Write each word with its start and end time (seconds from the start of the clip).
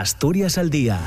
Asturias 0.00 0.56
al 0.56 0.70
Día 0.70 0.98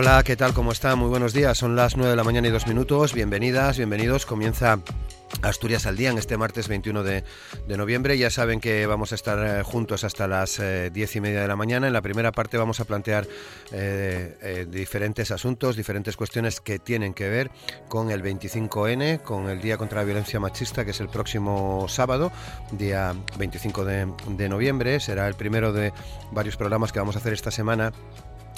Hola, 0.00 0.22
¿qué 0.24 0.34
tal? 0.34 0.54
¿Cómo 0.54 0.72
está? 0.72 0.96
Muy 0.96 1.10
buenos 1.10 1.34
días. 1.34 1.58
Son 1.58 1.76
las 1.76 1.94
9 1.94 2.12
de 2.12 2.16
la 2.16 2.24
mañana 2.24 2.48
y 2.48 2.50
dos 2.50 2.66
minutos. 2.66 3.12
Bienvenidas, 3.12 3.76
bienvenidos. 3.76 4.24
Comienza 4.24 4.78
Asturias 5.42 5.84
al 5.84 5.98
día 5.98 6.08
en 6.08 6.16
este 6.16 6.38
martes 6.38 6.68
21 6.68 7.02
de, 7.02 7.22
noviembre. 7.68 8.16
Ya 8.16 8.30
saben 8.30 8.60
que 8.60 8.86
vamos 8.86 9.12
a 9.12 9.16
estar 9.16 9.38
eh, 9.46 9.62
juntos 9.62 10.02
hasta 10.04 10.26
las 10.26 10.58
eh, 10.58 10.88
diez 10.90 11.14
y 11.16 11.20
media 11.20 11.42
de 11.42 11.48
la 11.48 11.54
mañana. 11.54 11.86
En 11.86 11.92
la 11.92 12.00
primera 12.00 12.32
parte 12.32 12.56
vamos 12.56 12.80
a 12.80 12.86
plantear 12.86 13.28
eh, 13.72 14.66
diferentes 14.70 15.30
asuntos, 15.32 15.76
diferentes 15.76 16.16
cuestiones 16.16 16.62
que 16.62 16.78
tienen 16.78 17.12
que 17.12 17.28
ver 17.28 17.50
con 17.90 18.10
el 18.10 18.22
25N, 18.22 19.20
con 19.20 19.50
el 19.50 19.60
Día 19.60 19.76
contra 19.76 19.98
la 19.98 20.04
Violencia 20.04 20.40
Machista, 20.40 20.86
que 20.86 20.92
es 20.92 21.00
el 21.00 21.10
próximo 21.10 21.84
sábado, 21.90 22.32
día 22.72 23.14
25 23.36 23.84
de, 23.84 24.10
de 24.30 24.48
noviembre. 24.48 24.98
Será 24.98 25.28
el 25.28 25.34
primero 25.34 25.74
de 25.74 25.92
varios 26.32 26.56
programas 26.56 26.90
que 26.90 27.00
vamos 27.00 27.16
a 27.16 27.18
hacer 27.18 27.34
esta 27.34 27.50
semana 27.50 27.92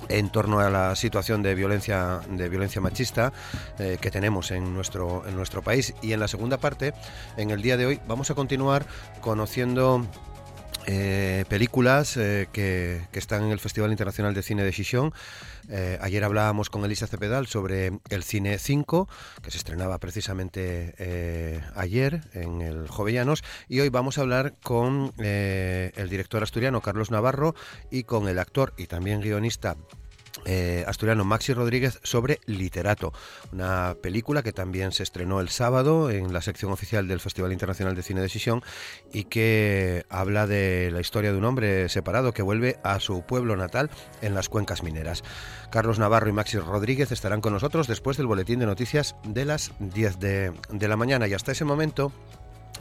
en 0.09 0.31
torno 0.31 0.61
a 0.61 0.71
la 0.71 0.97
situación 0.97 1.43
de 1.43 1.55
violencia 1.55 2.21
de 2.29 2.49
violencia 2.49 2.81
machista 2.81 3.33
eh, 3.79 3.99
que 4.01 4.11
tenemos 4.11 4.51
en 4.51 4.75
nuestro 4.75 5.27
en 5.27 5.37
nuestro 5.37 5.63
país 5.63 5.95
y 6.03 6.13
en 6.13 6.21
la 6.21 6.29
segunda 6.29 6.59
parte 6.59 6.95
en 7.37 7.51
el 7.51 7.63
día 7.63 7.77
de 7.77 7.87
hoy 7.87 8.01
vamos 8.07 8.31
a 8.31 8.35
continuar 8.35 8.87
conociendo 9.21 10.07
eh, 10.87 11.45
películas 11.49 12.17
eh, 12.17 12.49
que, 12.53 13.03
están 13.13 13.45
en 13.45 13.53
el 13.53 13.61
Festival 13.61 13.91
Internacional 13.93 14.35
de 14.35 14.43
Cine 14.43 14.65
de 14.65 14.73
Chichón. 14.73 15.13
Ayer 16.01 16.25
hablábamos 16.25 16.71
con 16.71 16.85
Elisa 16.85 17.07
Cepedal 17.07 17.47
sobre 17.47 18.01
el 18.11 18.23
Cine 18.23 18.59
5, 18.59 19.09
que 19.43 19.51
se 19.51 19.59
estrenaba 19.59 19.99
precisamente 19.99 21.63
ayer 21.75 22.23
en 22.35 22.61
el 22.61 22.89
Jovellanos, 22.89 23.43
y 23.69 23.81
hoy 23.81 23.89
vamos 23.89 24.19
a 24.19 24.23
hablar 24.23 24.55
con 24.63 25.13
el 25.19 26.09
director 26.09 26.43
asturiano 26.43 26.81
Carlos 26.81 27.11
Navarro 27.11 27.55
y 27.91 28.05
con 28.05 28.29
el 28.29 28.39
actor 28.39 28.75
y 28.77 28.87
también 28.87 29.21
guionista 29.21 29.77
eh, 30.45 30.85
asturiano 30.87 31.25
Maxi 31.25 31.55
Rodríguez 31.55 32.01
sobre 32.03 32.41
Literato, 32.47 33.13
una 33.53 33.97
película 34.03 34.43
que 34.43 34.53
también 34.53 34.93
se 34.93 35.03
estrenó 35.03 35.41
el 35.41 35.49
sábado 35.49 36.11
en 36.11 36.33
la 36.33 36.41
sección 36.41 36.73
oficial 36.73 37.09
del 37.09 37.21
Festival 37.21 37.53
Internacional 37.53 37.95
de 37.95 38.03
Cine 38.03 38.21
de 38.21 38.29
Sisión 38.29 38.63
y 39.13 39.25
que 39.25 40.05
habla 40.09 40.47
de 40.47 40.91
la 40.93 41.01
historia 41.01 41.33
de 41.33 41.39
un 41.39 41.45
hombre 41.45 41.89
separado 41.89 42.33
que 42.33 42.43
vuelve 42.43 42.79
a 42.83 43.01
su 43.01 43.23
pueblo 43.23 43.57
natal 43.57 43.91
en 44.21 44.35
las 44.35 44.49
cuencas 44.49 44.83
mineras. 44.83 45.23
Carlos 45.71 45.99
Navarro 45.99 46.29
y 46.29 46.33
Maxi 46.33 46.59
Rodríguez 46.59 47.13
estarán 47.13 47.41
con 47.41 47.53
nosotros 47.53 47.87
después 47.87 48.17
del 48.17 48.27
boletín 48.27 48.59
de 48.59 48.67
noticias 48.67 49.17
de 49.25 49.45
las 49.45 49.73
10 49.79 50.19
de, 50.19 50.53
de 50.71 50.89
la 50.89 50.97
mañana 50.97 51.29
y 51.29 51.35
hasta 51.35 51.53
ese 51.53 51.65
momento 51.65 52.13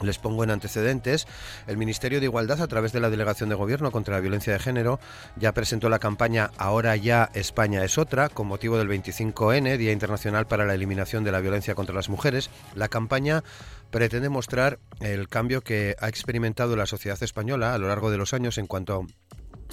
les 0.04 0.18
pongo 0.18 0.44
en 0.44 0.52
antecedentes. 0.52 1.28
El 1.68 1.78
Ministerio 1.78 2.20
de 2.20 2.26
Igualdad, 2.26 2.62
a 2.62 2.68
través 2.68 2.92
de 2.92 3.00
la 3.00 3.10
Delegación 3.10 3.50
de 3.50 3.56
Gobierno 3.56 3.92
contra 3.92 4.16
la 4.16 4.22
Violencia 4.22 4.54
de 4.54 4.60
Género, 4.60 5.00
ya 5.36 5.54
presentó 5.54 5.90
la 5.90 6.00
campaña 6.00 6.52
Ahora 6.58 6.96
ya 6.96 7.30
España 7.34 7.84
es 7.84 7.98
otra, 7.98 8.30
con 8.30 8.48
motivo 8.48 8.78
del 8.78 8.90
25N, 8.90 9.78
Día 9.78 9.92
Internacional 9.92 10.48
para 10.48 10.66
la 10.66 10.74
Eliminación 10.74 11.24
de 11.24 11.32
la 11.32 11.40
Violencia 11.40 11.76
contra 11.76 11.96
las 11.96 12.10
Mujeres. 12.10 12.50
La 12.76 12.88
campaña 12.88 13.44
pretende 13.92 14.30
mostrar 14.30 14.80
el 15.00 15.28
cambio 15.28 15.62
que 15.62 15.96
ha 16.00 16.08
experimentado 16.08 16.76
la 16.76 16.86
sociedad 16.86 17.22
española 17.22 17.74
a 17.74 17.78
lo 17.78 17.88
largo 17.88 18.10
de 18.10 18.18
los 18.18 18.34
años 18.34 18.58
en 18.58 18.68
cuanto 18.68 19.06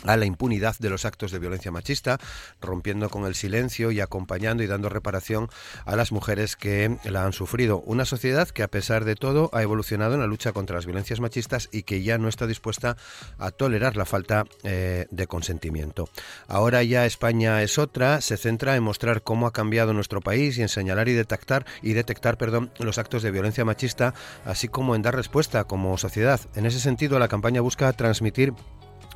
a 0.04 0.16
la 0.16 0.26
impunidad 0.26 0.76
de 0.78 0.90
los 0.90 1.04
actos 1.04 1.32
de 1.32 1.38
violencia 1.38 1.70
machista, 1.70 2.18
rompiendo 2.60 3.10
con 3.10 3.24
el 3.24 3.34
silencio 3.34 3.90
y 3.90 4.00
acompañando 4.00 4.62
y 4.62 4.66
dando 4.66 4.88
reparación 4.88 5.48
a 5.84 5.96
las 5.96 6.12
mujeres 6.12 6.56
que 6.56 6.98
la 7.04 7.24
han 7.24 7.32
sufrido. 7.32 7.80
Una 7.80 8.04
sociedad 8.04 8.48
que 8.48 8.62
a 8.62 8.68
pesar 8.68 9.04
de 9.04 9.16
todo 9.16 9.50
ha 9.52 9.62
evolucionado 9.62 10.14
en 10.14 10.20
la 10.20 10.26
lucha 10.26 10.52
contra 10.52 10.76
las 10.76 10.86
violencias 10.86 11.20
machistas 11.20 11.68
y 11.72 11.82
que 11.82 12.02
ya 12.02 12.18
no 12.18 12.28
está 12.28 12.46
dispuesta 12.46 12.96
a 13.38 13.50
tolerar 13.50 13.96
la 13.96 14.04
falta 14.04 14.44
eh, 14.62 15.06
de 15.10 15.26
consentimiento. 15.26 16.08
Ahora 16.46 16.82
ya 16.82 17.06
España 17.06 17.62
es 17.62 17.78
otra, 17.78 18.20
se 18.20 18.36
centra 18.36 18.76
en 18.76 18.82
mostrar 18.82 19.22
cómo 19.22 19.46
ha 19.46 19.52
cambiado 19.52 19.92
nuestro 19.92 20.20
país 20.20 20.58
y 20.58 20.62
en 20.62 20.68
señalar 20.68 21.08
y 21.08 21.12
detectar 21.12 21.66
y 21.82 21.92
detectar, 21.92 22.38
perdón, 22.38 22.70
los 22.78 22.98
actos 22.98 23.22
de 23.22 23.30
violencia 23.30 23.64
machista, 23.64 24.14
así 24.44 24.68
como 24.68 24.94
en 24.94 25.02
dar 25.02 25.14
respuesta 25.14 25.64
como 25.64 25.96
sociedad. 25.98 26.40
En 26.54 26.66
ese 26.66 26.80
sentido, 26.80 27.18
la 27.18 27.28
campaña 27.28 27.60
busca 27.60 27.92
transmitir 27.92 28.54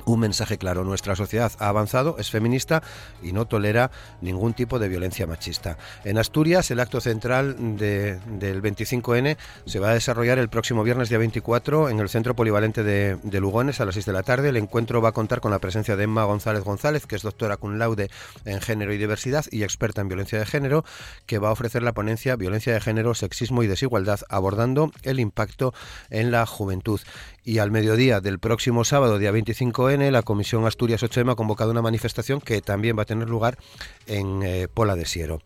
un 0.05 0.19
mensaje 0.19 0.57
claro. 0.57 0.83
Nuestra 0.83 1.15
sociedad 1.15 1.51
ha 1.59 1.67
avanzado, 1.67 2.17
es 2.19 2.29
feminista 2.29 2.83
y 3.21 3.31
no 3.31 3.45
tolera 3.45 3.91
ningún 4.21 4.53
tipo 4.53 4.79
de 4.79 4.89
violencia 4.89 5.27
machista. 5.27 5.77
En 6.03 6.17
Asturias, 6.17 6.69
el 6.71 6.79
acto 6.79 7.01
central 7.01 7.77
del 7.77 8.61
25N 8.61 9.37
se 9.65 9.79
va 9.79 9.91
a 9.91 9.93
desarrollar 9.93 10.39
el 10.39 10.49
próximo 10.49 10.83
viernes 10.83 11.09
día 11.09 11.17
24 11.17 11.89
en 11.89 11.99
el 11.99 12.09
Centro 12.09 12.35
Polivalente 12.35 12.83
de, 12.83 13.39
Lugones 13.39 13.81
a 13.81 13.85
las 13.85 13.95
6 13.95 14.05
de 14.05 14.13
la 14.13 14.23
tarde. 14.23 14.49
El 14.49 14.57
encuentro 14.57 15.01
va 15.01 15.09
a 15.09 15.11
contar 15.11 15.41
con 15.41 15.51
la 15.51 15.59
presencia 15.59 15.95
de 15.95 16.03
Emma 16.03 16.23
González 16.23 16.63
González, 16.63 17.05
que 17.05 17.15
es 17.15 17.21
doctora 17.21 17.57
cum 17.57 17.77
laude 17.77 18.09
en 18.45 18.61
género 18.61 18.93
y 18.93 18.97
diversidad 18.97 19.45
y 19.51 19.63
experta 19.63 20.01
en 20.01 20.07
violencia 20.07 20.39
de 20.39 20.45
género, 20.45 20.85
que 21.25 21.39
va 21.39 21.49
a 21.49 21.51
ofrecer 21.51 21.83
la 21.83 21.93
ponencia 21.93 22.35
Violencia 22.35 22.73
de 22.73 22.81
género, 22.81 23.15
sexismo 23.15 23.63
y 23.63 23.67
desigualdad, 23.67 24.21
abordando 24.29 24.91
el 25.03 25.19
impacto 25.19 25.73
en 26.09 26.31
la 26.31 26.45
juventud. 26.45 27.01
Y 27.43 27.57
al 27.57 27.71
mediodía 27.71 28.21
del 28.21 28.39
próximo 28.39 28.85
sábado, 28.85 29.19
día 29.19 29.31
25N, 29.31 29.92
la 29.97 30.23
Comisión 30.23 30.65
Asturias 30.65 31.03
8M 31.03 31.31
ha 31.31 31.35
convocado 31.35 31.71
una 31.71 31.81
manifestación 31.81 32.41
que 32.41 32.61
también 32.61 32.97
va 32.97 33.03
a 33.03 33.05
tener 33.05 33.29
lugar 33.29 33.57
en 34.07 34.41
eh, 34.43 34.67
Pola 34.73 34.95
de 34.95 35.05
Siero. 35.05 35.41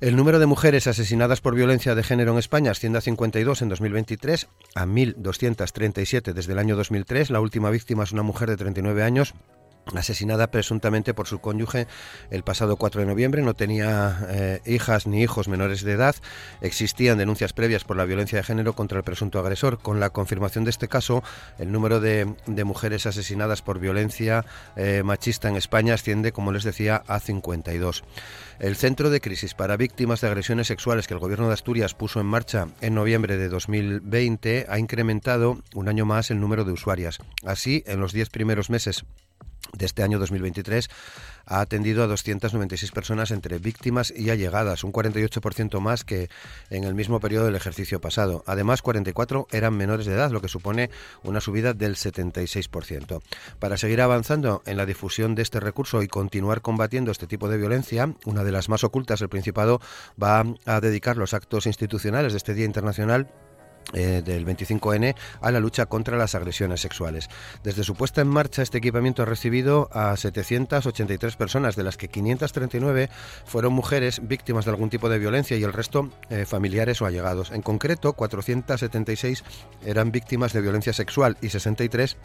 El 0.00 0.16
número 0.16 0.38
de 0.38 0.46
mujeres 0.46 0.86
asesinadas 0.86 1.40
por 1.40 1.54
violencia 1.54 1.94
de 1.94 2.02
género 2.02 2.32
en 2.32 2.38
España 2.38 2.70
asciende 2.70 2.98
a 2.98 3.02
52 3.02 3.62
en 3.62 3.68
2023, 3.68 4.48
a 4.74 4.86
1.237 4.86 6.32
desde 6.32 6.52
el 6.52 6.58
año 6.58 6.76
2003. 6.76 7.30
La 7.30 7.40
última 7.40 7.70
víctima 7.70 8.04
es 8.04 8.12
una 8.12 8.22
mujer 8.22 8.50
de 8.50 8.56
39 8.56 9.02
años 9.02 9.34
asesinada 9.94 10.50
presuntamente 10.50 11.14
por 11.14 11.26
su 11.26 11.40
cónyuge 11.40 11.86
el 12.30 12.42
pasado 12.42 12.76
4 12.76 13.00
de 13.00 13.06
noviembre. 13.06 13.42
No 13.42 13.54
tenía 13.54 14.26
eh, 14.28 14.60
hijas 14.66 15.06
ni 15.06 15.22
hijos 15.22 15.48
menores 15.48 15.82
de 15.82 15.92
edad. 15.92 16.14
Existían 16.60 17.18
denuncias 17.18 17.52
previas 17.52 17.84
por 17.84 17.96
la 17.96 18.04
violencia 18.04 18.38
de 18.38 18.44
género 18.44 18.74
contra 18.74 18.98
el 18.98 19.04
presunto 19.04 19.38
agresor. 19.38 19.78
Con 19.78 20.00
la 20.00 20.10
confirmación 20.10 20.64
de 20.64 20.70
este 20.70 20.88
caso, 20.88 21.22
el 21.58 21.72
número 21.72 22.00
de, 22.00 22.34
mujeres 22.64 23.06
asesinadas 23.06 23.60
por 23.60 23.80
violencia 23.80 24.44
eh, 24.76 25.02
machista 25.04 25.48
en 25.48 25.56
España 25.56 25.94
asciende, 25.94 26.32
como 26.32 26.52
les 26.52 26.62
decía, 26.62 27.02
a 27.06 27.18
52. 27.18 28.04
El 28.60 28.76
Centro 28.76 29.10
de 29.10 29.20
Crisis 29.20 29.54
para 29.54 29.76
Víctimas 29.76 30.20
de 30.20 30.28
Agresiones 30.28 30.68
Sexuales 30.68 31.08
que 31.08 31.14
el 31.14 31.20
Gobierno 31.20 31.48
de 31.48 31.54
Asturias 31.54 31.94
puso 31.94 32.20
en 32.20 32.26
marcha 32.26 32.68
en 32.80 32.94
noviembre 32.94 33.36
de 33.36 33.48
2020 33.48 34.66
ha 34.68 34.78
incrementado 34.78 35.58
un 35.74 35.88
año 35.88 36.04
más 36.04 36.30
el 36.30 36.40
número 36.40 36.64
de 36.64 36.72
usuarias. 36.72 37.18
Así, 37.44 37.82
en 37.86 37.98
los 37.98 38.12
10 38.12 38.30
primeros 38.30 38.70
meses 38.70 39.04
de 39.72 39.86
este 39.86 40.02
año 40.02 40.18
2023 40.18 40.88
ha 41.46 41.60
atendido 41.60 42.02
a 42.02 42.06
296 42.06 42.92
personas 42.92 43.30
entre 43.30 43.58
víctimas 43.58 44.12
y 44.16 44.30
allegadas, 44.30 44.84
un 44.84 44.92
48% 44.92 45.80
más 45.80 46.04
que 46.04 46.28
en 46.70 46.84
el 46.84 46.94
mismo 46.94 47.20
periodo 47.20 47.46
del 47.46 47.56
ejercicio 47.56 48.00
pasado. 48.00 48.44
Además, 48.46 48.82
44 48.82 49.48
eran 49.50 49.76
menores 49.76 50.06
de 50.06 50.14
edad, 50.14 50.30
lo 50.30 50.40
que 50.40 50.48
supone 50.48 50.90
una 51.22 51.40
subida 51.40 51.74
del 51.74 51.96
76%. 51.96 53.22
Para 53.58 53.76
seguir 53.76 54.00
avanzando 54.00 54.62
en 54.66 54.76
la 54.76 54.86
difusión 54.86 55.34
de 55.34 55.42
este 55.42 55.60
recurso 55.60 56.02
y 56.02 56.08
continuar 56.08 56.62
combatiendo 56.62 57.10
este 57.10 57.26
tipo 57.26 57.48
de 57.48 57.58
violencia, 57.58 58.14
una 58.24 58.44
de 58.44 58.52
las 58.52 58.68
más 58.68 58.84
ocultas, 58.84 59.20
el 59.20 59.28
Principado 59.28 59.80
va 60.22 60.44
a 60.66 60.80
dedicar 60.80 61.16
los 61.16 61.34
actos 61.34 61.66
institucionales 61.66 62.32
de 62.32 62.36
este 62.36 62.54
Día 62.54 62.66
Internacional 62.66 63.28
eh, 63.92 64.22
del 64.24 64.46
25N 64.46 65.14
a 65.40 65.50
la 65.50 65.60
lucha 65.60 65.86
contra 65.86 66.16
las 66.16 66.34
agresiones 66.34 66.80
sexuales. 66.80 67.28
Desde 67.62 67.84
su 67.84 67.94
puesta 67.94 68.20
en 68.20 68.28
marcha, 68.28 68.62
este 68.62 68.78
equipamiento 68.78 69.22
ha 69.22 69.26
recibido 69.26 69.88
a 69.92 70.16
783 70.16 71.36
personas, 71.36 71.76
de 71.76 71.82
las 71.82 71.96
que 71.96 72.08
539 72.08 73.10
fueron 73.44 73.72
mujeres 73.72 74.26
víctimas 74.26 74.64
de 74.64 74.70
algún 74.70 74.90
tipo 74.90 75.08
de 75.08 75.18
violencia 75.18 75.56
y 75.56 75.62
el 75.62 75.72
resto 75.72 76.10
eh, 76.30 76.44
familiares 76.46 77.02
o 77.02 77.06
allegados. 77.06 77.50
En 77.50 77.62
concreto, 77.62 78.12
476 78.14 79.44
eran 79.84 80.12
víctimas 80.12 80.52
de 80.52 80.60
violencia 80.60 80.92
sexual 80.92 81.36
y 81.40 81.48
63 81.48 82.16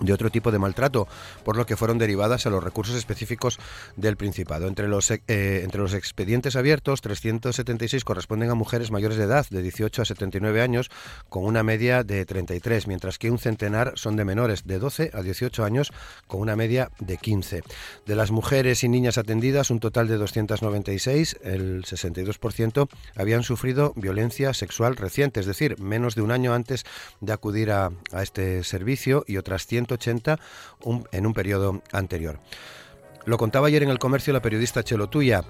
de 0.00 0.12
otro 0.12 0.30
tipo 0.30 0.50
de 0.52 0.58
maltrato, 0.58 1.08
por 1.44 1.56
lo 1.56 1.66
que 1.66 1.76
fueron 1.76 1.98
derivadas 1.98 2.46
a 2.46 2.50
los 2.50 2.62
recursos 2.62 2.96
específicos 2.96 3.58
del 3.96 4.16
Principado. 4.16 4.68
Entre 4.68 4.88
los, 4.88 5.10
eh, 5.10 5.20
entre 5.26 5.80
los 5.80 5.94
expedientes 5.94 6.56
abiertos, 6.56 7.00
376 7.00 8.04
corresponden 8.04 8.50
a 8.50 8.54
mujeres 8.54 8.90
mayores 8.90 9.16
de 9.16 9.24
edad, 9.24 9.46
de 9.50 9.62
18 9.62 10.02
a 10.02 10.04
79 10.04 10.62
años, 10.62 10.90
con 11.28 11.44
una 11.44 11.62
media 11.62 12.04
de 12.04 12.24
33, 12.24 12.86
mientras 12.86 13.18
que 13.18 13.30
un 13.30 13.38
centenar 13.38 13.92
son 13.96 14.16
de 14.16 14.24
menores, 14.24 14.66
de 14.66 14.78
12 14.78 15.10
a 15.14 15.22
18 15.22 15.64
años, 15.64 15.92
con 16.26 16.40
una 16.40 16.56
media 16.56 16.90
de 16.98 17.16
15. 17.16 17.62
De 18.06 18.16
las 18.16 18.30
mujeres 18.30 18.84
y 18.84 18.88
niñas 18.88 19.18
atendidas, 19.18 19.70
un 19.70 19.80
total 19.80 20.08
de 20.08 20.16
296, 20.16 21.38
el 21.42 21.84
62%, 21.84 22.88
habían 23.16 23.42
sufrido 23.42 23.92
violencia 23.96 24.54
sexual 24.54 24.96
reciente, 24.96 25.40
es 25.40 25.46
decir, 25.46 25.78
menos 25.78 26.14
de 26.14 26.22
un 26.22 26.30
año 26.30 26.54
antes 26.54 26.84
de 27.20 27.32
acudir 27.32 27.70
a, 27.70 27.90
a 28.12 28.22
este 28.22 28.62
servicio 28.64 29.24
y 29.26 29.36
otras 29.36 29.66
100 29.66 29.87
180 29.96 30.38
en 31.12 31.26
un 31.26 31.34
periodo 31.34 31.82
anterior. 31.92 32.38
Lo 33.24 33.36
contaba 33.38 33.66
ayer 33.66 33.82
en 33.82 33.90
el 33.90 33.98
comercio 33.98 34.32
la 34.32 34.42
periodista 34.42 34.82
Chelo 34.82 35.08
Tuya. 35.08 35.44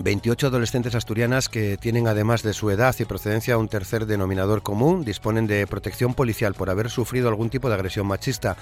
28 0.00 0.48
adolescentes 0.48 0.94
asturianas 0.94 1.48
que 1.48 1.76
tienen 1.76 2.08
además 2.08 2.42
de 2.42 2.52
su 2.52 2.70
edad 2.70 2.94
y 2.98 3.04
procedencia 3.04 3.58
un 3.58 3.68
tercer 3.68 4.06
denominador 4.06 4.62
común 4.62 5.04
disponen 5.04 5.46
de 5.46 5.66
protección 5.66 6.14
policial 6.14 6.54
por 6.54 6.70
haber 6.70 6.90
sufrido 6.90 7.28
algún 7.28 7.50
tipo 7.50 7.68
de 7.68 7.74
agresión 7.74 8.06
machista 8.06 8.56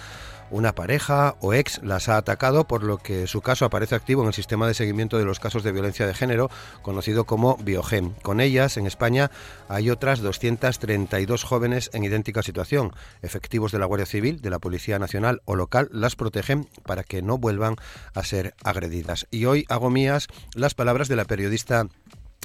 una 0.53 0.75
pareja 0.75 1.35
o 1.41 1.55
ex 1.55 1.83
las 1.83 2.09
ha 2.09 2.19
atacado, 2.19 2.65
por 2.65 2.85
lo 2.85 2.99
que 2.99 3.27
su 3.27 3.41
caso 3.41 3.65
aparece 3.65 3.95
activo 3.95 4.23
en 4.23 4.29
el 4.29 4.35
sistema 4.35 4.69
de 4.69 4.75
seguimiento 4.75 5.19
de 5.19 5.25
los 5.25 5.41
casos 5.41 5.65
de 5.65 5.73
violencia 5.73 6.07
de 6.07 6.15
género, 6.15 6.51
conocido 6.83 7.25
como 7.25 7.57
Biogem. 7.57 8.13
Con 8.23 8.41
ellas, 8.41 8.77
en 8.77 8.87
España, 8.87 9.31
hay 9.69 9.91
otras 9.91 10.21
232 10.21 11.43
jóvenes 11.43 11.91
en 11.95 12.05
idéntica 12.05 12.43
situación. 12.43 12.93
Efectivos 13.23 13.73
de 13.73 13.79
la 13.79 13.87
Guardia 13.87 14.07
Civil, 14.07 14.43
de 14.43 14.51
la 14.51 14.59
Policía 14.59 14.99
Nacional 14.99 15.41
o 15.47 15.57
local 15.57 15.89
las 15.91 16.17
protegen 16.17 16.69
para 16.85 17.03
que 17.03 17.23
no 17.23 17.39
vuelvan 17.39 17.77
a 18.15 18.23
ser 18.23 18.55
agredidas. 18.63 19.27
Y 19.31 19.47
hoy 19.47 19.65
hago 19.71 19.89
mías 19.89 20.29
las 20.55 20.75
palabras 20.75 21.09
de 21.09 21.17
la 21.17 21.22
periodista 21.25 21.87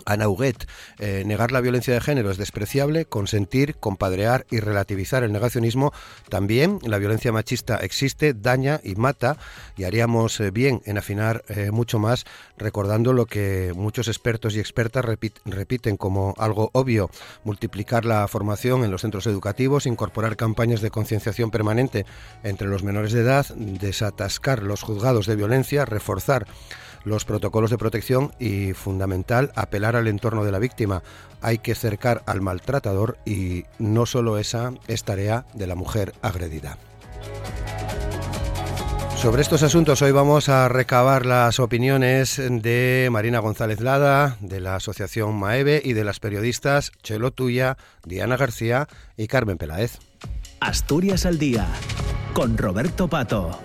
Ana 0.05 0.29
Huguet, 0.29 0.67
eh, 0.99 1.23
negar 1.25 1.51
la 1.51 1.61
violencia 1.61 1.93
de 1.93 2.01
género 2.01 2.31
es 2.31 2.37
despreciable, 2.37 3.05
consentir, 3.05 3.75
compadrear 3.75 4.45
y 4.49 4.59
relativizar 4.59 5.23
el 5.23 5.33
negacionismo 5.33 5.91
también. 6.29 6.79
La 6.83 6.97
violencia 6.97 7.31
machista 7.31 7.77
existe, 7.77 8.33
daña 8.33 8.79
y 8.83 8.95
mata 8.95 9.37
y 9.75 9.83
haríamos 9.83 10.39
eh, 10.39 10.51
bien 10.51 10.81
en 10.85 10.97
afinar 10.97 11.43
eh, 11.49 11.71
mucho 11.71 11.99
más 11.99 12.25
recordando 12.57 13.11
lo 13.11 13.25
que 13.25 13.73
muchos 13.75 14.07
expertos 14.07 14.55
y 14.55 14.59
expertas 14.59 15.05
repiten 15.45 15.97
como 15.97 16.33
algo 16.37 16.69
obvio, 16.73 17.09
multiplicar 17.43 18.05
la 18.05 18.27
formación 18.27 18.83
en 18.83 18.91
los 18.91 19.01
centros 19.01 19.27
educativos, 19.27 19.85
incorporar 19.85 20.37
campañas 20.37 20.81
de 20.81 20.89
concienciación 20.89 21.51
permanente 21.51 22.05
entre 22.43 22.67
los 22.67 22.83
menores 22.83 23.11
de 23.11 23.21
edad, 23.21 23.45
desatascar 23.55 24.63
los 24.63 24.83
juzgados 24.83 25.25
de 25.25 25.35
violencia, 25.35 25.85
reforzar 25.85 26.47
los 27.07 27.25
protocolos 27.25 27.71
de 27.71 27.77
protección 27.77 28.31
y, 28.39 28.73
fundamental, 28.73 29.51
apelar 29.55 29.95
al 29.95 30.07
entorno 30.07 30.43
de 30.43 30.51
la 30.51 30.59
víctima. 30.59 31.03
Hay 31.41 31.57
que 31.59 31.75
cercar 31.75 32.23
al 32.25 32.41
maltratador 32.41 33.17
y 33.25 33.65
no 33.79 34.05
solo 34.05 34.37
esa 34.37 34.73
es 34.87 35.03
tarea 35.03 35.45
de 35.53 35.67
la 35.67 35.75
mujer 35.75 36.13
agredida. 36.21 36.77
Sobre 39.15 39.41
estos 39.41 39.63
asuntos 39.63 40.03
hoy 40.03 40.11
vamos 40.11 40.47
a 40.47 40.69
recabar 40.69 41.25
las 41.25 41.59
opiniones 41.59 42.39
de 42.39 43.09
Marina 43.11 43.39
González 43.39 43.81
Lada, 43.81 44.37
de 44.41 44.59
la 44.59 44.75
Asociación 44.75 45.33
Maeve 45.35 45.81
y 45.83 45.93
de 45.93 46.03
las 46.03 46.19
periodistas 46.19 46.91
Chelo 47.01 47.31
Tuya, 47.31 47.77
Diana 48.05 48.37
García 48.37 48.87
y 49.17 49.25
Carmen 49.25 49.57
Peláez. 49.57 49.97
Asturias 50.59 51.25
al 51.25 51.39
día, 51.39 51.67
con 52.33 52.59
Roberto 52.59 53.07
Pato. 53.07 53.59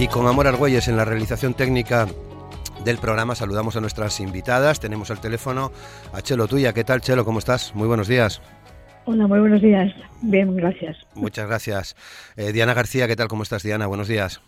Y 0.00 0.08
con 0.08 0.26
Amor 0.26 0.46
Argüelles 0.46 0.88
en 0.88 0.96
la 0.96 1.04
realización 1.04 1.52
técnica 1.52 2.06
del 2.86 2.96
programa 2.96 3.34
saludamos 3.34 3.76
a 3.76 3.82
nuestras 3.82 4.18
invitadas. 4.20 4.80
Tenemos 4.80 5.10
al 5.10 5.20
teléfono 5.20 5.72
a 6.14 6.22
Chelo 6.22 6.48
Tuya. 6.48 6.72
¿Qué 6.72 6.84
tal, 6.84 7.02
Chelo? 7.02 7.26
¿Cómo 7.26 7.38
estás? 7.38 7.74
Muy 7.74 7.86
buenos 7.86 8.08
días. 8.08 8.40
Hola, 9.04 9.26
muy 9.26 9.40
buenos 9.40 9.60
días. 9.60 9.92
Bien, 10.22 10.56
gracias. 10.56 10.96
Muchas 11.14 11.46
gracias. 11.46 11.96
Eh, 12.38 12.50
Diana 12.52 12.72
García, 12.72 13.06
¿qué 13.08 13.14
tal? 13.14 13.28
¿Cómo 13.28 13.42
estás, 13.42 13.62
Diana? 13.62 13.88
Buenos 13.88 14.08
días. 14.08 14.40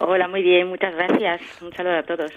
Hola, 0.00 0.26
muy 0.26 0.42
bien, 0.42 0.66
muchas 0.70 0.92
gracias. 0.96 1.40
Un 1.62 1.72
saludo 1.72 1.98
a 1.98 2.02
todos. 2.02 2.32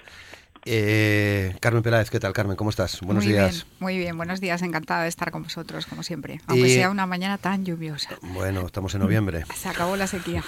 Eh, 0.66 1.56
Carmen 1.62 1.84
Peláez, 1.84 2.10
¿qué 2.10 2.20
tal, 2.20 2.34
Carmen? 2.34 2.58
¿Cómo 2.58 2.70
estás? 2.70 3.00
Buenos 3.02 3.24
muy 3.24 3.34
días. 3.34 3.52
Bien, 3.52 3.66
muy 3.80 3.98
bien, 3.98 4.18
buenos 4.18 4.42
días. 4.42 4.62
Encantada 4.62 5.04
de 5.04 5.10
estar 5.10 5.32
con 5.32 5.44
vosotros, 5.44 5.86
como 5.86 6.04
siempre. 6.04 6.42
Aunque 6.48 6.70
sea 6.70 6.90
una 6.90 7.06
mañana 7.06 7.38
tan 7.38 7.66
lluviosa. 7.66 8.18
Bueno, 8.22 8.66
estamos 8.66 8.94
en 8.94 9.02
noviembre. 9.02 9.46
Se 9.56 9.70
acabó 9.70 9.96
la 9.96 10.08
sequía. 10.08 10.44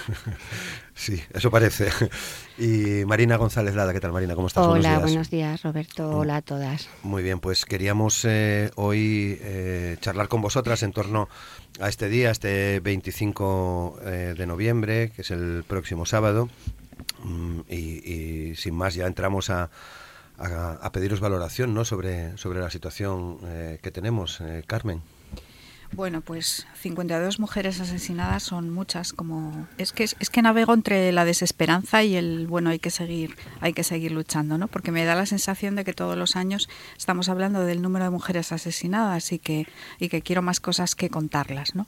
sí, 0.94 1.22
eso 1.34 1.50
parece. 1.50 1.90
Y 2.58 3.06
Marina 3.06 3.38
González 3.38 3.74
Lada, 3.74 3.94
¿qué 3.94 4.00
tal, 4.00 4.12
Marina? 4.12 4.36
¿Cómo 4.36 4.48
estás? 4.48 4.66
Hola, 4.66 5.00
buenos 5.00 5.30
días, 5.30 5.63
Roberto. 5.63 6.12
Mm. 6.12 6.16
Hola 6.16 6.36
a 6.38 6.42
todas. 6.42 6.90
Muy 7.04 7.24
bien, 7.24 7.40
pues 7.40 7.66
queríamos 7.66 8.25
eh, 8.25 8.72
hoy 8.75 9.40
eh, 9.42 9.98
charlar 10.02 10.28
con 10.28 10.42
vosotras 10.42 10.84
en 10.84 10.92
torno 10.92 11.30
a 11.80 11.88
este 11.88 12.10
día, 12.10 12.31
este 12.31 12.81
25 12.81 14.00
eh, 14.04 14.36
de 14.38 14.46
noviembre, 14.46 15.12
que 15.16 15.22
es 15.22 15.31
el 15.31 15.63
próximo 15.68 16.06
sábado. 16.06 16.50
Mm, 17.24 17.62
y 17.69 18.56
sin 18.56 18.75
más, 18.75 18.94
ya 18.94 19.08
entramos 19.08 19.50
a 19.50 19.69
a, 20.41 20.91
pediros 20.91 21.19
valoración 21.19 21.73
¿no? 21.73 21.85
sobre, 21.85 22.38
sobre 22.38 22.59
la 22.59 22.69
situación 22.69 23.39
eh, 23.45 23.79
que 23.81 23.91
tenemos, 23.91 24.41
eh, 24.41 24.63
Carmen. 24.65 25.01
Bueno, 25.93 26.21
pues 26.21 26.65
52 26.75 27.39
mujeres 27.39 27.81
asesinadas 27.81 28.43
son 28.43 28.69
muchas, 28.69 29.11
como 29.11 29.67
es 29.77 29.91
que 29.91 30.05
es 30.05 30.29
que 30.29 30.41
navego 30.41 30.73
entre 30.73 31.11
la 31.11 31.25
desesperanza 31.25 32.01
y 32.01 32.15
el 32.15 32.47
bueno, 32.47 32.69
hay 32.69 32.79
que 32.79 32.89
seguir, 32.89 33.35
hay 33.59 33.73
que 33.73 33.83
seguir 33.83 34.13
luchando, 34.13 34.57
¿no? 34.57 34.69
Porque 34.69 34.91
me 34.91 35.03
da 35.03 35.15
la 35.15 35.25
sensación 35.25 35.75
de 35.75 35.83
que 35.83 35.91
todos 35.91 36.17
los 36.17 36.38
años 36.38 36.69
estamos 36.97 37.27
hablando 37.27 37.65
del 37.65 37.81
número 37.81 38.05
de 38.05 38.11
mujeres 38.11 38.53
asesinadas 38.53 39.33
y 39.33 39.39
que 39.39 39.67
y 39.99 40.07
que 40.07 40.21
quiero 40.21 40.41
más 40.41 40.61
cosas 40.61 40.95
que 40.95 41.09
contarlas, 41.09 41.75
¿no? 41.75 41.88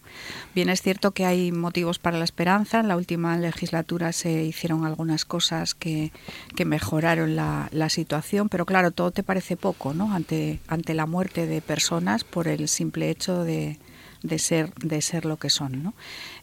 Bien 0.54 0.68
es 0.68 0.82
cierto 0.82 1.12
que 1.12 1.26
hay 1.26 1.54
motivos 1.54 1.98
para 1.98 2.18
la 2.18 2.26
esperanza, 2.26 2.82
en 2.82 2.90
la 2.90 2.98
última 2.98 3.38
legislatura 3.38 4.12
se 4.12 4.44
hicieron 4.44 4.86
algunas 4.86 5.24
cosas 5.24 5.76
que, 5.76 6.12
que 6.58 6.66
mejoraron 6.66 7.38
la, 7.38 7.70
la 7.72 7.88
situación, 7.88 8.50
pero 8.50 8.66
claro, 8.66 8.92
todo 8.92 9.12
te 9.12 9.24
parece 9.24 9.56
poco, 9.56 9.94
¿no? 9.94 10.14
Ante 10.14 10.60
ante 10.68 10.94
la 10.94 11.06
muerte 11.06 11.48
de 11.48 11.62
personas 11.62 12.26
por 12.26 12.50
el 12.50 12.68
simple 12.68 13.10
hecho 13.10 13.46
de 13.46 13.80
de 14.24 14.40
ser, 14.40 14.74
de 14.76 15.02
ser 15.02 15.26
lo 15.26 15.38
que 15.38 15.50
son. 15.50 15.84
¿no? 15.84 15.94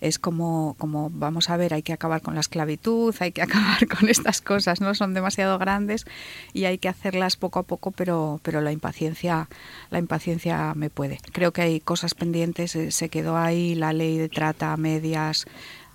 Es 0.00 0.18
como, 0.18 0.76
como, 0.78 1.10
vamos 1.10 1.50
a 1.50 1.56
ver, 1.56 1.74
hay 1.74 1.82
que 1.82 1.92
acabar 1.92 2.22
con 2.22 2.34
la 2.34 2.40
esclavitud, 2.40 3.14
hay 3.18 3.32
que 3.32 3.42
acabar 3.50 3.88
con 3.88 4.08
estas 4.08 4.40
cosas, 4.40 4.80
¿no? 4.80 4.94
Son 4.94 5.14
demasiado 5.14 5.58
grandes 5.58 6.04
y 6.52 6.66
hay 6.66 6.78
que 6.78 6.88
hacerlas 6.88 7.36
poco 7.36 7.58
a 7.58 7.62
poco, 7.64 7.90
pero, 7.90 8.40
pero 8.42 8.60
la 8.60 8.70
impaciencia, 8.70 9.48
la 9.90 9.98
impaciencia 9.98 10.74
me 10.74 10.90
puede. 10.90 11.18
Creo 11.32 11.52
que 11.52 11.62
hay 11.62 11.80
cosas 11.80 12.14
pendientes, 12.14 12.76
eh, 12.76 12.90
se 12.90 13.08
quedó 13.08 13.36
ahí 13.36 13.74
la 13.74 13.92
ley 13.92 14.18
de 14.18 14.28
trata 14.28 14.72
a 14.72 14.76
medias, 14.76 15.46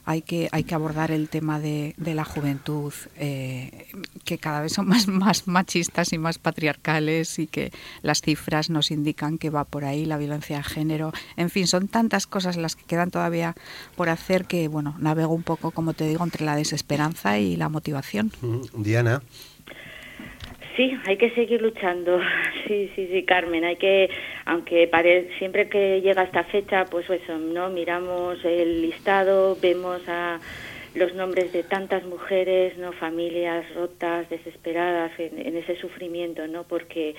hay 0.05 0.21
que, 0.21 0.49
hay 0.51 0.63
que 0.63 0.75
abordar 0.75 1.11
el 1.11 1.29
tema 1.29 1.59
de, 1.59 1.95
de 1.97 2.13
la 2.13 2.23
juventud, 2.23 2.93
eh, 3.17 3.87
que 4.23 4.37
cada 4.37 4.61
vez 4.61 4.73
son 4.73 4.87
más, 4.89 5.07
más 5.07 5.47
machistas 5.47 6.13
y 6.13 6.17
más 6.17 6.37
patriarcales 6.37 7.39
y 7.39 7.47
que 7.47 7.71
las 8.01 8.21
cifras 8.21 8.69
nos 8.69 8.91
indican 8.91 9.37
que 9.37 9.49
va 9.49 9.65
por 9.65 9.85
ahí 9.85 10.05
la 10.05 10.17
violencia 10.17 10.57
de 10.57 10.63
género. 10.63 11.11
En 11.37 11.49
fin, 11.49 11.67
son 11.67 11.87
tantas 11.87 12.27
cosas 12.27 12.55
las 12.57 12.75
que 12.75 12.85
quedan 12.85 13.11
todavía 13.11 13.55
por 13.95 14.09
hacer 14.09 14.45
que, 14.45 14.67
bueno, 14.67 14.95
navego 14.99 15.33
un 15.33 15.43
poco, 15.43 15.71
como 15.71 15.93
te 15.93 16.07
digo, 16.07 16.23
entre 16.23 16.45
la 16.45 16.55
desesperanza 16.55 17.39
y 17.39 17.55
la 17.55 17.69
motivación. 17.69 18.31
Diana. 18.73 19.21
Sí, 20.75 20.97
hay 21.05 21.17
que 21.17 21.31
seguir 21.31 21.61
luchando. 21.61 22.19
Sí, 22.67 22.89
sí, 22.95 23.07
sí, 23.11 23.21
Carmen. 23.23 23.63
Hay 23.63 23.75
que, 23.75 24.09
aunque 24.45 24.87
pare, 24.87 25.29
siempre 25.37 25.69
que 25.69 26.01
llega 26.01 26.23
esta 26.23 26.43
fecha, 26.45 26.85
pues 26.85 27.07
eso, 27.07 27.37
no 27.37 27.69
miramos 27.69 28.43
el 28.43 28.81
listado, 28.81 29.55
vemos 29.61 30.01
a 30.07 30.39
los 30.95 31.13
nombres 31.13 31.53
de 31.53 31.61
tantas 31.61 32.03
mujeres, 32.05 32.75
no 32.79 32.91
familias 32.93 33.71
rotas, 33.75 34.27
desesperadas 34.29 35.11
en, 35.19 35.55
ese 35.55 35.75
sufrimiento, 35.75 36.47
no, 36.47 36.63
porque 36.63 37.13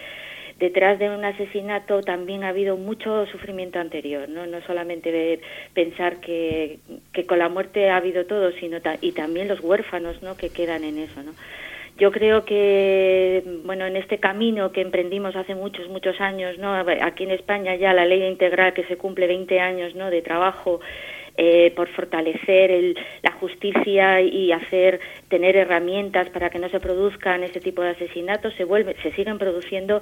detrás 0.59 0.99
de 0.99 1.11
un 1.11 1.25
asesinato 1.25 2.01
también 2.01 2.43
ha 2.43 2.49
habido 2.49 2.77
mucho 2.77 3.27
sufrimiento 3.27 3.79
anterior, 3.79 4.29
no, 4.29 4.47
no 4.47 4.61
solamente 4.63 5.41
pensar 5.75 6.19
que, 6.21 6.81
que 7.13 7.25
con 7.25 7.39
la 7.39 7.49
muerte 7.49 7.89
ha 7.91 7.99
habido 7.99 8.27
todo, 8.27 8.51
sino 8.53 8.79
y 9.01 9.13
también 9.13 9.47
los 9.47 9.61
huérfanos, 9.61 10.23
no, 10.23 10.37
que 10.37 10.49
quedan 10.51 10.83
en 10.83 10.99
eso, 10.99 11.23
no. 11.23 11.33
Yo 11.99 12.13
creo 12.13 12.45
que, 12.45 13.43
bueno, 13.65 13.87
en 13.87 13.97
este 13.97 14.19
camino 14.19 14.71
que 14.71 14.83
emprendimos 14.83 15.35
hace 15.35 15.55
muchos, 15.55 15.89
muchos 15.89 16.21
años, 16.21 16.59
¿no? 16.59 16.75
Aquí 16.75 17.25
en 17.25 17.31
España 17.31 17.75
ya 17.77 17.95
la 17.95 18.05
ley 18.05 18.23
integral 18.23 18.75
que 18.75 18.85
se 18.85 18.99
cumple 18.99 19.27
20 19.27 19.61
años, 19.61 19.95
¿no? 19.95 20.11
De 20.11 20.21
trabajo 20.21 20.81
eh, 21.39 21.71
por 21.77 21.89
fortalecer 21.89 22.71
el, 22.71 22.99
la 23.23 23.33
justicia 23.33 24.23
y 24.23 24.53
hacer 24.53 25.01
tener 25.29 25.55
herramientas 25.55 26.31
para 26.31 26.49
que 26.49 26.59
no 26.59 26.71
se 26.71 26.81
produzcan 26.81 27.43
ese 27.43 27.61
tipo 27.61 27.83
de 27.83 27.91
asesinatos 27.91 28.55
se 28.55 28.65
vuelve 28.65 28.97
se 29.03 29.13
siguen 29.13 29.37
produciendo 29.37 30.01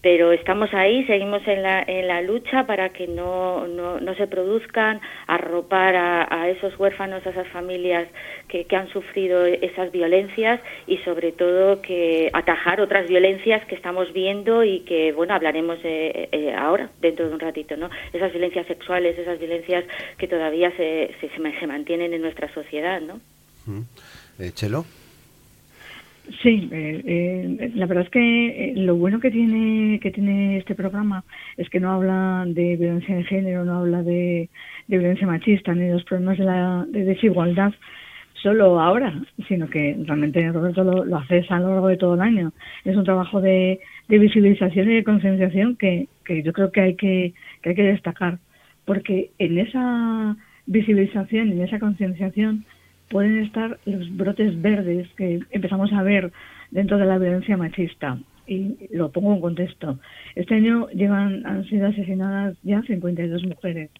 pero 0.00 0.32
estamos 0.32 0.72
ahí, 0.74 1.04
seguimos 1.06 1.46
en 1.48 1.62
la, 1.62 1.82
en 1.82 2.06
la 2.06 2.22
lucha 2.22 2.66
para 2.66 2.90
que 2.90 3.08
no, 3.08 3.66
no, 3.66 3.98
no 3.98 4.14
se 4.14 4.28
produzcan, 4.28 5.00
arropar 5.26 5.96
a, 5.96 6.42
a, 6.42 6.48
esos 6.48 6.78
huérfanos, 6.78 7.26
a 7.26 7.30
esas 7.30 7.48
familias 7.48 8.08
que, 8.46 8.64
que, 8.64 8.76
han 8.76 8.88
sufrido 8.90 9.44
esas 9.44 9.90
violencias 9.90 10.60
y 10.86 10.98
sobre 10.98 11.32
todo 11.32 11.82
que 11.82 12.30
atajar 12.32 12.80
otras 12.80 13.08
violencias 13.08 13.64
que 13.66 13.74
estamos 13.74 14.12
viendo 14.12 14.62
y 14.62 14.80
que, 14.80 15.12
bueno, 15.12 15.34
hablaremos 15.34 15.78
eh, 15.82 16.28
eh, 16.30 16.54
ahora, 16.54 16.90
dentro 17.00 17.28
de 17.28 17.34
un 17.34 17.40
ratito, 17.40 17.76
¿no? 17.76 17.90
Esas 18.12 18.30
violencias 18.30 18.66
sexuales, 18.66 19.18
esas 19.18 19.38
violencias 19.38 19.84
que 20.16 20.28
todavía 20.28 20.70
se, 20.76 21.14
se, 21.20 21.28
se 21.28 21.66
mantienen 21.66 22.14
en 22.14 22.22
nuestra 22.22 22.52
sociedad, 22.54 23.00
¿no? 23.00 23.20
Eh, 24.38 24.52
Chelo. 24.54 24.84
Sí, 26.42 26.68
eh, 26.72 27.02
eh, 27.06 27.72
la 27.74 27.86
verdad 27.86 28.04
es 28.04 28.10
que 28.10 28.70
eh, 28.70 28.72
lo 28.76 28.96
bueno 28.96 29.18
que 29.18 29.30
tiene 29.30 29.98
que 30.00 30.10
tiene 30.10 30.58
este 30.58 30.74
programa 30.74 31.24
es 31.56 31.70
que 31.70 31.80
no 31.80 31.92
habla 31.92 32.44
de 32.46 32.76
violencia 32.76 33.16
de 33.16 33.24
género, 33.24 33.64
no 33.64 33.78
habla 33.78 34.02
de, 34.02 34.50
violencia 34.88 35.26
machista 35.26 35.74
ni 35.74 35.84
de 35.84 35.94
los 35.94 36.04
problemas 36.04 36.38
de, 36.38 36.44
la, 36.44 36.86
de 36.88 37.04
desigualdad 37.04 37.72
solo 38.34 38.78
ahora, 38.80 39.14
sino 39.48 39.68
que 39.68 39.96
realmente 40.04 40.52
Roberto 40.52 40.84
lo, 40.84 41.04
lo 41.04 41.16
hace 41.16 41.44
a 41.48 41.60
lo 41.60 41.70
largo 41.70 41.88
de 41.88 41.96
todo 41.96 42.14
el 42.14 42.20
año. 42.20 42.52
Es 42.84 42.94
un 42.94 43.04
trabajo 43.04 43.40
de, 43.40 43.80
de 44.08 44.18
visibilización 44.18 44.90
y 44.90 44.96
de 44.96 45.04
concienciación 45.04 45.76
que, 45.76 46.08
que 46.24 46.42
yo 46.42 46.52
creo 46.52 46.70
que 46.72 46.80
hay 46.80 46.94
que, 46.94 47.34
que 47.62 47.70
hay 47.70 47.74
que 47.74 47.82
destacar, 47.82 48.38
porque 48.84 49.30
en 49.38 49.58
esa 49.58 50.36
visibilización 50.66 51.48
y 51.48 51.52
en 51.52 51.62
esa 51.62 51.78
concienciación 51.78 52.64
pueden 53.10 53.38
estar 53.38 53.78
los 53.84 54.16
brotes 54.16 54.60
verdes 54.60 55.08
que 55.16 55.40
empezamos 55.50 55.92
a 55.92 56.02
ver 56.02 56.32
dentro 56.70 56.98
de 56.98 57.06
la 57.06 57.18
violencia 57.18 57.56
machista. 57.56 58.18
Y 58.46 58.76
lo 58.90 59.10
pongo 59.10 59.34
en 59.34 59.40
contexto. 59.40 59.98
Este 60.34 60.54
año 60.54 60.88
llevan, 60.90 61.44
han 61.46 61.64
sido 61.66 61.88
asesinadas 61.88 62.56
ya 62.62 62.82
52 62.82 63.44
mujeres. 63.44 63.90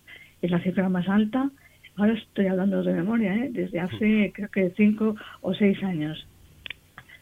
Es 0.41 0.50
la 0.50 0.61
cifra 0.61 0.88
más 0.88 1.09
alta. 1.09 1.50
Ahora 1.97 2.15
estoy 2.15 2.47
hablando 2.47 2.83
de 2.83 2.95
memoria, 2.95 3.35
¿eh? 3.35 3.50
desde 3.50 3.81
hace 3.81 4.33
creo 4.35 4.49
que 4.49 4.73
5 4.77 5.17
o 5.43 5.55
6 5.55 5.83
años. 5.83 6.27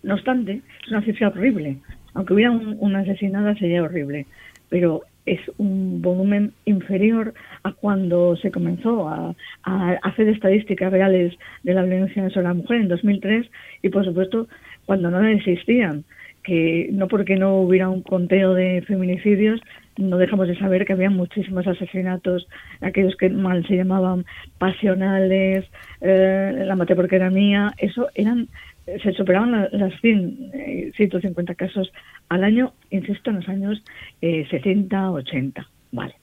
No 0.02 0.14
obstante, 0.14 0.60
es 0.84 0.88
una 0.88 1.02
cifra 1.02 1.28
horrible. 1.28 1.78
Aunque 2.14 2.34
hubiera 2.34 2.52
un, 2.52 2.76
una 2.78 3.00
asesinada 3.00 3.54
sería 3.56 3.82
horrible. 3.82 4.26
Pero 4.68 5.02
es 5.26 5.40
un 5.58 6.00
volumen 6.00 6.52
inferior 6.64 7.34
a 7.64 7.72
cuando 7.72 8.36
se 8.36 8.50
comenzó 8.50 9.08
a, 9.08 9.34
hacer 10.02 10.28
estadísticas 10.28 10.92
reales 10.92 11.34
de 11.64 11.74
la 11.74 11.82
violencia 11.82 12.30
sobre 12.30 12.46
la 12.46 12.54
mujer 12.54 12.80
en 12.80 12.88
2003 12.88 13.46
y, 13.82 13.88
por 13.88 14.04
supuesto, 14.04 14.48
cuando 14.86 15.10
no 15.10 15.24
existían. 15.26 16.04
Que 16.44 16.88
no 16.92 17.08
porque 17.08 17.34
no 17.34 17.58
hubiera 17.58 17.88
un 17.88 18.02
conteo 18.02 18.54
de 18.54 18.80
feminicidios, 18.82 19.60
no 19.98 20.16
dejamos 20.16 20.46
de 20.46 20.56
saber 20.56 20.84
que 20.84 20.92
había 20.92 21.10
muchísimos 21.10 21.66
asesinatos, 21.66 22.46
aquellos 22.80 23.16
que 23.16 23.30
mal 23.30 23.66
se 23.66 23.76
llamaban 23.76 24.24
pasionales, 24.58 25.64
eh, 26.02 26.62
la 26.64 26.76
maté 26.76 26.94
porque 26.94 27.16
era 27.16 27.30
mía, 27.30 27.72
eso 27.78 28.08
eran 28.14 28.46
se 29.02 29.12
superaban 29.12 29.68
las 29.72 30.00
100, 30.00 30.50
eh, 30.54 30.92
150 30.96 31.54
casos 31.54 31.92
al 32.28 32.44
año, 32.44 32.72
insisto, 32.90 33.30
en 33.30 33.36
los 33.36 33.48
años 33.48 33.82
eh, 34.20 34.46
70, 34.50 35.10
80. 35.10 35.68
Vale. 35.92 36.14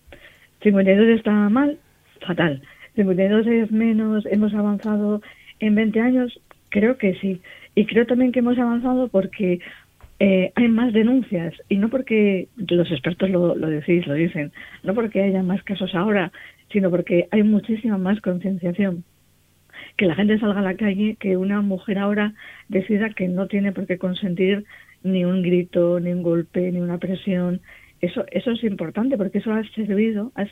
52 0.61 1.07
está 1.17 1.31
mal, 1.49 1.77
fatal. 2.25 2.61
52 2.95 3.47
es 3.47 3.71
menos, 3.71 4.25
hemos 4.27 4.53
avanzado 4.53 5.21
en 5.59 5.75
20 5.75 5.99
años, 5.99 6.39
creo 6.69 6.97
que 6.97 7.15
sí. 7.15 7.41
Y 7.75 7.85
creo 7.85 8.05
también 8.05 8.31
que 8.31 8.39
hemos 8.39 8.57
avanzado 8.57 9.09
porque 9.09 9.59
eh, 10.19 10.51
hay 10.55 10.67
más 10.69 10.93
denuncias 10.93 11.53
y 11.67 11.77
no 11.77 11.89
porque 11.89 12.47
los 12.55 12.89
expertos 12.91 13.29
lo, 13.29 13.55
lo 13.55 13.67
decís, 13.67 14.07
lo 14.07 14.13
dicen, 14.13 14.51
no 14.83 14.93
porque 14.93 15.21
haya 15.21 15.43
más 15.43 15.63
casos 15.63 15.93
ahora, 15.95 16.31
sino 16.71 16.89
porque 16.89 17.27
hay 17.31 17.43
muchísima 17.43 17.97
más 17.97 18.21
concienciación 18.21 19.03
que 19.97 20.05
la 20.05 20.15
gente 20.15 20.39
salga 20.39 20.59
a 20.59 20.63
la 20.63 20.75
calle, 20.75 21.17
que 21.19 21.37
una 21.37 21.61
mujer 21.61 21.99
ahora 21.99 22.33
decida 22.67 23.09
que 23.11 23.27
no 23.27 23.47
tiene 23.47 23.71
por 23.71 23.85
qué 23.85 23.97
consentir 23.97 24.65
ni 25.03 25.25
un 25.25 25.41
grito, 25.41 25.99
ni 25.99 26.11
un 26.11 26.23
golpe, 26.23 26.71
ni 26.71 26.79
una 26.79 26.97
presión. 26.97 27.61
Eso, 28.01 28.25
eso 28.31 28.51
es 28.51 28.63
importante 28.63 29.17
porque 29.17 29.37
eso 29.37 29.53
ha 29.53 29.63
servido, 29.75 30.31
ha, 30.35 30.45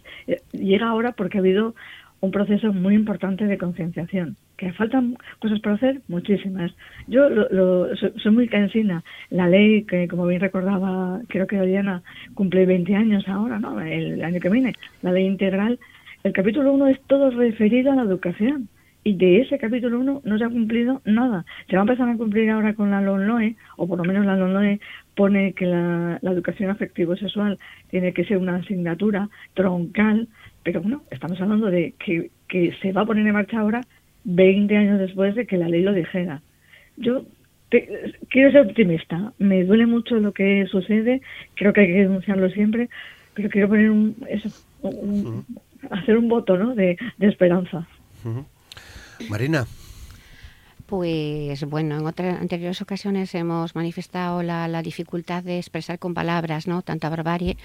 llega 0.52 0.88
ahora 0.88 1.14
porque 1.14 1.38
ha 1.38 1.42
habido 1.42 1.76
un 2.22 2.32
proceso 2.32 2.72
muy 2.72 2.94
importante 2.94 3.46
de 3.46 3.58
concienciación. 3.58 4.38
Que 4.58 4.72
faltan 4.74 5.18
cosas 5.40 5.60
por 5.60 5.74
hacer, 5.74 6.02
muchísimas. 6.08 6.72
Yo 7.08 7.30
lo, 7.30 7.50
lo, 7.50 7.96
soy 7.96 8.32
muy 8.32 8.48
cansina. 8.48 9.04
La 9.32 9.50
ley, 9.50 9.86
que 9.86 10.08
como 10.08 10.28
bien 10.28 10.40
recordaba, 10.40 11.20
creo 11.30 11.48
que 11.48 11.60
Diana 11.60 12.04
cumple 12.36 12.68
20 12.68 12.96
años 12.96 13.28
ahora, 13.28 13.58
¿no? 13.58 13.82
El 13.82 14.24
año 14.24 14.40
que 14.40 14.50
viene, 14.50 14.74
la 15.02 15.12
ley 15.12 15.26
integral. 15.26 15.80
El 16.24 16.34
capítulo 16.34 16.74
1 16.74 16.88
es 16.90 17.02
todo 17.08 17.32
referido 17.32 17.92
a 17.92 17.96
la 17.96 18.04
educación 18.04 18.70
y 19.04 19.14
de 19.16 19.42
ese 19.42 19.58
capítulo 19.58 20.00
1 20.00 20.22
no 20.24 20.38
se 20.38 20.44
ha 20.44 20.50
cumplido 20.50 21.02
nada. 21.06 21.46
Se 21.68 21.76
va 21.76 21.82
a 21.82 21.86
empezar 21.86 22.08
a 22.08 22.18
cumplir 22.18 22.50
ahora 22.50 22.74
con 22.74 22.92
la 22.92 23.02
LONLOE, 23.02 23.56
o 23.78 23.88
por 23.88 23.98
lo 23.98 24.04
menos 24.04 24.26
la 24.26 24.36
LONLOE 24.36 24.80
pone 25.16 25.54
que 25.54 25.66
la, 25.66 26.20
la 26.22 26.32
educación 26.32 26.70
afectivo-sexual 26.70 27.58
tiene 27.90 28.14
que 28.14 28.26
ser 28.26 28.38
una 28.38 28.58
asignatura 28.58 29.30
troncal, 29.54 30.28
pero 30.64 30.82
bueno, 30.82 31.02
estamos 31.10 31.42
hablando 31.42 31.68
de 31.68 31.94
que, 32.04 32.30
que 32.48 32.74
se 32.82 32.92
va 32.92 33.02
a 33.02 33.06
poner 33.06 33.26
en 33.26 33.34
marcha 33.34 33.60
ahora 33.60 33.82
20 34.24 34.78
años 34.78 35.00
después 35.00 35.36
de 35.36 35.48
que 35.48 35.58
la 35.58 35.68
ley 35.68 35.82
lo 35.82 35.94
dijera. 35.94 36.42
Yo 36.98 37.26
te, 37.70 38.14
quiero 38.30 38.52
ser 38.52 38.68
optimista, 38.68 39.34
me 39.40 39.64
duele 39.64 39.88
mucho 39.88 40.16
lo 40.16 40.32
que 40.32 40.68
sucede, 40.68 41.22
creo 41.56 41.74
que 41.74 41.82
hay 41.82 41.88
que 41.88 42.04
denunciarlo 42.04 42.50
siempre, 42.50 42.90
pero 43.34 43.50
quiero 43.50 43.70
poner 43.70 43.90
un, 43.90 44.16
eso, 44.30 44.50
un, 44.82 45.26
uh 45.26 45.44
-huh. 45.44 45.88
hacer 45.90 46.18
un 46.18 46.28
voto 46.28 46.56
¿no? 46.58 46.76
de, 46.76 46.98
de 47.18 47.28
esperanza. 47.28 47.88
Uh 48.24 48.30
-huh. 48.30 48.46
Marina. 49.30 49.68
Pues 50.86 51.64
bueno, 51.64 51.98
en 51.98 52.06
otras 52.06 52.42
anteriores 52.42 52.82
ocasiones 52.82 53.34
hemos 53.34 53.76
manifestado 53.76 54.44
la, 54.44 54.82
dificultad 54.82 55.44
de 55.44 55.58
expresar 55.58 56.00
con 56.00 56.14
palabras, 56.14 56.68
¿no? 56.68 56.82
Tanta 56.82 57.10
barbarie 57.10 57.58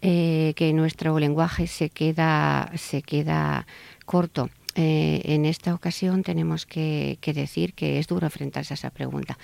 eh, 0.00 0.54
que 0.56 0.72
nuestro 0.72 1.18
lenguaje 1.18 1.66
se 1.66 1.90
queda 1.90 2.70
se 2.76 3.02
queda 3.02 3.66
corto. 4.06 4.48
Eh, 4.76 5.20
en 5.24 5.44
esta 5.44 5.72
ocasión 5.74 6.22
tenemos 6.22 6.66
que 6.66 7.18
decir 7.22 7.74
que 7.74 7.98
es 7.98 8.08
duro 8.08 8.26
enfrentarse 8.26 8.72
a 8.72 8.76
esa 8.76 8.90
pregunta 8.90 9.38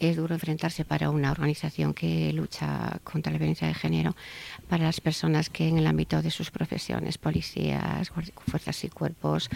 es 0.00 0.16
duro 0.16 0.34
enfrentarse 0.34 0.84
para 0.84 1.10
una 1.10 1.30
organización 1.30 1.94
que 1.94 2.32
lucha 2.32 2.98
contra 3.04 3.32
la 3.32 3.38
violencia 3.38 3.66
de 3.66 3.74
género, 3.74 4.14
para 4.68 4.84
las 4.84 5.00
personas 5.00 5.50
que 5.50 5.68
en 5.68 5.78
el 5.78 5.86
ámbito 5.86 6.22
de 6.22 6.30
sus 6.30 6.50
profesiones, 6.50 7.18
policías, 7.18 8.10
fuerzas 8.46 8.84
y 8.84 8.88
cuerpos, 8.88 9.50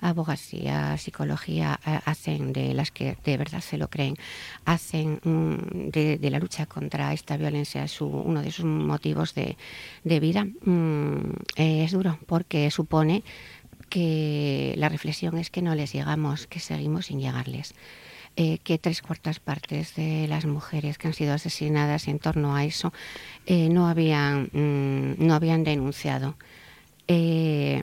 abogacía, 0.00 0.96
psicología, 0.96 1.80
hacen 2.04 2.52
de 2.52 2.74
las 2.74 2.90
que 2.90 3.16
de 3.24 3.36
verdad 3.36 3.60
se 3.60 3.78
lo 3.78 3.88
creen, 3.88 4.16
hacen 4.64 5.20
mm, 5.24 5.90
de, 5.90 6.18
de, 6.18 6.30
la 6.30 6.38
lucha 6.38 6.66
contra 6.66 7.12
esta 7.12 7.36
violencia 7.36 7.88
su, 7.88 8.06
uno 8.06 8.42
de 8.42 8.52
sus 8.52 8.64
motivos 8.64 9.34
de, 9.34 9.56
de 10.04 10.20
vida. 10.20 10.44
Mm, 10.44 11.32
eh, 11.56 11.84
es 11.84 11.92
duro 11.92 12.18
porque 12.26 12.70
supone 12.70 13.24
que 13.88 14.74
la 14.76 14.88
reflexión 14.88 15.38
es 15.38 15.50
que 15.50 15.62
no 15.62 15.74
les 15.74 15.92
llegamos, 15.92 16.46
que 16.46 16.60
seguimos 16.60 17.06
sin 17.06 17.20
llegarles 17.20 17.74
eh, 18.40 18.58
que 18.62 18.78
tres 18.78 19.02
cuartas 19.02 19.40
partes 19.40 19.96
de 19.96 20.28
las 20.28 20.46
mujeres 20.46 20.96
que 20.96 21.08
han 21.08 21.12
sido 21.12 21.34
asesinadas 21.34 22.06
en 22.06 22.20
torno 22.20 22.54
a 22.54 22.64
eso 22.64 22.92
eh, 23.46 23.68
no, 23.68 23.88
habían, 23.88 24.48
mmm, 24.52 25.26
no 25.26 25.34
habían 25.34 25.64
denunciado. 25.64 26.36
Eh, 27.08 27.82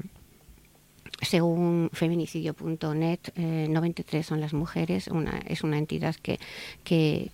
según 1.22 1.90
feminicidio.net, 1.92 3.20
eh, 3.36 3.68
93 3.70 4.26
son 4.26 4.40
las 4.40 4.54
mujeres, 4.54 5.10
una, 5.10 5.40
es 5.46 5.62
una 5.62 5.78
entidad 5.78 6.16
que, 6.16 6.40
que, 6.86 7.32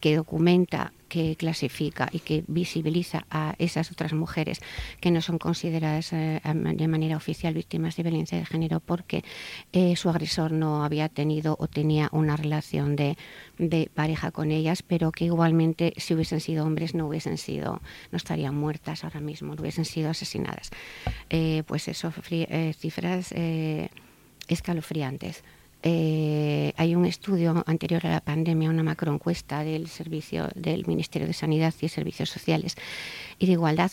que 0.00 0.16
documenta 0.16 0.92
que 1.12 1.36
clasifica 1.36 2.08
y 2.10 2.20
que 2.20 2.42
visibiliza 2.48 3.26
a 3.30 3.54
esas 3.58 3.92
otras 3.92 4.14
mujeres 4.14 4.62
que 4.98 5.10
no 5.10 5.20
son 5.20 5.36
consideradas 5.36 6.14
eh, 6.14 6.40
de 6.42 6.88
manera 6.88 7.18
oficial 7.18 7.52
víctimas 7.52 7.96
de 7.96 8.02
violencia 8.02 8.38
de 8.38 8.46
género 8.46 8.80
porque 8.80 9.22
eh, 9.74 9.94
su 9.94 10.08
agresor 10.08 10.52
no 10.52 10.86
había 10.86 11.10
tenido 11.10 11.54
o 11.60 11.68
tenía 11.68 12.08
una 12.12 12.34
relación 12.38 12.96
de, 12.96 13.18
de, 13.58 13.90
pareja 13.92 14.30
con 14.30 14.50
ellas, 14.50 14.82
pero 14.82 15.12
que 15.12 15.26
igualmente 15.26 15.92
si 15.98 16.14
hubiesen 16.14 16.40
sido 16.40 16.64
hombres 16.64 16.94
no 16.94 17.08
hubiesen 17.08 17.36
sido, 17.36 17.82
no 18.10 18.16
estarían 18.16 18.54
muertas 18.54 19.04
ahora 19.04 19.20
mismo, 19.20 19.54
no 19.54 19.60
hubiesen 19.60 19.84
sido 19.84 20.08
asesinadas. 20.08 20.70
Eh, 21.28 21.62
pues 21.66 21.88
eso, 21.88 22.10
cifras 22.78 23.34
escalofriantes. 24.48 25.44
Eh, 25.82 26.72
hay 26.76 26.94
un 26.94 27.04
estudio 27.04 27.64
anterior 27.66 28.06
a 28.06 28.10
la 28.10 28.20
pandemia, 28.20 28.70
una 28.70 28.82
macroencuesta 28.82 29.64
del 29.64 29.88
servicio 29.88 30.48
del 30.54 30.86
Ministerio 30.86 31.26
de 31.26 31.32
Sanidad 31.32 31.74
y 31.80 31.88
Servicios 31.88 32.30
Sociales 32.30 32.76
y 33.38 33.46
de 33.46 33.52
Igualdad 33.52 33.90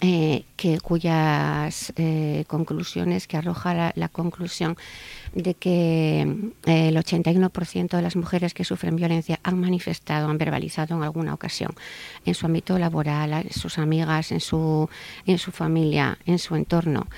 eh, 0.00 0.44
que, 0.56 0.80
cuyas 0.80 1.92
eh, 1.96 2.44
conclusiones, 2.48 3.26
que 3.26 3.36
arroja 3.36 3.92
la, 3.94 4.08
conclusión 4.08 4.76
de 5.34 5.54
que 5.54 6.20
eh, 6.66 6.88
el 6.88 6.96
81% 6.96 7.96
de 7.96 8.02
las 8.02 8.16
mujeres 8.16 8.54
que 8.54 8.64
sufren 8.64 8.96
violencia 8.96 9.40
han 9.42 9.60
manifestado, 9.60 10.28
han 10.28 10.38
verbalizado 10.38 10.96
en 10.96 11.02
alguna 11.02 11.34
ocasión 11.34 11.74
en 12.24 12.34
su 12.34 12.46
ámbito 12.46 12.78
laboral, 12.78 13.32
en 13.32 13.52
sus 13.52 13.78
amigas, 13.78 14.32
en 14.32 14.40
su, 14.40 14.88
en 15.26 15.38
su 15.38 15.50
familia, 15.50 16.18
en 16.26 16.38
su 16.38 16.54
entorno, 16.54 17.08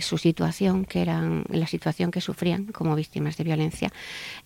su 0.00 0.18
situación, 0.18 0.84
que 0.84 1.02
eran 1.02 1.44
la 1.50 1.66
situación 1.66 2.10
que 2.10 2.20
sufrían 2.20 2.66
como 2.66 2.94
víctimas 2.94 3.36
de 3.36 3.44
violencia, 3.44 3.92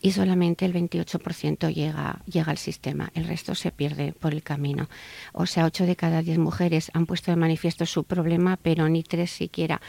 y 0.00 0.12
solamente 0.12 0.64
el 0.64 0.72
28% 0.72 1.72
llega, 1.72 2.20
llega 2.26 2.50
al 2.50 2.58
sistema, 2.58 3.10
el 3.14 3.26
resto 3.26 3.54
se 3.54 3.70
pierde 3.70 4.12
por 4.12 4.32
el 4.32 4.42
camino. 4.42 4.88
O 5.32 5.46
sea, 5.46 5.64
8 5.64 5.86
de 5.86 5.96
cada 5.96 6.22
10 6.22 6.38
mujeres 6.38 6.90
han 6.94 7.06
puesto 7.06 7.30
de 7.30 7.36
manifiesto 7.36 7.86
su 7.86 8.04
problema, 8.04 8.58
pero 8.60 8.88
ni 8.88 9.02
tres 9.02 9.30
siquiera 9.30 9.80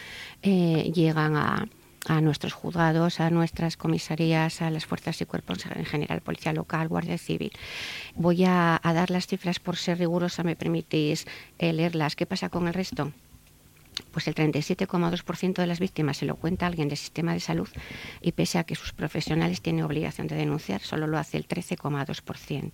eh, 0.41 0.91
llegan 0.93 1.35
a, 1.35 1.67
nuestros 2.21 2.53
juzgados, 2.53 3.19
a 3.19 3.29
nuestras 3.29 3.77
comisarías, 3.77 4.61
a 4.61 4.69
las 4.69 4.85
fuerzas 4.85 5.21
y 5.21 5.25
cuerpos 5.25 5.65
en 5.65 5.85
general, 5.85 6.21
Policía 6.21 6.53
Local, 6.53 6.87
Guardia 6.87 7.17
Civil. 7.17 7.51
Voy 8.15 8.43
a, 8.45 8.79
dar 8.83 9.11
las 9.11 9.27
cifras 9.27 9.59
por 9.59 9.77
ser 9.77 9.99
rigurosa, 9.99 10.43
me 10.43 10.55
permitís 10.55 11.25
eh, 11.59 11.73
leerlas. 11.73 12.15
¿Qué 12.15 12.25
pasa 12.25 12.49
con 12.49 12.67
el 12.67 12.73
resto? 12.73 13.11
Pues 14.11 14.27
el 14.27 14.35
37,2% 14.35 15.55
de 15.55 15.67
las 15.67 15.79
víctimas 15.79 16.17
se 16.17 16.25
lo 16.25 16.35
cuenta 16.35 16.67
alguien 16.67 16.89
del 16.89 16.97
sistema 16.97 17.33
de 17.33 17.39
salud 17.39 17.69
y 18.21 18.31
pese 18.33 18.57
a 18.59 18.63
que 18.63 18.75
sus 18.75 18.93
profesionales 18.93 19.61
tienen 19.61 19.83
obligación 19.83 20.27
de 20.27 20.35
denunciar, 20.35 20.81
solo 20.81 21.07
lo 21.07 21.17
hace 21.17 21.37
el 21.37 21.47
13,2%. 21.47 22.71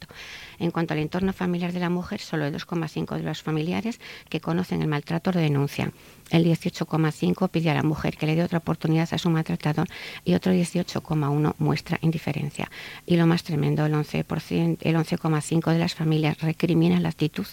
En 0.59 0.71
cuanto 0.71 0.93
al 0.93 0.99
entorno 0.99 1.33
familiar 1.33 1.71
de 1.71 1.79
la 1.79 1.89
mujer, 1.89 2.19
solo 2.19 2.45
el 2.45 2.53
2,5% 2.53 3.15
de 3.15 3.23
los 3.23 3.43
familiares 3.43 3.99
que 4.29 4.41
conocen 4.41 4.81
el 4.81 4.87
maltrato 4.87 5.31
lo 5.31 5.39
denuncian. 5.39 5.93
El 6.29 6.45
18,5% 6.45 7.49
pide 7.49 7.69
a 7.69 7.73
la 7.73 7.83
mujer 7.83 8.17
que 8.17 8.25
le 8.25 8.35
dé 8.35 8.43
otra 8.43 8.57
oportunidad 8.57 9.07
a 9.11 9.17
su 9.17 9.29
maltratador 9.29 9.87
y 10.25 10.33
otro 10.33 10.51
18,1% 10.51 11.55
muestra 11.59 11.99
indiferencia. 12.01 12.69
Y 13.05 13.15
lo 13.15 13.27
más 13.27 13.43
tremendo, 13.43 13.85
el 13.85 13.93
11%, 13.93 14.77
el 14.81 14.95
11,5% 14.95 15.71
de 15.71 15.79
las 15.79 15.95
familias 15.95 16.39
recriminan 16.41 17.03
la 17.03 17.09
actitud 17.09 17.47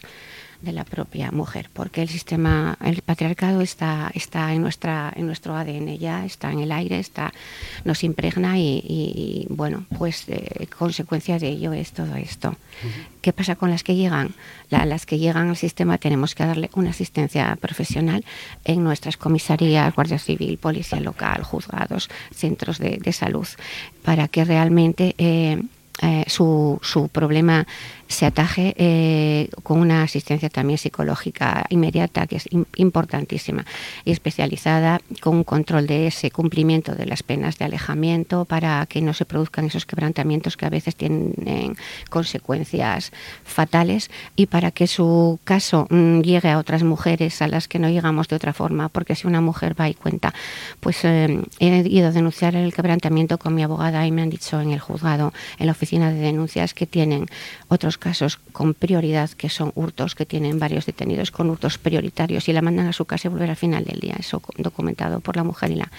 de 0.65 0.73
la 0.73 0.85
propia 0.85 1.31
mujer, 1.31 1.71
porque 1.73 2.03
el 2.03 2.09
sistema, 2.09 2.77
el 2.83 3.03
patriarcado 3.03 3.61
está, 3.61 4.11
está 4.15 4.53
en 4.53 4.63
nuestra, 4.63 5.13
en 5.15 5.27
nuestro 5.27 5.55
ADN 5.55 5.99
ya, 5.99 6.25
está 6.25 6.51
en 6.51 6.61
el 6.61 6.73
aire, 6.73 6.99
está, 6.99 7.33
nos 7.85 8.03
impregna 8.03 8.59
y, 8.59 9.47
bueno, 9.51 9.85
pues 9.97 10.25
eh, 10.29 10.67
consecuencia 10.77 11.39
de 11.39 11.49
ello 11.49 11.73
es 11.73 11.93
todo 11.93 12.17
esto. 12.17 12.57
¿Qué 13.21 13.33
pasa 13.33 13.57
con 13.57 13.71
las 13.71 13.83
que 13.83 13.95
llegan? 13.95 14.35
las 14.71 15.07
que 15.07 15.19
llegan 15.19 15.49
al 15.49 15.57
sistema 15.57 15.99
tenemos 15.99 16.35
que 16.35 16.45
darle 16.45 16.69
una 16.75 16.91
asistencia 16.91 17.57
profesional 17.61 18.25
en 18.65 18.83
nuestras 18.83 19.17
comisarías, 19.17 19.95
Guardia 19.95 20.19
Civil, 20.19 20.59
Policía 20.59 21.01
Local, 21.01 21.43
juzgados, 21.45 22.11
centros 22.35 22.79
de, 22.79 23.13
salud, 23.13 23.47
para 24.03 24.27
que 24.27 24.45
realmente 24.45 25.15
eh, 25.19 25.63
eh, 26.03 26.25
su, 26.27 26.81
su 26.83 27.09
problema 27.09 27.67
se 28.15 28.27
ataje 28.27 28.75
eh, 28.79 29.51
con 29.63 29.81
una 29.81 30.03
asistencia 30.03 30.49
también 30.49 30.79
psicológica 30.79 31.67
inmediata, 31.69 32.27
que 32.27 32.37
es 32.37 32.49
importantísima, 32.77 33.67
y 34.05 34.13
especializada 34.13 35.01
con 35.21 35.37
un 35.37 35.45
control 35.45 35.87
de 35.87 36.07
ese 36.07 36.31
cumplimiento 36.31 36.95
de 36.95 37.07
las 37.07 37.23
penas 37.23 37.59
de 37.59 37.67
alejamiento 37.67 38.45
para 38.45 38.87
que 38.87 39.03
no 39.03 39.13
se 39.13 39.25
produzcan 39.25 39.67
esos 39.67 39.85
quebrantamientos 39.85 40.57
que 40.57 40.67
a 40.67 40.71
veces 40.71 40.97
tienen 40.97 41.77
consecuencias 42.09 43.13
fatales 43.45 44.11
y 44.37 44.47
para 44.47 44.71
que 44.71 44.87
su 44.87 45.39
caso 45.45 45.87
mm, 45.91 46.21
llegue 46.21 46.51
a 46.51 46.59
otras 46.59 46.83
mujeres 46.83 47.43
a 47.43 47.49
las 47.49 47.69
que 47.69 47.79
no 47.79 47.89
llegamos 47.89 48.29
de 48.29 48.37
otra 48.37 48.53
forma, 48.53 48.89
porque 48.89 49.15
si 49.15 49.27
una 49.27 49.41
mujer 49.41 49.79
va 49.79 49.89
y 49.89 49.95
cuenta, 49.95 50.33
pues 50.81 51.05
eh, 51.05 51.43
he 51.59 51.89
ido 51.89 52.09
a 52.09 52.13
denunciar 52.13 52.55
el 52.55 52.73
quebrantamiento 52.73 53.39
con 53.39 53.55
mi 53.55 53.63
abogada 53.63 54.07
y 54.07 54.13
me 54.13 54.23
han 54.23 54.31
dicho 54.31 54.61
en 54.61 54.71
el 54.71 54.81
juzgado, 54.81 55.33
en 55.59 55.67
la 55.67 55.73
oficina 55.73 56.13
de 56.13 56.21
denuncias, 56.21 56.75
que 56.75 56.87
tienen 56.87 57.27
otros 57.69 57.99
casos 58.05 58.37
con 58.53 58.75
prioridad, 58.75 59.31
que 59.31 59.49
son 59.49 59.73
hurtos, 59.75 60.15
que 60.15 60.27
tienen 60.27 60.59
varios 60.59 60.85
detenidos 60.85 61.31
con 61.31 61.49
hurtos 61.49 61.79
prioritarios 61.79 62.47
y 62.51 62.53
la 62.53 62.61
mandan 62.61 62.87
a 62.87 62.93
su 62.93 63.07
casa 63.07 63.29
y 63.29 63.31
volver 63.31 63.49
al 63.49 63.57
final 63.57 63.83
del 63.85 63.99
día. 63.99 64.15
Eso 64.21 64.43
documentado 64.59 65.21
por 65.21 65.37
la 65.37 65.43
mujer 65.43 65.71
y 65.71 65.77
la, 65.77 65.91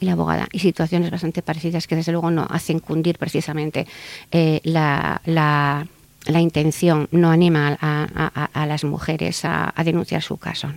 y 0.00 0.06
la 0.06 0.12
abogada. 0.12 0.48
Y 0.50 0.60
situaciones 0.60 1.10
bastante 1.10 1.42
parecidas 1.42 1.86
que 1.86 1.94
desde 1.94 2.12
luego 2.12 2.30
no 2.30 2.46
hacen 2.48 2.78
cundir 2.78 3.18
precisamente 3.18 3.86
eh, 4.30 4.62
la, 4.64 5.20
la, 5.26 6.40
intención, 6.40 7.06
no 7.10 7.30
anima 7.30 7.76
a, 7.78 8.66
las 8.66 8.84
mujeres 8.84 9.44
a, 9.44 9.74
denunciar 9.84 10.22
su 10.22 10.38
caso. 10.38 10.68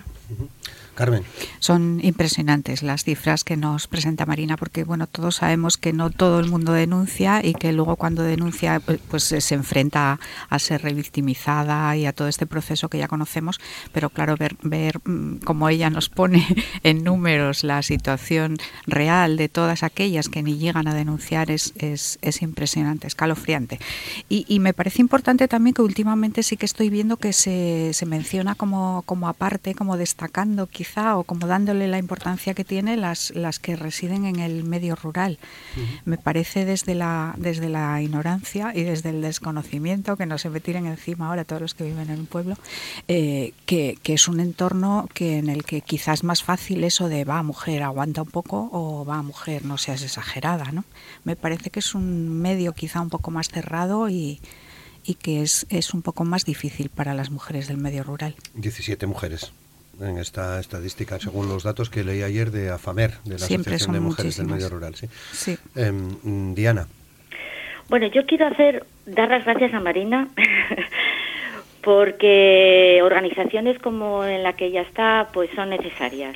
Carmen. 0.95 1.23
Son 1.59 1.99
impresionantes 2.01 2.81
las 2.81 3.03
cifras 3.03 3.43
que 3.43 3.57
nos 3.57 3.87
presenta 3.87 4.25
Marina, 4.25 4.57
porque 4.57 4.83
bueno, 4.83 5.07
todos 5.07 5.35
sabemos 5.35 5.77
que 5.77 5.93
no 5.93 6.09
todo 6.09 6.39
el 6.39 6.49
mundo 6.49 6.73
denuncia 6.73 7.45
y 7.45 7.53
que 7.53 7.73
luego 7.73 7.97
cuando 7.97 8.23
denuncia 8.23 8.79
pues, 8.79 8.99
pues 9.09 9.23
se 9.23 9.55
enfrenta 9.55 10.19
a 10.49 10.59
ser 10.59 10.81
revictimizada 10.81 11.95
y 11.97 12.05
a 12.05 12.13
todo 12.13 12.27
este 12.27 12.45
proceso 12.45 12.89
que 12.89 12.97
ya 12.97 13.07
conocemos, 13.07 13.59
pero 13.91 14.09
claro, 14.09 14.35
ver, 14.37 14.55
ver 14.61 14.99
mm, 15.03 15.37
como 15.37 15.69
ella 15.69 15.89
nos 15.89 16.09
pone 16.09 16.47
en 16.83 17.03
números 17.03 17.63
la 17.63 17.81
situación 17.83 18.57
real 18.87 19.37
de 19.37 19.49
todas 19.49 19.83
aquellas 19.83 20.29
que 20.29 20.43
ni 20.43 20.57
llegan 20.57 20.87
a 20.87 20.93
denunciar 20.93 21.51
es, 21.51 21.73
es, 21.77 22.17
es 22.21 22.41
impresionante, 22.41 23.07
escalofriante. 23.07 23.79
Y, 24.29 24.45
y, 24.47 24.59
me 24.59 24.73
parece 24.73 25.01
importante 25.01 25.47
también 25.47 25.73
que 25.73 25.81
últimamente 25.81 26.41
sí 26.41 26.57
que 26.57 26.65
estoy 26.65 26.89
viendo 26.89 27.17
que 27.17 27.33
se, 27.33 27.91
se 27.93 28.05
menciona 28.05 28.55
como, 28.55 29.03
como 29.05 29.27
aparte, 29.27 29.75
como 29.75 29.97
destacando 29.97 30.67
o 30.95 31.23
como 31.23 31.47
dándole 31.47 31.87
la 31.87 31.97
importancia 31.97 32.53
que 32.53 32.63
tiene 32.63 32.97
las, 32.97 33.31
las 33.35 33.59
que 33.59 33.75
residen 33.75 34.25
en 34.25 34.39
el 34.39 34.63
medio 34.63 34.95
rural. 34.95 35.39
Me 36.05 36.17
parece 36.17 36.65
desde 36.65 36.95
la, 36.95 37.33
desde 37.37 37.69
la 37.69 38.01
ignorancia 38.01 38.71
y 38.73 38.83
desde 38.83 39.09
el 39.09 39.21
desconocimiento, 39.21 40.15
que 40.15 40.25
no 40.25 40.37
se 40.37 40.49
me 40.49 40.59
tiren 40.59 40.85
encima 40.85 41.27
ahora 41.27 41.43
todos 41.43 41.61
los 41.61 41.73
que 41.73 41.83
viven 41.83 42.09
en 42.09 42.21
un 42.21 42.25
pueblo, 42.25 42.55
eh, 43.07 43.53
que, 43.65 43.97
que, 44.01 44.13
es 44.13 44.27
un 44.27 44.39
entorno 44.39 45.09
que 45.13 45.37
en 45.37 45.49
el 45.49 45.63
que 45.63 45.81
quizás 45.81 46.23
más 46.23 46.43
fácil 46.43 46.83
eso 46.83 47.09
de 47.09 47.25
va 47.25 47.43
mujer, 47.43 47.83
aguanta 47.83 48.21
un 48.21 48.29
poco 48.29 48.69
o 48.71 49.05
va 49.05 49.21
mujer, 49.21 49.65
no 49.65 49.77
seas 49.77 50.01
exagerada. 50.01 50.71
¿no? 50.71 50.85
Me 51.23 51.35
parece 51.35 51.69
que 51.69 51.79
es 51.79 51.95
un 51.95 52.29
medio 52.41 52.73
quizá 52.73 53.01
un 53.01 53.09
poco 53.09 53.31
más 53.31 53.49
cerrado 53.49 54.09
y, 54.09 54.39
y 55.03 55.15
que 55.15 55.41
es, 55.41 55.65
es 55.69 55.93
un 55.93 56.01
poco 56.01 56.25
más 56.25 56.45
difícil 56.45 56.89
para 56.89 57.13
las 57.13 57.29
mujeres 57.29 57.67
del 57.67 57.77
medio 57.77 58.03
rural. 58.03 58.35
17 58.55 59.05
mujeres 59.07 59.51
en 59.99 60.17
esta 60.17 60.59
estadística, 60.59 61.19
según 61.19 61.47
los 61.47 61.63
datos 61.63 61.89
que 61.89 62.03
leí 62.03 62.21
ayer 62.23 62.51
de 62.51 62.69
AFAMER, 62.69 63.11
de 63.23 63.39
la 63.39 63.45
Asociación 63.45 63.93
de 63.93 63.99
Mujeres 63.99 64.37
del 64.37 64.47
Medio 64.47 64.69
Rural. 64.69 64.95
Sí. 64.95 65.57
Em, 65.75 66.53
Diana. 66.53 66.87
Bueno, 67.89 68.07
yo 68.07 68.25
quiero 68.25 68.47
hacer 68.47 68.85
dar 69.05 69.29
las 69.29 69.45
gracias 69.45 69.73
a 69.73 69.79
Marina 69.79 70.27
porque 71.81 72.99
organizaciones 73.03 73.77
como 73.79 74.25
en 74.25 74.43
la 74.43 74.53
que 74.53 74.65
ella 74.65 74.81
está 74.81 75.29
pues 75.31 75.49
son 75.55 75.69
necesarias. 75.69 76.35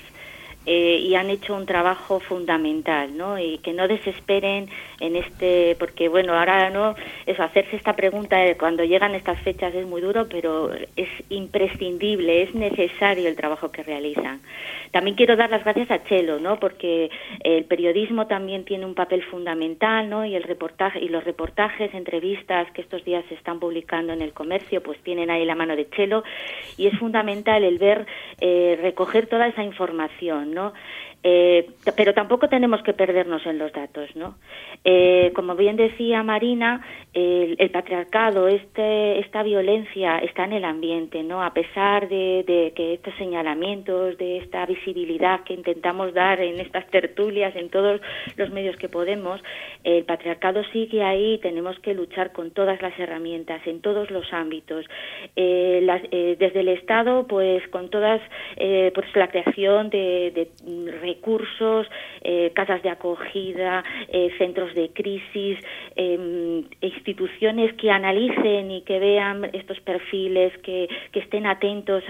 Eh, 0.71 0.99
y 0.99 1.15
han 1.15 1.31
hecho 1.31 1.55
un 1.55 1.65
trabajo 1.65 2.19
fundamental, 2.19 3.17
¿no? 3.17 3.39
Y 3.39 3.57
que 3.57 3.73
no 3.73 3.87
desesperen 3.87 4.69
en 4.99 5.15
este, 5.15 5.75
porque 5.79 6.09
bueno, 6.09 6.37
ahora 6.37 6.69
no, 6.69 6.93
eso, 7.25 7.41
hacerse 7.41 7.75
esta 7.75 7.95
pregunta 7.95 8.37
cuando 8.59 8.83
llegan 8.83 9.15
estas 9.15 9.39
fechas 9.39 9.73
es 9.73 9.87
muy 9.87 9.99
duro, 9.99 10.27
pero 10.29 10.69
es 10.95 11.09
imprescindible, 11.29 12.43
es 12.43 12.53
necesario 12.53 13.27
el 13.27 13.35
trabajo 13.35 13.71
que 13.71 13.81
realizan. 13.81 14.41
También 14.91 15.15
quiero 15.15 15.35
dar 15.35 15.49
las 15.49 15.63
gracias 15.63 15.89
a 15.89 16.03
Chelo, 16.03 16.39
¿no? 16.39 16.59
Porque 16.59 17.09
el 17.43 17.65
periodismo 17.65 18.27
también 18.27 18.63
tiene 18.63 18.85
un 18.85 18.93
papel 18.93 19.23
fundamental, 19.23 20.07
¿no? 20.07 20.23
Y 20.23 20.35
el 20.35 20.43
reportaje 20.43 20.99
y 20.99 21.09
los 21.09 21.23
reportajes, 21.23 21.95
entrevistas 21.95 22.69
que 22.73 22.81
estos 22.81 23.03
días 23.03 23.25
se 23.29 23.33
están 23.33 23.59
publicando 23.59 24.13
en 24.13 24.21
el 24.21 24.33
comercio, 24.33 24.83
pues 24.83 24.99
tienen 24.99 25.31
ahí 25.31 25.45
la 25.45 25.55
mano 25.55 25.75
de 25.75 25.89
Chelo 25.89 26.23
y 26.77 26.85
es 26.85 26.99
fundamental 26.99 27.63
el 27.63 27.79
ver 27.79 28.05
eh, 28.39 28.77
recoger 28.79 29.25
toda 29.25 29.47
esa 29.47 29.63
información 29.63 30.53
¿no? 30.53 30.58
Eh, 31.21 31.69
pero 31.97 32.13
tampoco 32.13 32.47
tenemos 32.47 32.81
que 32.81 32.93
perdernos 32.93 33.45
en 33.45 33.57
los 33.57 33.73
datos, 33.73 34.15
¿no? 34.15 34.35
Eh, 34.85 35.31
como 35.35 35.55
bien 35.55 35.75
decía 35.75 36.23
Marina, 36.23 36.81
el, 37.13 37.69
patriarcado, 37.71 38.47
este, 38.47 39.19
esta 39.19 39.43
violencia 39.43 40.19
está 40.19 40.45
en 40.45 40.53
el 40.53 40.65
ambiente, 40.65 41.23
¿no? 41.23 41.43
A 41.43 41.53
pesar 41.53 42.07
de, 42.07 42.73
que 42.75 42.93
estos 42.93 43.13
señalamientos, 43.15 44.17
de 44.17 44.37
esta 44.37 44.65
visibilidad 44.65 45.43
que 45.43 45.53
intentamos 45.53 46.13
dar 46.13 46.39
en 46.39 46.59
estas 46.59 46.85
tertulias, 46.87 47.55
en 47.55 47.69
todos 47.69 47.99
los 48.37 48.49
medios 48.51 48.75
que 48.77 48.89
podemos, 48.89 49.41
el 49.83 50.03
patriarcado 50.05 50.63
sigue 50.71 51.03
ahí. 51.03 51.39
Tenemos 51.39 51.79
que 51.79 51.93
luchar 51.93 52.31
con 52.31 52.51
todas 52.51 52.81
las 52.81 52.97
herramientas, 52.99 53.65
en 53.65 53.81
todos 53.81 54.11
los 54.11 54.31
ámbitos. 54.33 54.85
Eh, 55.35 56.35
desde 56.39 56.59
el 56.59 56.69
Estado, 56.69 57.25
pues 57.27 57.67
con 57.69 57.89
todas, 57.89 58.21
pues 58.55 59.15
la 59.15 59.27
creación 59.29 59.89
de, 59.89 60.31
de 60.31 60.91
recursos, 61.01 61.87
eh, 62.21 62.51
casas 62.53 62.83
de 62.83 62.89
acogida, 62.89 63.83
eh, 64.09 64.29
centros 64.37 64.73
de 64.75 64.89
crisis, 64.89 65.57
em, 65.95 66.63
instituciones 66.99 67.73
que 67.73 67.89
analicen 67.89 68.71
y 68.71 68.81
que 68.81 68.99
vean 68.99 69.49
estos 69.53 69.79
perfiles, 69.81 70.55
que, 70.59 70.87
que 71.11 71.19
estén 71.19 71.45
atentos, 71.47 72.03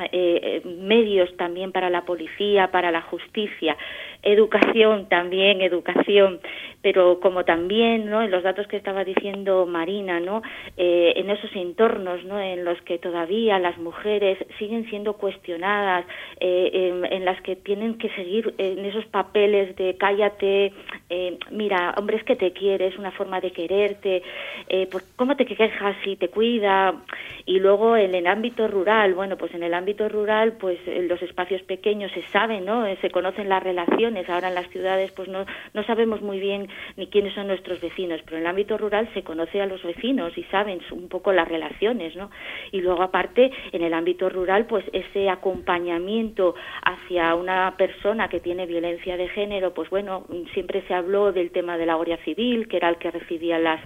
medios 0.66 1.36
también 1.38 1.72
para 1.72 1.90
la 1.90 2.06
policía, 2.06 2.72
para 2.72 2.92
la 2.92 3.02
justicia, 3.02 3.78
educación 4.24 5.08
también, 5.08 5.62
educación, 5.62 6.40
pero 6.82 7.20
como 7.20 7.46
también, 7.46 8.10
¿no? 8.10 8.22
En 8.22 8.32
los 8.32 8.44
datos 8.44 8.68
que 8.68 8.78
estaba 8.78 9.04
diciendo 9.04 9.66
Marina, 9.66 10.20
¿no? 10.20 10.42
en 10.78 11.30
esos 11.30 11.54
entornos, 11.56 12.24
¿no? 12.24 12.40
En 12.40 12.64
los 12.64 12.82
que 12.84 12.98
todavía 12.98 13.60
las 13.60 13.78
mujeres 13.78 14.38
siguen 14.58 14.90
siendo 14.90 15.14
cuestionadas, 15.14 16.06
en, 16.40 17.26
las 17.26 17.42
que 17.42 17.56
tienen 17.58 17.98
que 17.98 18.10
seguir 18.12 18.54
en 18.58 18.86
esos 18.86 19.06
papeles 19.08 19.76
de 19.76 19.98
cállate, 19.98 20.74
eh, 21.10 21.38
mira, 21.52 21.94
hombre, 21.98 22.18
es 22.18 22.24
que 22.24 22.36
te 22.36 22.52
quiere, 22.54 22.88
es 22.88 22.98
una 22.98 23.12
forma 23.12 23.42
de 23.42 23.52
quererte, 23.52 24.22
eh, 24.68 24.88
¿cómo 25.16 25.36
te 25.36 25.46
quejas 25.46 25.96
si 26.04 26.16
te 26.16 26.30
cuida? 26.30 27.02
Y 27.46 27.60
luego 27.60 27.98
en 27.98 28.14
el 28.16 28.28
ámbito 28.28 28.68
rural, 28.68 29.14
bueno, 29.16 29.38
pues 29.38 29.54
en 29.54 29.64
el 29.64 29.74
ámbito 29.74 30.08
rural, 30.08 30.54
pues 30.60 30.80
en 30.88 31.08
los 31.08 31.22
espacios 31.22 31.62
pequeños 31.64 32.12
se 32.12 32.22
saben, 32.28 32.66
¿no? 32.66 32.86
Eh, 32.86 32.98
se 33.02 33.10
conocen 33.10 33.50
las 33.50 33.64
relaciones, 33.64 34.09
ahora 34.30 34.50
en 34.50 34.56
las 34.56 34.70
ciudades 34.70 35.12
pues 35.12 35.28
no, 35.28 35.46
no 35.74 35.84
sabemos 35.84 36.22
muy 36.22 36.40
bien 36.40 36.68
ni 36.98 37.08
quiénes 37.08 37.34
son 37.34 37.48
nuestros 37.48 37.80
vecinos, 37.82 38.22
pero 38.26 38.38
en 38.38 38.44
el 38.44 38.48
ámbito 38.48 38.78
rural 38.78 39.10
se 39.14 39.24
conoce 39.24 39.62
a 39.62 39.66
los 39.66 39.84
vecinos 39.84 40.38
y 40.38 40.44
saben 40.46 40.80
un 40.92 41.10
poco 41.10 41.32
las 41.32 41.48
relaciones, 41.48 42.16
¿no? 42.16 42.30
Y 42.72 42.82
luego 42.82 43.04
aparte, 43.04 43.52
en 43.72 43.84
el 43.84 43.94
ámbito 43.94 44.30
rural, 44.30 44.66
pues 44.66 44.86
ese 44.94 45.30
acompañamiento 45.30 46.56
hacia 46.84 47.36
una 47.36 47.76
persona 47.78 48.30
que 48.30 48.40
tiene 48.40 48.66
violencia 48.66 49.18
de 49.18 49.30
género, 49.30 49.74
pues 49.74 49.90
bueno, 49.90 50.26
siempre 50.54 50.84
se 50.88 50.94
habló 50.94 51.32
del 51.32 51.52
tema 51.52 51.78
de 51.78 51.86
la 51.86 51.96
Guardia 51.96 52.18
Civil, 52.24 52.68
que 52.68 52.78
era 52.78 52.90
el 52.90 52.98
que 52.98 53.12
recibía 53.12 53.60
las 53.60 53.82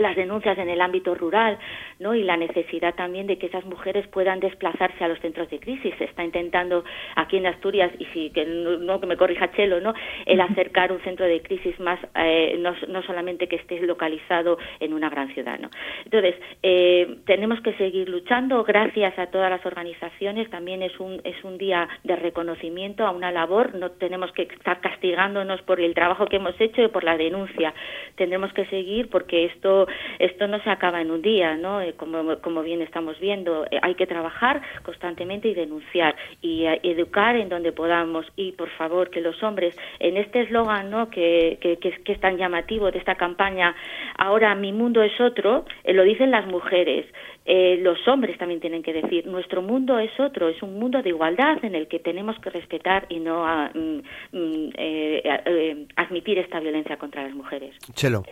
las 0.00 0.16
denuncias 0.16 0.58
en 0.58 0.68
el 0.68 0.80
ámbito 0.80 1.14
rural 1.14 1.58
¿no? 1.98 2.14
y 2.14 2.22
la 2.22 2.36
necesidad 2.36 2.94
también 2.94 3.26
de 3.26 3.38
que 3.38 3.46
esas 3.46 3.64
mujeres 3.66 4.06
puedan 4.08 4.40
desplazarse 4.40 5.04
a 5.04 5.08
los 5.08 5.20
centros 5.20 5.48
de 5.50 5.60
crisis. 5.60 5.94
Se 5.98 6.04
está 6.04 6.24
intentando 6.24 6.84
aquí 7.16 7.36
en 7.36 7.46
Asturias, 7.46 7.92
y 7.98 8.06
sí, 8.06 8.30
que 8.34 8.44
no, 8.46 9.00
que 9.00 9.06
me 9.06 9.16
corrija 9.16 9.52
Chelo, 9.52 9.80
¿no? 9.80 9.94
el 10.26 10.40
acercar 10.40 10.90
un 10.90 11.00
centro 11.02 11.26
de 11.26 11.42
crisis 11.42 11.78
más, 11.80 12.00
eh, 12.14 12.56
no, 12.58 12.74
no, 12.88 13.02
solamente 13.02 13.46
que 13.46 13.56
esté 13.56 13.78
localizado 13.80 14.58
en 14.80 14.94
una 14.94 15.10
gran 15.10 15.32
ciudad. 15.34 15.58
¿no? 15.58 15.70
Entonces, 16.04 16.34
eh, 16.62 17.18
tenemos 17.26 17.60
que 17.60 17.74
seguir 17.74 18.08
luchando 18.08 18.64
gracias 18.64 19.18
a 19.18 19.26
todas 19.26 19.50
las 19.50 19.64
organizaciones. 19.66 20.48
También 20.50 20.82
es 20.82 20.98
un, 20.98 21.20
es 21.24 21.42
un 21.44 21.58
día 21.58 21.88
de 22.04 22.16
reconocimiento 22.16 23.06
a 23.06 23.10
una 23.10 23.30
labor. 23.30 23.74
No 23.74 23.90
tenemos 23.90 24.32
que 24.32 24.42
estar 24.42 24.80
castigándonos 24.80 25.60
por 25.62 25.80
el 25.80 25.94
trabajo 25.94 26.26
que 26.26 26.36
hemos 26.36 26.58
hecho 26.58 26.82
y 26.82 26.88
por 26.88 27.04
la 27.04 27.16
denuncia. 27.16 27.74
Tendremos 28.16 28.52
que 28.54 28.64
seguir 28.66 29.10
porque 29.10 29.44
esto 29.44 29.86
esto, 30.18 30.46
no 30.46 30.62
se 30.62 30.70
acaba 30.70 31.00
en 31.00 31.10
un 31.10 31.22
día, 31.22 31.56
¿no? 31.56 31.80
Eh, 31.80 31.94
como, 31.96 32.38
como 32.38 32.62
bien 32.62 32.82
estamos 32.82 33.18
viendo, 33.20 33.64
eh, 33.70 33.78
hay 33.82 33.94
que 33.94 34.06
trabajar 34.06 34.60
constantemente 34.82 35.48
y 35.48 35.54
denunciar 35.54 36.14
y 36.40 36.64
eh, 36.64 36.80
educar 36.82 37.36
en 37.36 37.48
donde 37.48 37.72
podamos 37.72 38.26
y 38.36 38.52
por 38.52 38.68
favor 38.70 39.10
que 39.10 39.20
los 39.20 39.42
hombres 39.42 39.74
en 39.98 40.16
este 40.16 40.42
eslogan, 40.42 40.90
¿no? 40.90 41.10
Que, 41.10 41.58
que, 41.60 42.12
es 42.12 42.20
tan 42.20 42.36
llamativo 42.36 42.90
de 42.90 42.98
esta 42.98 43.14
campaña, 43.14 43.74
ahora 44.18 44.54
mi 44.54 44.72
mundo 44.72 45.02
es 45.02 45.18
otro, 45.20 45.64
lo 45.84 46.02
dicen 46.02 46.30
las 46.30 46.46
mujeres. 46.46 47.06
los 47.46 48.06
hombres 48.08 48.36
también 48.38 48.60
tienen 48.60 48.82
que 48.82 48.92
decir, 48.92 49.26
nuestro 49.26 49.62
mundo 49.62 49.98
es 49.98 50.10
otro, 50.18 50.48
es 50.48 50.62
un 50.62 50.78
mundo 50.78 51.02
de 51.02 51.10
igualdad 51.10 51.64
en 51.64 51.74
el 51.74 51.88
que 51.88 51.98
tenemos 51.98 52.38
que 52.40 52.50
respetar 52.50 53.06
y 53.08 53.20
no 53.20 53.46
a, 53.46 53.70
mm, 53.72 54.02
mm, 54.32 55.86
admitir 55.96 56.38
esta 56.38 56.60
violencia 56.60 56.96
contra 56.96 57.22
las 57.22 57.34
mujeres. 57.34 57.74
Chelo. 57.94 58.22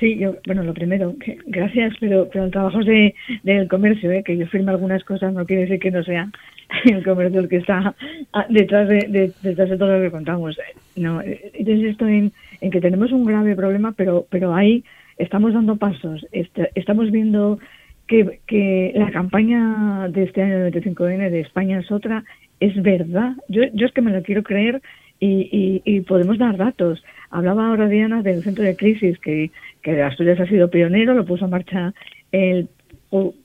Sí, 0.00 0.18
yo, 0.18 0.34
bueno, 0.46 0.64
lo 0.64 0.74
primero, 0.74 1.14
que, 1.18 1.38
gracias, 1.46 1.94
pero, 2.00 2.28
pero 2.32 2.46
el 2.46 2.50
trabajo 2.50 2.80
de, 2.80 3.14
del 3.44 3.68
comercio, 3.68 4.10
¿eh? 4.10 4.24
que 4.24 4.36
yo 4.36 4.46
firme 4.48 4.72
algunas 4.72 5.04
cosas 5.04 5.32
no 5.32 5.46
quiere 5.46 5.62
decir 5.62 5.78
que 5.78 5.92
no 5.92 6.02
sea 6.02 6.30
el 6.84 7.04
comercio 7.04 7.40
el 7.40 7.48
que 7.48 7.58
está 7.58 7.94
ah, 8.32 8.46
detrás 8.48 8.88
de, 8.88 9.32
detrás 9.42 9.70
de 9.70 9.78
todo 9.78 9.96
lo 9.96 10.02
que 10.02 10.10
contamos. 10.10 10.58
No, 10.96 11.22
entonces 11.22 11.78
insisto 11.78 12.08
en, 12.08 12.32
en 12.60 12.70
que 12.70 12.80
tenemos 12.80 13.12
un 13.12 13.24
grave 13.24 13.54
problema, 13.54 13.92
pero, 13.92 14.26
pero 14.30 14.54
ahí 14.54 14.84
estamos 15.16 15.54
dando 15.54 15.76
pasos, 15.76 16.26
estamos 16.74 17.12
viendo 17.12 17.60
que, 18.06 18.40
que 18.46 18.92
la 18.94 19.10
campaña 19.10 20.08
de 20.08 20.24
este 20.24 20.42
año 20.42 20.68
25N 20.68 21.30
de 21.30 21.40
España 21.40 21.78
es 21.78 21.90
otra, 21.90 22.24
es 22.60 22.80
verdad. 22.82 23.32
Yo, 23.48 23.62
yo 23.72 23.86
es 23.86 23.92
que 23.92 24.02
me 24.02 24.12
lo 24.12 24.22
quiero 24.22 24.42
creer 24.42 24.82
y, 25.20 25.82
y, 25.84 26.00
podemos 26.00 26.38
dar 26.38 26.56
datos. 26.56 27.02
Hablaba 27.30 27.68
ahora 27.68 27.88
Diana 27.88 28.22
del 28.22 28.42
centro 28.42 28.64
de 28.64 28.76
crisis, 28.76 29.18
que, 29.18 29.50
que 29.84 30.02
Asturias 30.02 30.40
ha 30.40 30.46
sido 30.46 30.70
pionero, 30.70 31.14
lo 31.14 31.26
puso 31.26 31.44
en 31.44 31.50
marcha 31.50 31.94
el, 32.32 32.68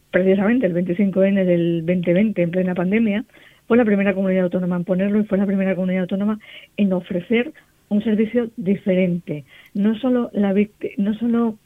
precisamente 0.10 0.66
el 0.66 0.74
25N 0.74 1.46
del 1.46 1.86
2020, 1.86 2.42
en 2.42 2.52
plena 2.52 2.74
pandemia. 2.74 3.26
Fue 3.68 3.78
la 3.78 3.86
primera 3.86 4.16
comunidad 4.16 4.46
autónoma 4.46 4.78
en 4.78 4.86
ponerlo 4.86 5.20
y 5.20 5.26
fue 5.26 5.38
la 5.38 5.46
primera 5.46 5.76
comunidad 5.76 6.04
autónoma 6.04 6.40
en 6.78 6.94
ofrecer 6.94 7.52
un 7.90 8.02
servicio 8.04 8.50
diferente. 8.56 9.44
No 9.74 10.00
solo, 10.00 10.32
la 10.34 10.56
no 10.98 11.14
solo 11.16 11.58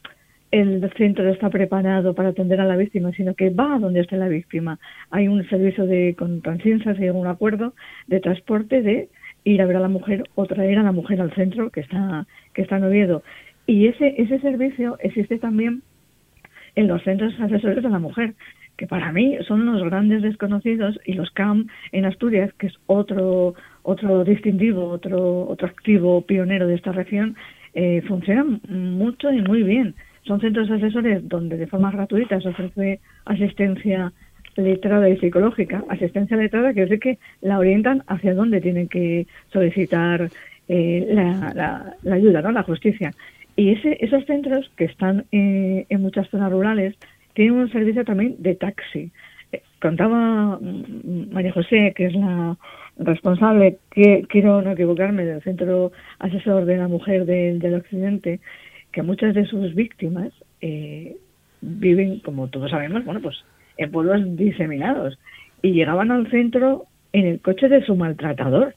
el 0.49 0.91
centro 0.97 1.29
está 1.29 1.49
preparado 1.49 2.15
para 2.15 2.29
atender 2.29 2.59
a 2.59 2.65
la 2.65 2.75
víctima, 2.75 3.11
sino 3.11 3.35
que 3.35 3.51
va 3.51 3.75
a 3.75 3.79
donde 3.79 4.01
esté 4.01 4.17
la 4.17 4.27
víctima. 4.27 4.79
Hay 5.11 5.27
un 5.27 5.47
servicio 5.49 5.85
de 5.85 6.15
con 6.17 6.41
Transiensa, 6.41 6.95
se 6.95 7.11
un 7.11 7.27
acuerdo 7.27 7.73
de 8.07 8.19
transporte 8.19 8.81
de 8.81 9.09
ir 9.43 9.61
a 9.61 9.65
ver 9.65 9.77
a 9.77 9.81
la 9.81 9.87
mujer 9.87 10.23
o 10.35 10.45
traer 10.45 10.79
a 10.79 10.83
la 10.83 10.91
mujer 10.91 11.21
al 11.21 11.33
centro 11.35 11.69
que 11.69 11.81
está, 11.81 12.25
que 12.53 12.63
está 12.63 12.77
en 12.77 12.85
Oviedo. 12.85 13.23
Y 13.65 13.87
ese, 13.87 14.15
ese 14.17 14.39
servicio 14.39 14.97
existe 14.99 15.37
también 15.39 15.83
en 16.75 16.87
los 16.87 17.03
centros 17.03 17.39
asesores 17.39 17.83
de 17.83 17.89
la 17.89 17.99
mujer, 17.99 18.33
que 18.77 18.87
para 18.87 19.11
mí 19.11 19.37
son 19.47 19.65
los 19.65 19.83
grandes 19.83 20.21
desconocidos, 20.21 20.99
y 21.05 21.13
los 21.13 21.29
CAM 21.31 21.67
en 21.91 22.05
Asturias, 22.05 22.51
que 22.57 22.67
es 22.67 22.73
otro, 22.87 23.53
otro 23.83 24.23
distintivo, 24.23 24.89
otro, 24.89 25.47
otro 25.47 25.67
activo 25.67 26.21
pionero 26.21 26.67
de 26.67 26.75
esta 26.75 26.91
región, 26.91 27.35
eh, 27.73 28.01
funcionan 28.07 28.61
mucho 28.67 29.31
y 29.31 29.41
muy 29.41 29.63
bien. 29.63 29.95
Son 30.25 30.39
centros 30.39 30.69
asesores 30.71 31.27
donde 31.27 31.57
de 31.57 31.67
forma 31.67 31.91
gratuita 31.91 32.39
se 32.39 32.49
ofrece 32.49 32.99
asistencia 33.25 34.11
letrada 34.55 35.09
y 35.09 35.17
psicológica, 35.17 35.83
asistencia 35.89 36.37
letrada, 36.37 36.73
que 36.73 36.83
es 36.83 36.89
de 36.89 36.99
que 36.99 37.19
la 37.41 37.59
orientan 37.59 38.03
hacia 38.07 38.33
dónde 38.33 38.61
tienen 38.61 38.87
que 38.87 39.27
solicitar 39.51 40.29
eh, 40.67 41.07
la, 41.09 41.95
ayuda, 42.11 42.41
¿no? 42.41 42.51
la 42.51 42.63
justicia. 42.63 43.11
Y 43.55 43.71
ese, 43.71 43.97
esos 43.99 44.25
centros 44.25 44.69
que 44.77 44.85
están 44.85 45.25
eh, 45.31 45.85
en 45.89 46.01
muchas 46.01 46.27
zonas 46.29 46.51
rurales 46.51 46.95
tienen 47.33 47.55
un 47.55 47.71
servicio 47.71 48.03
también 48.03 48.35
de 48.39 48.55
taxi. 48.55 49.11
Eh, 49.51 49.61
contaba 49.81 50.57
mm, 50.59 51.31
María 51.31 51.51
José, 51.51 51.93
que 51.95 52.07
es 52.07 52.15
la 52.15 52.57
responsable, 52.97 53.77
que 53.91 54.25
quiero 54.29 54.61
no 54.61 54.71
equivocarme, 54.71 55.25
del 55.25 55.41
Centro 55.41 55.91
Asesor 56.19 56.65
de 56.65 56.77
la 56.77 56.87
Mujer 56.87 57.25
del, 57.25 57.59
del 57.59 57.75
Occidente, 57.75 58.39
que 58.91 59.01
muchas 59.01 59.33
de 59.33 59.45
sus 59.45 59.73
víctimas 59.73 60.31
viven, 61.61 62.19
como 62.19 62.47
todos 62.47 62.71
sabemos, 62.71 63.03
bueno, 63.03 63.19
pues 63.19 63.43
en 63.77 63.91
pueblos 63.91 64.21
diseminados 64.37 65.17
y 65.61 65.71
llegaban 65.71 66.11
al 66.11 66.29
centro 66.29 66.85
en 67.13 67.25
el 67.25 67.41
coche 67.41 67.69
de 67.69 67.83
su 67.85 67.95
maltratador. 67.95 68.75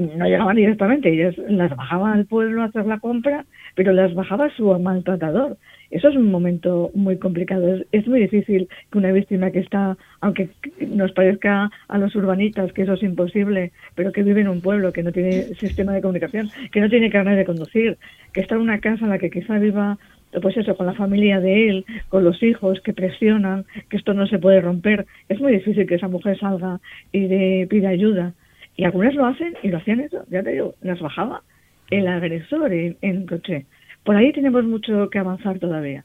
No 0.00 0.24
llegaban 0.24 0.56
directamente, 0.56 1.12
ellas 1.12 1.36
las 1.48 1.76
bajaban 1.76 2.12
al 2.12 2.24
pueblo 2.24 2.62
a 2.62 2.66
hacer 2.66 2.86
la 2.86 3.00
compra, 3.00 3.44
pero 3.74 3.92
las 3.92 4.14
bajaba 4.14 4.48
su 4.56 4.66
maltratador. 4.78 5.58
Eso 5.90 6.08
es 6.08 6.16
un 6.16 6.30
momento 6.30 6.90
muy 6.94 7.18
complicado. 7.18 7.82
Es, 7.92 8.08
muy 8.08 8.20
difícil 8.20 8.66
que 8.90 8.96
una 8.98 9.12
víctima 9.12 9.50
que 9.50 9.58
está, 9.58 9.98
aunque 10.22 10.48
nos 10.88 11.12
parezca 11.12 11.70
a 11.88 11.98
los 11.98 12.14
urbanitas 12.16 12.72
que 12.72 12.82
eso 12.82 12.94
es 12.94 13.02
imposible, 13.02 13.72
pero 13.94 14.10
que 14.10 14.22
vive 14.22 14.40
en 14.40 14.48
un 14.48 14.62
pueblo, 14.62 14.90
que 14.90 15.02
no 15.02 15.12
tiene 15.12 15.42
sistema 15.56 15.92
de 15.92 16.00
comunicación, 16.00 16.48
que 16.72 16.80
no 16.80 16.88
tiene 16.88 17.10
carnet 17.10 17.36
de 17.36 17.44
conducir, 17.44 17.98
que 18.32 18.40
está 18.40 18.54
en 18.54 18.62
una 18.62 18.78
casa 18.78 19.04
en 19.04 19.10
la 19.10 19.18
que 19.18 19.30
quizá 19.30 19.58
viva 19.58 19.98
pues 20.40 20.56
eso, 20.56 20.76
con 20.76 20.86
la 20.86 20.94
familia 20.94 21.40
de 21.40 21.68
él, 21.68 21.84
con 22.08 22.24
los 22.24 22.42
hijos 22.42 22.80
que 22.80 22.92
presionan, 22.94 23.66
que 23.90 23.96
esto 23.96 24.14
no 24.14 24.28
se 24.28 24.38
puede 24.38 24.60
romper. 24.60 25.06
Es 25.28 25.40
muy 25.40 25.52
difícil 25.52 25.86
que 25.86 25.96
esa 25.96 26.08
mujer 26.08 26.38
salga 26.38 26.80
y 27.12 27.26
de, 27.26 27.66
pida 27.68 27.88
ayuda. 27.90 28.32
Y 28.80 28.84
algunas 28.84 29.14
lo 29.14 29.26
hacen 29.26 29.52
y 29.62 29.68
lo 29.68 29.76
hacían 29.76 30.00
eso, 30.00 30.24
ya 30.30 30.42
te 30.42 30.52
digo, 30.52 30.74
las 30.80 30.98
bajaba 31.00 31.42
el 31.90 32.08
agresor 32.08 32.72
en, 32.72 32.96
en 33.02 33.26
coche. 33.26 33.66
Por 34.04 34.16
ahí 34.16 34.32
tenemos 34.32 34.64
mucho 34.64 35.10
que 35.10 35.18
avanzar 35.18 35.58
todavía. 35.58 36.02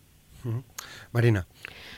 Marina. 1.13 1.47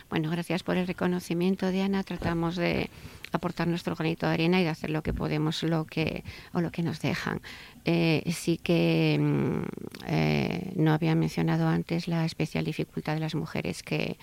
Bueno, 0.07 0.29
gracias 0.29 0.61
por 0.61 0.77
el 0.77 0.85
reconocimiento, 0.85 1.71
Diana. 1.71 2.03
Tratamos 2.03 2.55
de 2.57 2.91
aportar 3.31 3.67
nuestro 3.67 3.95
granito 3.95 4.27
de 4.27 4.33
arena 4.33 4.61
y 4.61 4.63
de 4.63 4.69
hacer 4.69 4.89
lo 4.89 5.01
que 5.01 5.13
podemos 5.13 5.63
lo 5.63 5.85
que, 5.85 6.23
o 6.53 6.61
lo 6.61 6.71
que 6.71 6.83
nos 6.83 7.01
dejan. 7.01 7.41
Eh, 7.83 8.23
sí 8.31 8.57
que 8.57 9.17
mm, 9.19 9.61
eh, 10.07 10.73
no 10.75 10.93
había 10.93 11.15
mencionado 11.15 11.67
antes 11.67 12.07
la 12.07 12.25
especial 12.25 12.65
dificultad 12.65 13.15
de 13.15 13.19
las 13.19 13.35
mujeres 13.35 13.83
que, 13.83 14.17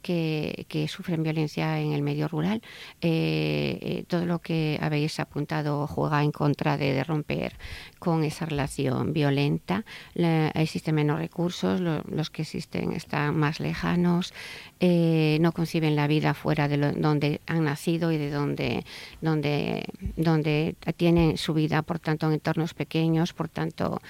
que, 0.00 0.86
sufren 0.88 1.22
violencia 1.22 1.80
en 1.80 1.92
el 1.92 2.02
medio 2.02 2.28
rural. 2.28 2.62
Eh, 3.00 3.78
eh, 3.80 4.04
todo 4.08 4.26
lo 4.26 4.40
que 4.40 4.78
habéis 4.80 5.20
apuntado 5.20 5.86
juega 5.86 6.22
en 6.22 6.32
contra 6.32 6.76
de, 6.76 7.04
romper 7.04 7.54
con 7.98 8.24
esa 8.24 8.46
relación 8.46 9.12
violenta. 9.12 9.84
existen 10.14 10.94
menos 10.94 11.18
recursos, 11.18 11.80
los 11.80 12.30
que 12.30 12.42
existen 12.42 12.92
están 12.92 13.36
más 13.36 13.60
lejanos, 13.60 14.32
eh, 14.80 15.38
no 15.40 15.52
conciben 15.52 15.96
la 15.96 16.06
vida 16.06 16.34
fuera 16.34 16.68
de 16.68 16.92
donde 16.92 17.40
han 17.46 17.64
nacido 17.64 18.12
y 18.12 18.18
de 18.18 18.30
donde, 18.30 18.84
donde, 19.20 19.84
donde 20.16 20.74
tienen 20.96 21.36
su 21.36 21.54
vida, 21.54 21.82
por 21.82 21.98
tanto, 21.98 22.26
en 22.26 22.34
entornos 22.34 22.74
pequeños, 22.74 23.32
por 23.32 23.48
tanto, 23.48 24.00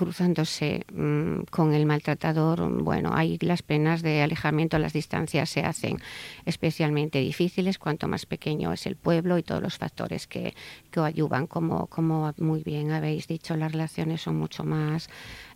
cruzándose 0.00 0.86
mm, 0.94 1.42
con 1.50 1.74
el 1.74 1.84
maltratador, 1.84 2.66
bueno, 2.82 3.10
ahí 3.12 3.36
las 3.42 3.60
penas 3.60 4.00
de 4.00 4.22
alejamiento, 4.22 4.78
las 4.78 4.94
distancias 4.94 5.50
se 5.50 5.60
hacen 5.60 5.98
especialmente 6.46 7.18
difíciles 7.20 7.76
cuanto 7.76 8.08
más 8.08 8.24
pequeño 8.24 8.72
es 8.72 8.86
el 8.86 8.96
pueblo 8.96 9.36
y 9.36 9.42
todos 9.42 9.60
los 9.60 9.76
factores 9.76 10.26
que, 10.26 10.54
que 10.90 11.00
ayudan. 11.00 11.46
Como, 11.46 11.86
como 11.88 12.32
muy 12.38 12.62
bien 12.62 12.92
habéis 12.92 13.26
dicho, 13.26 13.58
las 13.58 13.72
relaciones 13.72 14.22
son 14.22 14.38
mucho 14.38 14.64
más 14.64 15.10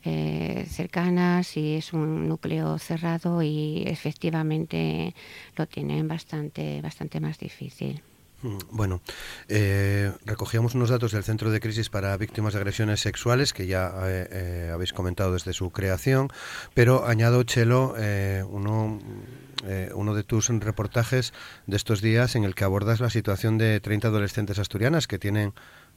eh, 0.04 0.66
cercanas 0.68 1.56
y 1.56 1.76
es 1.76 1.94
un 1.94 2.28
núcleo 2.28 2.78
cerrado 2.78 3.40
y 3.40 3.84
efectivamente 3.86 5.14
lo 5.56 5.66
tienen 5.66 6.06
bastante, 6.06 6.82
bastante 6.82 7.18
más 7.18 7.38
difícil. 7.38 8.02
Bueno, 8.70 9.00
eh, 9.48 10.10
recogíamos 10.26 10.74
unos 10.74 10.90
datos 10.90 11.12
del 11.12 11.22
Centro 11.22 11.50
de 11.50 11.60
Crisis 11.60 11.88
para 11.88 12.14
Víctimas 12.18 12.52
de 12.52 12.58
Agresiones 12.58 13.00
Sexuales, 13.00 13.54
que 13.54 13.66
ya 13.66 13.90
eh, 14.04 14.28
eh, 14.30 14.70
habéis 14.72 14.92
comentado 14.92 15.32
desde 15.32 15.54
su 15.54 15.70
creación, 15.70 16.28
pero 16.74 17.06
añado, 17.06 17.42
Chelo, 17.44 17.94
uno, 18.50 18.98
uno 19.94 20.14
de 20.14 20.24
tus 20.24 20.48
reportajes 20.48 21.32
de 21.66 21.76
estos 21.76 22.02
días 22.02 22.36
en 22.36 22.44
el 22.44 22.54
que 22.54 22.64
abordas 22.64 23.00
la 23.00 23.08
situación 23.08 23.56
de 23.56 23.80
30 23.80 24.08
adolescentes 24.08 24.58
asturianas 24.58 25.06
que 25.06 25.18
tienen 25.18 25.54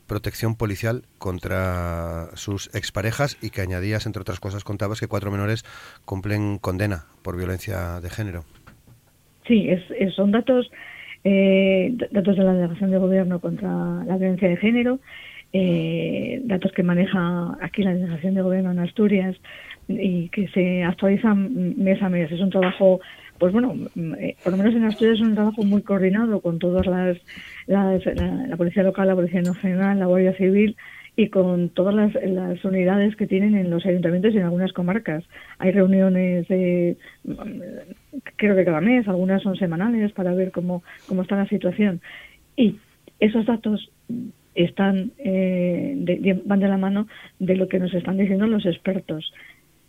protección 0.07 0.55
policial 0.55 1.03
contra 1.17 2.29
sus 2.35 2.73
exparejas 2.73 3.37
y 3.41 3.49
que 3.49 3.59
añadías, 3.59 4.05
entre 4.05 4.21
otras 4.21 4.39
cosas, 4.39 4.63
contabas 4.63 5.01
que 5.01 5.07
cuatro 5.07 5.31
menores 5.31 5.65
cumplen 6.05 6.59
condena 6.59 7.07
por 7.23 7.35
violencia 7.35 7.99
de 7.99 8.09
género. 8.09 8.45
Sí, 9.47 9.69
es, 9.69 10.13
son 10.15 10.31
datos 10.31 10.69
eh, 11.29 11.93
datos 12.11 12.37
de 12.37 12.43
la 12.43 12.53
Delegación 12.53 12.89
de 12.89 12.99
Gobierno 12.99 13.41
contra 13.41 13.67
la 14.05 14.17
Violencia 14.17 14.47
de 14.47 14.55
Género, 14.55 14.99
eh, 15.51 16.39
datos 16.45 16.71
que 16.71 16.83
maneja 16.83 17.57
aquí 17.59 17.83
la 17.83 17.93
Delegación 17.93 18.33
de 18.33 18.41
Gobierno 18.41 18.71
en 18.71 18.79
Asturias 18.79 19.35
y 19.89 20.29
que 20.29 20.47
se 20.47 20.85
actualizan 20.85 21.75
mes 21.77 22.01
a 22.01 22.07
mes. 22.07 22.31
Es 22.31 22.39
un 22.39 22.49
trabajo, 22.49 23.01
pues 23.39 23.51
bueno, 23.51 23.75
eh, 24.17 24.37
por 24.41 24.53
lo 24.53 24.57
menos 24.57 24.73
en 24.73 24.85
Asturias 24.85 25.19
es 25.19 25.27
un 25.27 25.35
trabajo 25.35 25.63
muy 25.63 25.81
coordinado 25.81 26.39
con 26.39 26.59
todas 26.59 26.85
las, 26.87 27.17
la, 27.65 27.99
Policía 28.55 28.83
Local, 28.83 29.09
la 29.09 29.15
Policía 29.15 29.41
Nacional, 29.41 29.99
la 29.99 30.05
Guardia 30.05 30.33
Civil 30.37 30.77
y 31.17 31.29
con 31.29 31.69
todas 31.69 31.95
las, 31.95 32.13
las, 32.13 32.63
unidades 32.63 33.15
que 33.15 33.25
tienen 33.25 33.55
en 33.55 33.71
los 33.71 33.85
ayuntamientos 33.87 34.33
y 34.33 34.37
en 34.37 34.43
algunas 34.43 34.71
comarcas. 34.71 35.23
Hay 35.57 35.71
reuniones 35.71 36.47
de, 36.47 36.95
creo 38.35 38.55
que 38.55 38.63
cada 38.63 38.81
mes, 38.81 39.07
algunas 39.07 39.41
son 39.41 39.57
semanales 39.57 40.11
para 40.11 40.35
ver 40.35 40.51
cómo, 40.51 40.83
cómo 41.07 41.23
está 41.23 41.35
la 41.35 41.47
situación. 41.47 42.01
Y 42.55 42.75
esos 43.19 43.47
datos 43.47 43.91
están 44.53 45.11
eh, 45.17 46.41
van 46.45 46.59
de 46.59 46.67
la 46.67 46.77
mano 46.77 47.07
de 47.39 47.55
lo 47.55 47.67
que 47.67 47.79
nos 47.79 47.93
están 47.95 48.17
diciendo 48.17 48.45
los 48.45 48.67
expertos. 48.67 49.33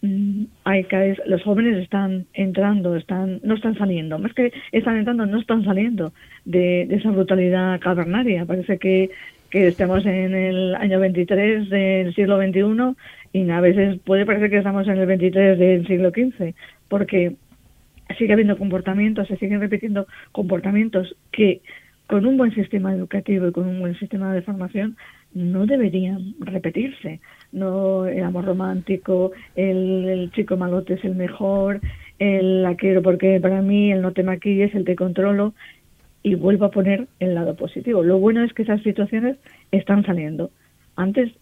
Mm, 0.00 0.44
hay 0.62 0.86
los 1.26 1.42
jóvenes 1.42 1.76
están 1.78 2.26
entrando, 2.32 2.94
están 2.94 3.40
no 3.42 3.54
están 3.54 3.76
saliendo, 3.76 4.18
más 4.18 4.32
que 4.32 4.52
están 4.70 4.96
entrando, 4.96 5.26
no 5.26 5.40
están 5.40 5.64
saliendo 5.64 6.12
de, 6.44 6.82
esa 6.82 7.10
brutalidad 7.10 7.80
cavernaria. 7.80 8.44
Parece 8.46 8.78
que, 8.78 9.10
que 9.50 9.68
estamos 9.68 10.04
en 10.04 10.34
el 10.34 10.74
año 10.74 11.00
23 11.00 11.70
del 11.70 12.14
siglo 12.14 12.38
XXI 12.38 12.96
y 13.32 13.50
a 13.50 13.60
veces 13.60 13.98
puede 14.04 14.26
parecer 14.26 14.50
que 14.50 14.58
estamos 14.58 14.86
en 14.88 14.98
el 14.98 15.06
23 15.06 15.58
del 15.58 15.86
siglo 15.86 16.10
XV, 16.10 16.54
porque 16.88 17.36
sigue 18.16 18.32
habiendo 18.32 18.56
comportamientos, 18.56 19.28
se 19.28 19.36
siguen 19.36 19.60
repitiendo 19.60 20.06
comportamientos 20.32 21.14
que 21.30 21.60
con 22.06 22.24
un 22.24 22.38
buen 22.38 22.54
sistema 22.54 22.94
educativo 22.94 23.48
y 23.48 23.52
con 23.52 23.66
un 23.66 23.80
buen 23.80 23.98
sistema 23.98 24.32
de 24.32 24.42
formación 24.42 24.96
no 25.34 25.66
deberían 25.66 26.34
repetirse. 26.40 27.20
No 27.52 28.06
el 28.06 28.24
amor 28.24 28.46
romántico, 28.46 29.32
el, 29.54 30.30
chico 30.34 30.56
malote 30.56 30.94
es 30.94 31.04
el 31.04 31.14
mejor, 31.14 31.80
el 32.18 32.62
la 32.62 32.76
quiero 32.76 33.02
porque 33.02 33.38
para 33.40 33.60
mí 33.60 33.92
el 33.92 34.00
no 34.00 34.12
te 34.12 34.22
maquilles, 34.22 34.74
el 34.74 34.84
te 34.84 34.96
controlo 34.96 35.54
y 36.22 36.34
vuelvo 36.34 36.66
a 36.66 36.70
poner 36.70 37.06
el 37.20 37.34
lado 37.34 37.54
positivo. 37.56 38.02
Lo 38.02 38.18
bueno 38.18 38.42
es 38.44 38.52
que 38.52 38.62
esas 38.62 38.82
situaciones 38.82 39.36
están 39.70 40.04
saliendo. 40.04 40.50
Antes 40.96 41.32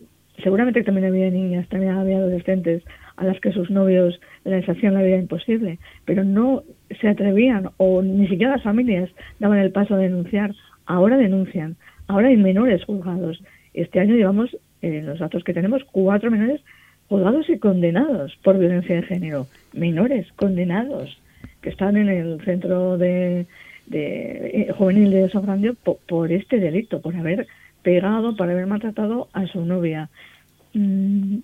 seguramente 0.43 0.83
también 0.83 1.07
había 1.07 1.31
niñas, 1.31 1.69
también 1.69 1.93
había 1.93 2.19
adolescentes 2.19 2.83
a 3.17 3.25
las 3.25 3.41
que 3.41 3.53
sus 3.53 3.71
novios 3.71 4.21
les 4.45 4.69
hacían 4.69 4.95
la 4.95 5.03
vida 5.03 5.17
imposible, 5.17 5.79
pero 6.05 6.25
no 6.25 6.63
se 7.01 7.09
atrevían 7.09 7.71
o 7.79 8.03
ni 8.03 8.29
siquiera 8.29 8.53
las 8.53 8.63
familias 8.63 9.11
daban 9.39 9.59
el 9.59 9.73
paso 9.73 9.95
a 9.95 9.99
denunciar. 9.99 10.55
Ahora 10.85 11.17
denuncian, 11.17 11.77
ahora 12.07 12.29
hay 12.29 12.37
menores 12.37 12.85
juzgados. 12.85 13.43
Este 13.75 14.01
año 14.01 14.15
llevamos, 14.15 14.57
eh, 14.83 15.03
los 15.03 15.19
datos 15.19 15.43
que 15.43 15.55
tenemos, 15.55 15.83
cuatro 15.91 16.31
menores 16.31 16.61
juzgados 17.09 17.49
y 17.49 17.59
condenados 17.59 18.37
por 18.43 18.59
violencia 18.59 18.97
de 18.97 19.03
género. 19.03 19.47
Menores 19.73 20.31
condenados 20.37 21.19
que 21.63 21.71
están 21.71 21.97
en 21.97 22.09
el 22.09 22.41
centro 22.45 22.99
de, 22.99 23.47
de 23.87 24.51
eh, 24.69 24.73
juvenil 24.77 25.11
de 25.11 25.29
Sofrandio 25.31 25.75
por, 25.75 25.99
por, 26.09 26.33
este 26.33 26.59
delito, 26.59 27.01
por 27.01 27.17
haber 27.17 27.47
pegado, 27.83 28.37
por 28.37 28.51
haber 28.51 28.67
maltratado 28.67 29.29
a 29.33 29.47
su 29.47 29.65
novia. 29.65 30.09
Mm, 30.75 31.39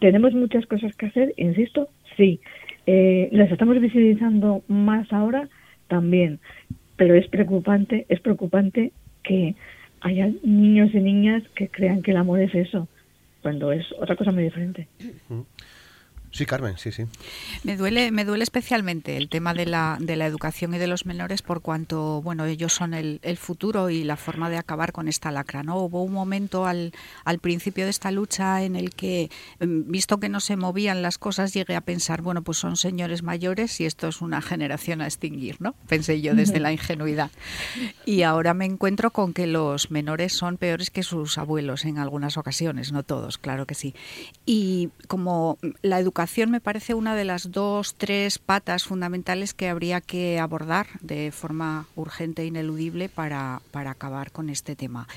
tenemos 0.00 0.32
muchas 0.34 0.66
cosas 0.66 0.94
que 0.96 1.06
hacer, 1.06 1.34
insisto, 1.36 1.88
sí. 2.16 2.40
Eh, 2.86 3.28
las 3.32 3.50
estamos 3.50 3.80
visibilizando 3.80 4.62
más 4.68 5.12
ahora 5.12 5.48
también, 5.88 6.40
pero 6.96 7.14
es 7.14 7.28
preocupante, 7.28 8.06
es 8.08 8.20
preocupante 8.20 8.92
que 9.22 9.54
haya 10.00 10.30
niños 10.42 10.94
y 10.94 11.00
niñas 11.00 11.42
que 11.54 11.68
crean 11.68 12.02
que 12.02 12.12
el 12.12 12.16
amor 12.16 12.40
es 12.40 12.54
eso, 12.54 12.88
cuando 13.42 13.72
es 13.72 13.84
otra 13.98 14.16
cosa 14.16 14.32
muy 14.32 14.44
diferente. 14.44 14.88
Sí, 16.30 16.44
Carmen, 16.44 16.76
sí, 16.76 16.92
sí. 16.92 17.04
Me 17.64 17.76
duele, 17.76 18.10
me 18.10 18.24
duele 18.24 18.44
especialmente 18.44 19.16
el 19.16 19.30
tema 19.30 19.54
de 19.54 19.64
la, 19.64 19.96
de 19.98 20.14
la 20.14 20.26
educación 20.26 20.74
y 20.74 20.78
de 20.78 20.86
los 20.86 21.06
menores 21.06 21.40
por 21.40 21.62
cuanto, 21.62 22.20
bueno, 22.20 22.44
ellos 22.44 22.74
son 22.74 22.92
el, 22.92 23.18
el 23.22 23.38
futuro 23.38 23.88
y 23.88 24.04
la 24.04 24.16
forma 24.16 24.50
de 24.50 24.58
acabar 24.58 24.92
con 24.92 25.08
esta 25.08 25.30
lacra, 25.30 25.62
¿no? 25.62 25.78
Hubo 25.78 26.02
un 26.02 26.12
momento 26.12 26.66
al, 26.66 26.92
al 27.24 27.38
principio 27.38 27.84
de 27.84 27.90
esta 27.90 28.10
lucha 28.10 28.62
en 28.62 28.76
el 28.76 28.90
que, 28.90 29.30
em, 29.58 29.90
visto 29.90 30.20
que 30.20 30.28
no 30.28 30.40
se 30.40 30.56
movían 30.56 31.00
las 31.00 31.16
cosas, 31.16 31.54
llegué 31.54 31.76
a 31.76 31.80
pensar, 31.80 32.20
bueno, 32.20 32.42
pues 32.42 32.58
son 32.58 32.76
señores 32.76 33.22
mayores 33.22 33.80
y 33.80 33.86
esto 33.86 34.08
es 34.08 34.20
una 34.20 34.42
generación 34.42 35.00
a 35.00 35.06
extinguir, 35.06 35.56
¿no? 35.60 35.74
Pensé 35.88 36.20
yo 36.20 36.34
desde 36.34 36.60
la 36.60 36.72
ingenuidad. 36.72 37.30
Y 38.04 38.22
ahora 38.22 38.52
me 38.52 38.66
encuentro 38.66 39.12
con 39.12 39.32
que 39.32 39.46
los 39.46 39.90
menores 39.90 40.34
son 40.34 40.58
peores 40.58 40.90
que 40.90 41.02
sus 41.02 41.38
abuelos 41.38 41.86
en 41.86 41.98
algunas 41.98 42.36
ocasiones, 42.36 42.92
no 42.92 43.02
todos, 43.02 43.38
claro 43.38 43.66
que 43.66 43.74
sí. 43.74 43.94
Y 44.44 44.90
como 45.06 45.58
la 45.82 45.98
educación 45.98 46.18
educación 46.28 46.50
me 46.50 46.60
parece 46.60 46.92
una 46.92 47.14
de 47.14 47.24
las 47.24 47.52
dos, 47.52 47.94
tres 47.94 48.38
patas 48.38 48.84
fundamentales 48.84 49.54
que 49.54 49.70
habría 49.70 50.02
que 50.02 50.38
abordar 50.38 50.86
de 51.00 51.32
forma 51.32 51.86
urgente 51.96 52.42
e 52.42 52.46
ineludible 52.46 53.08
para, 53.08 53.62
para 53.70 53.92
acabar 53.92 54.30
con 54.30 54.50
este 54.50 54.76
tema. 54.76 55.08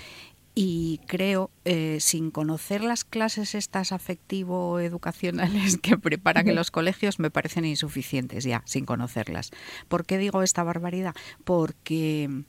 Y 0.56 1.02
creo, 1.08 1.52
eh, 1.66 1.98
sin 2.00 2.32
conocer 2.32 2.82
las 2.82 3.04
clases 3.04 3.56
estas 3.56 3.92
afectivo-educacionales 3.92 5.78
que 5.78 5.98
preparan 5.98 6.48
en 6.48 6.56
los 6.56 6.72
colegios, 6.72 7.20
me 7.20 7.30
parecen 7.30 7.66
insuficientes 7.66 8.46
ya, 8.46 8.64
sin 8.66 8.86
conocerlas. 8.86 9.52
¿Por 9.90 10.06
qué 10.06 10.18
digo 10.18 10.44
esta 10.44 10.64
barbaridad? 10.64 11.14
Porque 11.44 12.46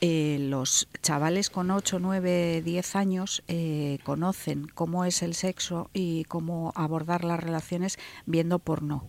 eh, 0.00 0.38
los 0.40 0.88
chavales 1.02 1.50
con 1.50 1.70
8, 1.70 1.98
9, 1.98 2.62
10 2.62 2.96
años 2.96 3.42
eh, 3.48 3.98
conocen 4.02 4.66
cómo 4.74 5.04
es 5.04 5.22
el 5.22 5.34
sexo 5.34 5.90
y 5.92 6.24
cómo 6.24 6.72
abordar 6.74 7.24
las 7.24 7.40
relaciones 7.40 7.98
viendo 8.24 8.58
porno. 8.58 9.04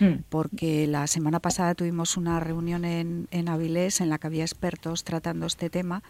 Hmm. 0.00 0.22
Porque 0.28 0.86
la 0.86 1.06
semana 1.06 1.40
pasada 1.40 1.74
tuvimos 1.74 2.16
una 2.16 2.40
reunión 2.40 2.84
en, 2.84 3.26
en 3.30 3.48
Avilés 3.48 4.00
en 4.00 4.10
la 4.10 4.18
que 4.18 4.26
había 4.26 4.44
expertos 4.44 5.02
tratando 5.02 5.46
este 5.46 5.70
tema 5.70 6.02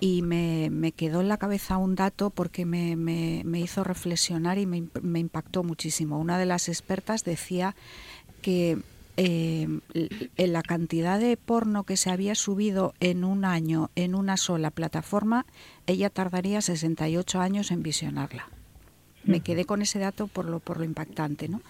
y 0.00 0.20
me, 0.20 0.68
me, 0.70 0.92
quedó 0.92 1.22
en 1.22 1.28
la 1.28 1.38
cabeza 1.38 1.78
un 1.78 1.94
dato 1.94 2.30
porque 2.30 2.66
me, 2.66 2.96
me, 2.96 3.42
me 3.44 3.60
hizo 3.60 3.82
reflexionar 3.82 4.58
y 4.58 4.66
me, 4.66 4.84
me, 5.00 5.18
impactó 5.18 5.64
muchísimo. 5.64 6.18
Una 6.18 6.38
de 6.38 6.46
las 6.46 6.68
expertas 6.68 7.24
decía 7.24 7.74
que 8.42 8.78
eh, 9.16 9.66
la 10.36 10.62
cantidad 10.62 11.18
de 11.18 11.36
porno 11.36 11.84
que 11.84 11.96
se 11.96 12.10
había 12.10 12.34
subido 12.34 12.94
en 13.00 13.24
un 13.24 13.44
año 13.44 13.90
en 13.94 14.14
una 14.14 14.36
sola 14.36 14.70
plataforma, 14.70 15.46
ella 15.86 16.10
tardaría 16.10 16.60
68 16.60 17.40
años 17.40 17.70
en 17.70 17.82
visionarla. 17.82 18.48
me 19.24 19.40
quedé 19.40 19.64
con 19.64 19.82
ese 19.82 19.98
dato 19.98 20.28
por 20.28 20.44
lo, 20.44 20.60
por 20.60 20.78
lo 20.78 20.84
impactante. 20.84 21.48
¿no? 21.48 21.60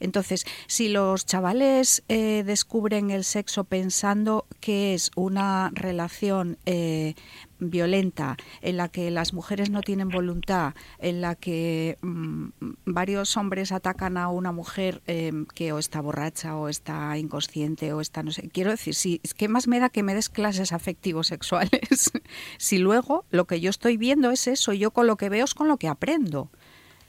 Entonces, 0.00 0.44
si 0.66 0.88
los 0.88 1.24
chavales 1.24 2.02
eh, 2.08 2.42
descubren 2.44 3.10
el 3.10 3.24
sexo 3.24 3.64
pensando 3.64 4.44
que 4.60 4.92
es 4.92 5.10
una 5.16 5.70
relación 5.74 6.58
eh, 6.66 7.14
violenta, 7.58 8.36
en 8.60 8.76
la 8.76 8.88
que 8.88 9.10
las 9.10 9.32
mujeres 9.32 9.70
no 9.70 9.80
tienen 9.80 10.08
voluntad, 10.08 10.74
en 10.98 11.20
la 11.20 11.34
que 11.34 11.98
mm, 12.02 12.48
varios 12.84 13.36
hombres 13.36 13.72
atacan 13.72 14.16
a 14.16 14.28
una 14.28 14.52
mujer 14.52 15.02
em, 15.06 15.46
que 15.46 15.72
o 15.72 15.78
está 15.78 16.00
borracha 16.00 16.56
o 16.56 16.68
está 16.68 17.16
inconsciente 17.18 17.92
o 17.92 18.00
está 18.00 18.22
no 18.22 18.30
sé. 18.30 18.48
Quiero 18.48 18.70
decir, 18.70 18.94
si 18.94 19.20
¿qué 19.36 19.48
más 19.48 19.68
me 19.68 19.80
da 19.80 19.88
que 19.88 20.02
me 20.02 20.14
des 20.14 20.28
clases 20.28 20.72
afectivos 20.72 21.28
sexuales? 21.28 22.12
si 22.58 22.78
luego 22.78 23.24
lo 23.30 23.46
que 23.46 23.60
yo 23.60 23.70
estoy 23.70 23.96
viendo 23.96 24.30
es 24.30 24.46
eso, 24.46 24.72
yo 24.72 24.90
con 24.90 25.06
lo 25.06 25.16
que 25.16 25.28
veo 25.28 25.44
es 25.44 25.54
con 25.54 25.68
lo 25.68 25.76
que 25.76 25.88
aprendo. 25.88 26.50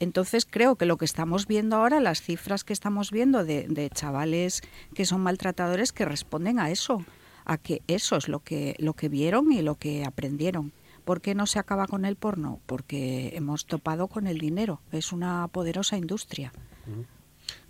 Entonces 0.00 0.46
creo 0.48 0.76
que 0.76 0.86
lo 0.86 0.96
que 0.96 1.04
estamos 1.04 1.46
viendo 1.46 1.76
ahora, 1.76 2.00
las 2.00 2.22
cifras 2.22 2.62
que 2.62 2.72
estamos 2.72 3.10
viendo 3.10 3.44
de, 3.44 3.66
de 3.68 3.90
chavales 3.90 4.62
que 4.94 5.04
son 5.04 5.22
maltratadores, 5.22 5.92
que 5.92 6.04
responden 6.04 6.60
a 6.60 6.70
eso 6.70 7.04
a 7.48 7.58
que 7.58 7.82
eso 7.88 8.16
es 8.16 8.28
lo 8.28 8.40
que, 8.40 8.76
lo 8.78 8.92
que 8.92 9.08
vieron 9.08 9.50
y 9.50 9.62
lo 9.62 9.74
que 9.74 10.04
aprendieron. 10.04 10.72
¿Por 11.04 11.20
qué 11.22 11.34
no 11.34 11.46
se 11.46 11.58
acaba 11.58 11.86
con 11.86 12.04
el 12.04 12.16
porno? 12.16 12.60
Porque 12.66 13.32
hemos 13.34 13.64
topado 13.66 14.08
con 14.08 14.26
el 14.26 14.38
dinero. 14.38 14.80
Es 14.92 15.10
una 15.10 15.48
poderosa 15.48 15.96
industria. 15.96 16.52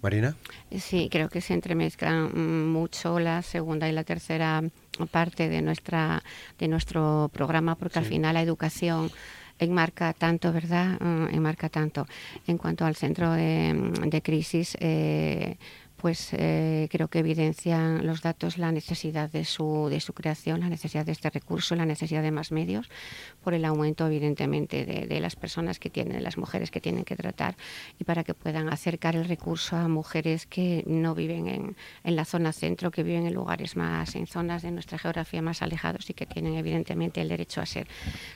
Marina. 0.03 0.35
Sí, 0.77 1.09
creo 1.09 1.29
que 1.29 1.41
se 1.41 1.55
entremezclan 1.55 2.73
mucho 2.73 3.21
la 3.21 3.43
segunda 3.43 3.89
y 3.89 3.93
la 3.93 4.03
tercera 4.03 4.63
parte 5.13 5.49
de 5.49 5.63
nuestra 5.63 6.23
de 6.59 6.67
nuestro 6.67 7.31
programa, 7.33 7.77
porque 7.77 8.01
al 8.01 8.05
final 8.05 8.35
la 8.35 8.43
educación 8.43 9.11
enmarca 9.61 10.13
tanto, 10.15 10.53
¿verdad? 10.53 10.99
Mm, 11.01 11.35
enmarca 11.35 11.69
tanto. 11.69 12.07
En 12.49 12.59
cuanto 12.59 12.85
al 12.85 12.97
centro 12.97 13.33
de, 13.33 13.93
de 14.07 14.23
crisis, 14.23 14.77
eh, 14.81 15.59
pues 15.99 16.33
eh, 16.33 16.89
creo 16.91 17.09
que 17.09 17.19
evidencian 17.19 18.07
los 18.07 18.23
datos 18.23 18.57
la 18.57 18.71
necesidad 18.71 19.31
de 19.31 19.45
su, 19.45 19.89
de 19.91 20.01
su 20.01 20.13
creación, 20.13 20.61
la 20.61 20.69
necesidad 20.69 21.05
de 21.05 21.13
este 21.13 21.29
recurso, 21.29 21.75
la 21.75 21.87
necesidad 21.87 22.23
de 22.23 22.31
más 22.31 22.53
medios, 22.53 22.89
por 23.43 23.53
el 23.53 23.65
aumento 23.65 24.07
evidentemente 24.07 24.87
de, 24.87 25.21
las 25.21 25.35
personas 25.35 25.81
que 25.81 25.91
tienen, 25.91 26.23
las 26.23 26.39
mujeres 26.39 26.71
que 26.71 26.81
tienen 26.81 27.05
que 27.05 27.17
tratar 27.17 27.57
y 27.99 28.05
para 28.05 28.23
que 28.23 28.33
puedan 28.33 28.69
acercar 28.69 29.17
el 29.17 29.25
recurso 29.25 29.77
a 29.77 29.89
mujeres 29.89 30.47
que 30.47 30.85
no 30.87 31.17
viven 31.17 31.49
en, 31.49 31.77
en 32.05 32.17
la 32.17 32.25
zona 32.25 32.53
centro, 32.53 32.93
que 32.93 33.03
viven 33.03 33.27
en 33.27 33.35
lugares 33.35 33.77
más, 33.77 34.15
en 34.15 34.29
zonas 34.29 34.63
de 34.63 34.71
nuestra 34.71 34.99
geografía 34.99 35.43
más 35.43 35.63
alejados 35.63 36.09
y 36.09 36.15
que 36.15 36.27
tienen 36.27 36.55
evidentemente 36.55 37.21
el 37.21 37.29
derecho 37.29 37.61
a 37.61 37.67
ser 37.67 37.89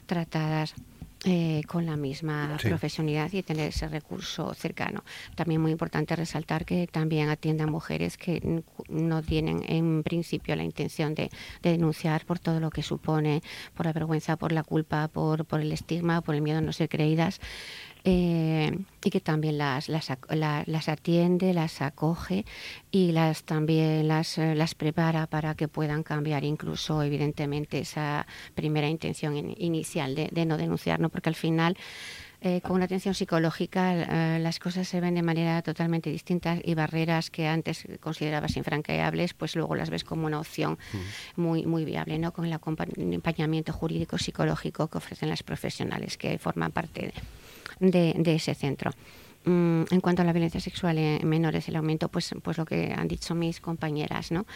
tratadas 0.07 0.75
eh, 1.25 1.63
con 1.69 1.87
la 1.87 1.97
misma 1.97 2.57
profesionalidad 2.61 3.33
y 3.33 3.45
tener 3.45 3.69
ese 3.69 3.87
recurso 3.87 4.55
cercano. 4.55 5.05
También 5.37 5.61
muy 5.61 5.71
importante 5.71 6.17
resaltar 6.17 6.65
que 6.65 6.89
también 6.89 7.29
atiende 7.29 7.63
a 7.63 7.69
mujeres 7.69 8.17
que 8.17 8.63
no 8.89 9.23
tienen 9.23 9.63
en 9.69 10.03
principio 10.03 10.57
la 10.57 10.65
intención 10.65 11.15
de, 11.15 11.31
denunciar 11.63 12.25
por 12.25 12.41
todo 12.41 12.59
lo 12.59 12.71
que 12.71 12.83
supone, 12.83 13.41
por 13.75 13.87
la 13.87 13.93
vergüenza, 13.93 14.37
por 14.37 14.51
la 14.51 14.65
culpa, 14.65 15.07
por, 15.07 15.45
por 15.45 15.61
el 15.61 15.71
estigma, 15.71 16.23
por 16.23 16.35
el 16.35 16.43
miedo 16.43 16.59
a 16.59 16.61
no 16.61 16.73
ser 16.73 16.89
creídas. 16.89 17.41
Eh, 18.05 18.77
y 19.05 19.11
que 19.11 19.21
también 19.21 19.59
las, 19.59 19.89
las, 19.89 20.11
las, 20.29 20.89
atiende, 20.89 21.55
las 21.55 21.81
acoge 21.83 22.45
y 22.91 23.13
las 23.13 23.45
también 23.45 24.09
las, 24.09 24.39
eh, 24.39 24.57
las 24.57 24.75
prepara 24.75 25.29
para 25.29 25.55
que 25.55 25.69
puedan 25.69 26.03
cambiar 26.03 26.43
incluso 26.43 27.01
evidentemente 27.05 27.79
esa 27.79 28.27
primera 28.57 28.89
intención 28.89 29.37
inicial 29.37 30.17
de, 30.17 30.29
de, 30.33 30.47
no 30.47 30.57
denunciar, 30.57 30.99
¿no? 30.99 31.11
porque 31.11 31.29
al 31.29 31.37
final 31.37 31.77
eh, 32.41 32.61
con 32.61 32.73
una 32.73 32.87
atención 32.87 33.15
psicológica 33.15 34.39
las 34.41 34.59
cosas 34.59 34.89
se 34.89 35.01
ven 35.01 35.15
de 35.15 35.23
manera 35.23 35.63
totalmente 35.63 36.11
distinta 36.11 36.59
y 36.61 36.75
barreras 36.75 37.31
que 37.31 37.47
antes 37.47 37.87
considerabas 38.01 38.57
infranqueables, 38.57 39.33
pues 39.33 39.55
luego 39.55 39.77
las 39.77 39.91
ves 39.91 40.03
como 40.03 40.27
una 40.27 40.41
opción 40.41 40.77
mm. 40.93 41.41
muy, 41.41 41.67
muy 41.67 41.85
viable, 41.85 42.19
¿no? 42.19 42.33
con 42.33 42.47
el 42.47 42.53
acompañamiento 42.53 43.73
jurídico 43.73 44.19
psicológico 44.19 44.89
que 44.89 44.99
ofrecen 44.99 45.29
las 45.29 45.45
profesionales 45.45 46.19
que 46.19 46.37
forman 46.39 46.73
parte 46.73 47.03
de 47.03 47.42
de, 47.83 48.15
de 48.17 48.35
ese 48.35 48.55
centro. 48.55 48.93
Mm, 49.45 49.83
en 49.91 50.01
cuanto 50.01 50.23
a 50.23 50.25
la 50.25 50.33
violencia 50.33 50.61
sexual 50.61 50.99
en 50.99 51.29
menores, 51.29 51.69
el 51.69 51.75
aumento, 51.75 52.09
pues, 52.09 52.33
pues 52.43 52.59
lo 52.59 52.65
que 52.65 52.95
han 52.97 53.09
dicho 53.09 53.35
mis 53.35 53.61
compañeras, 53.61 54.31
¿no? 54.31 54.47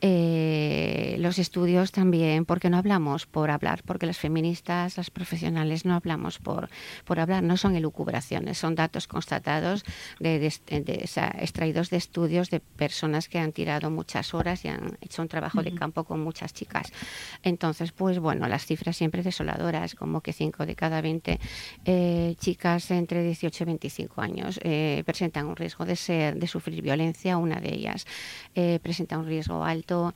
Eh, 0.00 1.14
los 1.20 1.38
estudios 1.38 1.92
también, 1.92 2.44
porque 2.44 2.68
no 2.68 2.76
hablamos 2.76 3.26
por 3.26 3.52
hablar, 3.52 3.84
porque 3.86 4.04
las 4.04 4.18
feministas, 4.18 4.96
las 4.96 5.10
profesionales 5.10 5.84
no 5.84 5.94
hablamos 5.94 6.40
por, 6.40 6.70
por 7.04 7.20
hablar, 7.20 7.44
no 7.44 7.56
son 7.56 7.76
elucubraciones, 7.76 8.58
son 8.58 8.74
datos 8.74 9.06
constatados, 9.06 9.84
de, 10.18 10.44
extraídos 11.38 11.90
de 11.90 11.98
estudios 11.98 12.50
de 12.50 12.58
personas 12.58 13.28
que 13.28 13.38
han 13.38 13.52
tirado 13.52 13.92
muchas 13.92 14.34
horas 14.34 14.64
y 14.64 14.68
han 14.68 14.98
hecho 15.00 15.22
un 15.22 15.28
trabajo 15.28 15.62
de 15.62 15.72
campo 15.72 16.02
con 16.02 16.18
muchas 16.18 16.52
chicas. 16.52 16.92
Entonces, 17.44 17.92
pues 17.92 18.18
bueno, 18.18 18.48
las 18.48 18.66
cifras 18.66 18.96
siempre 18.96 19.22
desoladoras, 19.22 19.94
como 19.94 20.20
que 20.20 20.32
5 20.32 20.66
de 20.66 20.74
cada 20.74 21.00
20 21.00 21.38
eh, 21.84 22.34
chicas 22.40 22.90
entre 22.90 23.22
18 23.22 23.62
y 23.62 23.66
25 23.66 24.20
años 24.20 24.31
eh, 24.62 25.02
presentan 25.04 25.46
un 25.46 25.56
riesgo 25.56 25.84
de, 25.84 25.96
ser, 25.96 26.36
de 26.36 26.46
sufrir 26.46 26.82
violencia, 26.82 27.36
una 27.36 27.60
de 27.60 27.74
ellas 27.74 28.06
presenta 28.82 29.18
un 29.18 29.26
riesgo 29.26 29.64
alto 29.64 30.14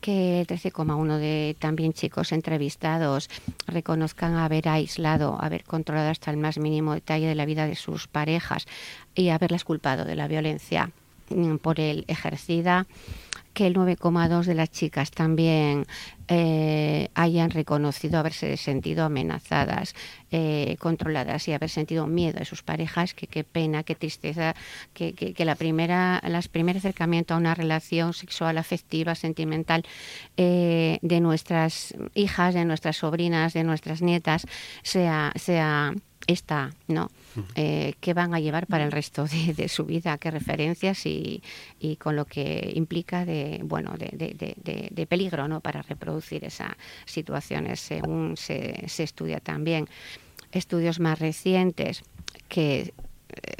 que 0.00 0.40
el 0.40 0.46
13,1 0.46 1.18
de 1.18 1.56
también 1.58 1.92
chicos 1.92 2.32
entrevistados 2.32 3.30
reconozcan 3.66 4.34
haber 4.34 4.68
aislado, 4.68 5.38
haber 5.40 5.64
controlado 5.64 6.10
hasta 6.10 6.30
el 6.30 6.36
más 6.36 6.58
mínimo 6.58 6.94
detalle 6.94 7.26
de 7.26 7.34
la 7.34 7.46
vida 7.46 7.66
de 7.66 7.76
sus 7.76 8.08
parejas 8.08 8.66
y 9.14 9.30
haberlas 9.30 9.64
culpado 9.64 10.04
de 10.04 10.16
la 10.16 10.28
violencia 10.28 10.90
mm, 11.30 11.56
por 11.56 11.80
el 11.80 12.04
ejercida 12.08 12.86
que 13.56 13.66
el 13.66 13.74
9,2 13.74 14.44
de 14.44 14.54
las 14.54 14.70
chicas 14.70 15.10
también 15.10 15.86
eh, 16.28 17.08
hayan 17.14 17.48
reconocido 17.48 18.18
haberse 18.18 18.58
sentido 18.58 19.06
amenazadas, 19.06 19.94
eh, 20.30 20.76
controladas 20.78 21.48
y 21.48 21.54
haber 21.54 21.70
sentido 21.70 22.06
miedo 22.06 22.38
de 22.38 22.44
sus 22.44 22.62
parejas, 22.62 23.14
que 23.14 23.26
qué 23.26 23.44
pena, 23.44 23.82
qué 23.82 23.94
tristeza, 23.94 24.54
que, 24.92 25.14
que, 25.14 25.44
la 25.46 25.54
primera, 25.54 26.20
las 26.28 26.48
primer 26.48 26.76
acercamiento 26.76 27.32
a 27.32 27.38
una 27.38 27.54
relación 27.54 28.12
sexual, 28.12 28.58
afectiva, 28.58 29.14
sentimental 29.14 29.84
eh, 30.36 30.98
de 31.00 31.20
nuestras 31.22 31.94
hijas, 32.14 32.52
de 32.52 32.66
nuestras 32.66 32.98
sobrinas, 32.98 33.54
de 33.54 33.64
nuestras 33.64 34.02
nietas, 34.02 34.46
sea, 34.82 35.32
sea 35.36 35.94
esta, 36.26 36.72
¿no? 36.88 37.10
Eh, 37.54 37.94
¿Qué 38.00 38.14
van 38.14 38.34
a 38.34 38.40
llevar 38.40 38.66
para 38.66 38.84
el 38.84 38.92
resto 38.92 39.26
de, 39.56 39.68
su 39.68 39.84
vida? 39.84 40.18
¿Qué 40.18 40.30
referencias 40.30 41.06
y, 41.06 41.42
y, 41.78 41.96
con 41.96 42.16
lo 42.16 42.24
que 42.24 42.72
implica 42.74 43.24
de, 43.24 43.60
bueno, 43.64 43.94
de, 43.96 44.08
de, 44.90 45.06
peligro, 45.06 45.48
¿no? 45.48 45.60
Para 45.60 45.82
reproducir 45.82 46.44
esas 46.44 46.72
situaciones, 47.04 47.80
según 47.80 48.36
se, 48.36 48.88
se 48.88 49.02
estudia 49.02 49.40
también. 49.40 49.88
Estudios 50.52 51.00
más 51.00 51.18
recientes 51.18 52.02
que 52.48 52.92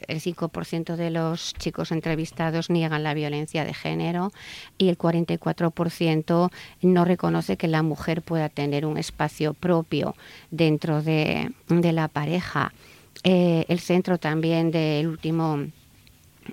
el 0.06 0.20
5% 0.20 0.96
de 0.96 1.10
los 1.10 1.54
chicos 1.54 1.92
entrevistados 1.92 2.70
niegan 2.70 3.02
la 3.02 3.14
violencia 3.14 3.64
de 3.64 3.74
género 3.74 4.32
y 4.78 4.88
el 4.88 4.98
44% 4.98 6.50
no 6.82 7.04
reconoce 7.04 7.56
que 7.56 7.68
la 7.68 7.82
mujer 7.82 8.22
pueda 8.22 8.48
tener 8.48 8.86
un 8.86 8.98
espacio 8.98 9.54
propio 9.54 10.14
dentro 10.50 11.02
de, 11.02 11.50
la 11.68 12.08
pareja. 12.08 12.72
Eh, 13.24 13.64
el 13.68 13.80
centro 13.80 14.18
también 14.18 14.70
del 14.70 15.08
último 15.08 15.66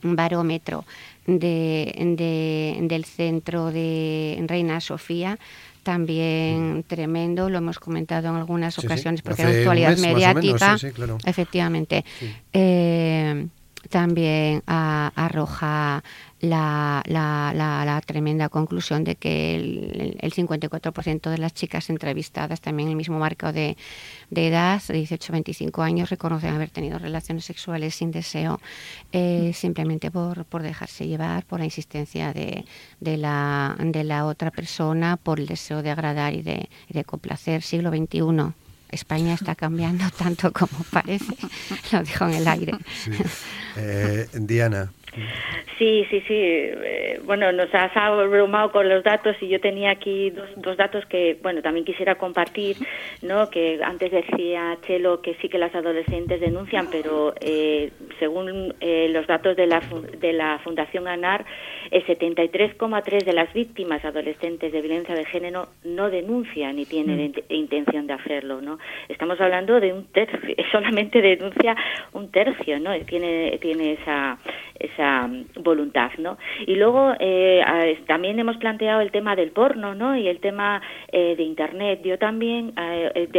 barómetro 0.01 0.85
del 1.27 3.05
centro 3.05 3.71
de 3.71 4.43
Reina 4.47 4.81
Sofía 4.81 5.39
también 5.83 6.83
tremendo, 6.87 7.49
lo 7.49 7.57
hemos 7.59 7.79
comentado 7.79 8.29
en 8.29 8.35
algunas 8.35 8.79
ocasiones 8.79 9.21
porque 9.21 9.43
hay 9.43 9.57
actualidad 9.57 9.97
mediática, 9.97 10.77
efectivamente. 11.25 12.03
Eh, 12.51 13.47
también 13.89 14.63
arroja 14.65 16.03
la, 16.43 17.01
la, 17.05 17.53
la, 17.55 18.01
tremenda 18.01 18.49
conclusión 18.49 19.05
de 19.05 19.15
que 19.15 19.55
el, 19.55 20.17
el 20.19 20.33
54% 20.33 21.29
de 21.29 21.37
las 21.37 21.53
chicas 21.53 21.89
entrevistadas, 21.89 22.59
también 22.59 22.87
en 22.89 22.91
el 22.91 22.97
mismo 22.97 23.17
marco 23.17 23.53
de, 23.53 23.77
de 24.29 24.47
edad, 24.49 24.81
de 24.89 25.01
18-25 25.01 25.81
años, 25.81 26.09
reconocen 26.09 26.53
haber 26.53 26.69
tenido 26.69 26.99
relaciones 26.99 27.45
sexuales 27.45 27.95
sin 27.95 28.11
deseo, 28.11 28.59
eh, 29.13 29.53
simplemente 29.53 30.11
por, 30.11 30.43
por 30.43 30.63
dejarse 30.63 31.07
llevar, 31.07 31.45
por 31.45 31.59
la 31.59 31.65
insistencia 31.65 32.33
de, 32.33 32.65
de, 32.99 33.15
la, 33.15 33.77
de 33.79 34.03
la 34.03 34.25
otra 34.25 34.51
persona, 34.51 35.15
por 35.15 35.39
el 35.39 35.47
deseo 35.47 35.81
de 35.81 35.91
agradar 35.91 36.33
y 36.33 36.41
de, 36.41 36.69
de 36.89 37.03
complacer. 37.05 37.61
Siglo 37.61 37.89
XXI. 37.89 38.53
España 38.89 39.33
está 39.33 39.55
cambiando 39.55 40.03
tanto 40.17 40.51
como 40.51 40.83
parece, 40.91 41.37
lo 41.93 42.03
dejo 42.03 42.25
en 42.25 42.33
el 42.33 42.47
aire. 42.49 42.73
Eh, 43.77 44.27
Diana. 44.33 44.91
Sí, 45.77 46.05
sí, 46.09 46.21
sí. 46.27 46.33
Eh, 46.35 47.19
bueno, 47.25 47.51
nos 47.51 47.73
has 47.73 47.95
abrumado 47.95 48.71
con 48.71 48.87
los 48.87 49.03
datos 49.03 49.35
y 49.41 49.47
yo 49.47 49.59
tenía 49.59 49.91
aquí 49.91 50.29
dos, 50.29 50.49
dos 50.57 50.77
datos 50.77 51.05
que, 51.07 51.37
bueno, 51.41 51.61
también 51.61 51.85
quisiera 51.85 52.15
compartir, 52.15 52.77
¿no? 53.21 53.49
Que 53.49 53.79
antes 53.83 54.11
decía 54.11 54.77
Chelo 54.85 55.21
que 55.21 55.35
sí 55.35 55.49
que 55.49 55.57
las 55.57 55.73
adolescentes 55.73 56.39
denuncian, 56.39 56.87
pero 56.91 57.33
eh, 57.41 57.91
según 58.19 58.75
eh, 58.79 59.09
los 59.09 59.27
datos 59.27 59.55
de 59.55 59.67
la, 59.67 59.81
de 60.19 60.33
la 60.33 60.59
Fundación 60.59 61.07
ANAR, 61.07 61.45
el 61.91 62.05
73,3 62.05 63.23
de 63.23 63.33
las 63.33 63.51
víctimas 63.53 64.03
adolescentes 64.05 64.71
de 64.71 64.81
violencia 64.81 65.15
de 65.15 65.25
género 65.25 65.69
no 65.83 66.09
denuncian 66.09 66.75
ni 66.75 66.85
tienen 66.85 67.31
mm. 67.31 67.53
intención 67.53 68.07
de 68.07 68.13
hacerlo, 68.13 68.61
¿no? 68.61 68.79
Estamos 69.09 69.39
hablando 69.41 69.79
de 69.79 69.93
un 69.93 70.05
tercio, 70.05 70.55
solamente 70.71 71.21
denuncia 71.21 71.75
un 72.13 72.31
tercio, 72.31 72.79
¿no? 72.79 72.97
Tiene, 73.05 73.57
tiene 73.59 73.93
esa 73.93 74.37
esa 74.79 75.02
voluntad, 75.55 76.11
¿no? 76.17 76.37
Y 76.65 76.75
luego 76.75 77.13
eh, 77.19 77.63
también 78.07 78.39
hemos 78.39 78.57
planteado 78.57 79.01
el 79.01 79.11
tema 79.11 79.35
del 79.35 79.51
porno, 79.51 79.95
¿no? 79.95 80.17
Y 80.17 80.27
el 80.27 80.39
tema 80.39 80.81
eh, 81.11 81.35
de 81.35 81.43
Internet. 81.43 82.01
Yo 82.03 82.17
también 82.17 82.73
eh, 82.77 83.29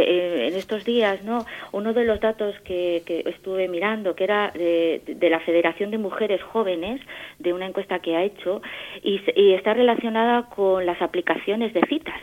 en 0.47 0.55
estos 0.55 0.85
días, 0.85 1.23
¿no? 1.23 1.45
Uno 1.71 1.93
de 1.93 2.05
los 2.05 2.19
datos 2.19 2.55
que, 2.63 3.03
estuve 3.25 3.67
mirando, 3.67 4.15
que 4.15 4.23
era 4.23 4.51
de, 4.51 5.01
la 5.29 5.39
Federación 5.39 5.91
de 5.91 5.97
Mujeres 5.97 6.41
Jóvenes, 6.43 7.01
de 7.39 7.53
una 7.53 7.65
encuesta 7.65 7.99
que 7.99 8.15
ha 8.15 8.23
hecho, 8.23 8.61
y 9.03 9.53
está 9.53 9.73
relacionada 9.73 10.49
con 10.49 10.85
las 10.85 11.01
aplicaciones 11.01 11.73
de 11.73 11.81
citas. 11.87 12.19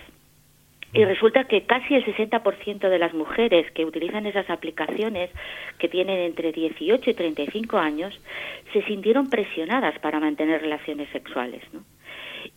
Y 0.94 1.04
resulta 1.04 1.44
que 1.44 1.64
casi 1.64 1.94
el 1.94 2.04
60% 2.04 2.88
de 2.88 2.98
las 2.98 3.14
mujeres 3.14 3.70
que 3.72 3.86
utilizan 3.86 4.26
esas 4.26 4.48
aplicaciones, 4.50 5.30
que 5.78 5.88
tienen 5.88 6.18
entre 6.18 6.52
18 6.52 7.08
y 7.08 7.14
35 7.14 7.78
años, 7.78 8.20
se 8.72 8.82
sintieron 8.82 9.30
presionadas 9.30 9.98
para 10.00 10.20
mantener 10.20 10.60
relaciones 10.60 11.08
sexuales. 11.10 11.62
¿no? 11.72 11.82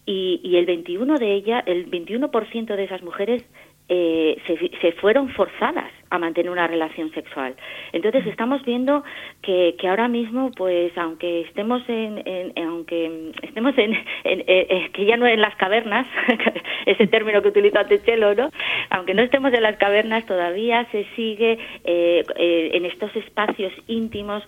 Y, 0.05 0.41
y 0.43 0.57
el 0.57 0.65
21 0.65 1.17
de 1.17 1.33
ella, 1.33 1.63
el 1.65 1.89
21% 1.89 2.75
de 2.75 2.83
esas 2.83 3.03
mujeres 3.03 3.45
eh, 3.87 4.37
se, 4.47 4.57
se, 4.81 4.91
fueron 4.93 5.29
forzadas 5.29 5.91
a 6.09 6.19
mantener 6.19 6.51
una 6.51 6.67
relación 6.67 7.11
sexual. 7.11 7.55
Entonces 7.93 8.25
estamos 8.27 8.63
viendo 8.63 9.03
que, 9.41 9.75
que 9.79 9.87
ahora 9.87 10.07
mismo, 10.07 10.51
pues 10.55 10.97
aunque 10.97 11.41
estemos 11.41 11.81
en, 11.87 12.23
aunque 12.57 13.31
estemos 13.41 13.77
en, 13.77 13.95
en, 14.23 14.91
que 14.91 15.05
ya 15.05 15.17
no 15.17 15.27
en 15.27 15.41
las 15.41 15.55
cavernas, 15.55 16.07
ese 16.85 17.07
término 17.07 17.41
que 17.41 17.49
utiliza 17.49 17.85
Techelo, 17.85 18.35
¿no? 18.35 18.49
Aunque 18.89 19.13
no 19.13 19.23
estemos 19.23 19.53
en 19.53 19.63
las 19.63 19.77
cavernas, 19.77 20.25
todavía 20.25 20.85
se 20.91 21.05
sigue 21.15 21.57
eh, 21.83 22.23
eh, 22.35 22.71
en 22.73 22.85
estos 22.85 23.15
espacios 23.15 23.73
íntimos 23.87 24.43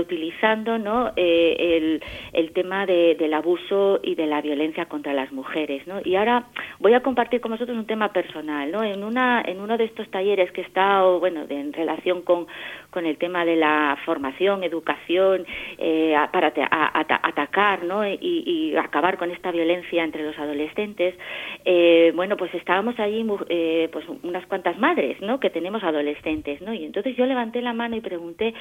utilizando, 0.00 0.78
¿no? 0.78 1.12
el, 1.16 2.02
el 2.32 2.52
tema 2.52 2.86
de, 2.86 3.14
del 3.14 3.34
abuso 3.34 4.00
y 4.02 4.14
de 4.14 4.26
la 4.26 4.40
violencia 4.40 4.86
contra 4.86 5.12
las 5.12 5.32
mujeres, 5.32 5.86
¿no? 5.86 6.00
Y 6.04 6.16
ahora 6.16 6.46
voy 6.78 6.94
a 6.94 7.00
compartir 7.00 7.40
con 7.40 7.52
vosotros 7.52 7.76
un 7.76 7.86
tema 7.86 8.12
personal. 8.12 8.72
En, 8.84 9.04
una, 9.04 9.42
en 9.44 9.60
uno 9.60 9.76
de 9.76 9.84
estos 9.84 10.10
talleres 10.10 10.50
que 10.52 10.62
está, 10.62 10.91
bueno, 11.00 11.44
en 11.48 11.72
relación 11.72 12.22
con, 12.22 12.46
con 12.92 13.06
el 13.06 13.16
tema 13.16 13.44
de 13.44 13.56
la 13.56 13.98
formación, 14.04 14.62
educación, 14.62 15.46
eh, 15.78 16.14
para 16.30 16.52
atacar, 17.22 17.84
¿no? 17.84 18.06
Y, 18.06 18.74
acabar 18.76 19.16
con 19.16 19.30
esta 19.30 19.50
violencia 19.50 20.04
entre 20.04 20.24
los 20.24 20.38
adolescentes, 20.38 21.14
eh, 21.64 22.12
bueno, 22.14 22.36
pues 22.36 22.52
estábamos 22.54 22.98
allí, 22.98 23.24
eh, 23.48 23.88
pues 23.92 24.04
unas 24.22 24.44
cuantas 24.46 24.78
madres, 24.78 25.20
¿no? 25.20 25.40
Que 25.40 25.50
tenemos 25.50 25.82
adolescentes, 25.82 26.60
¿no? 26.60 26.74
Y 26.74 26.84
entonces 26.84 27.16
yo 27.16 27.24
levanté 27.26 27.62
la 27.62 27.72
mano 27.72 27.96
y 27.96 28.00
pregunté, 28.00 28.54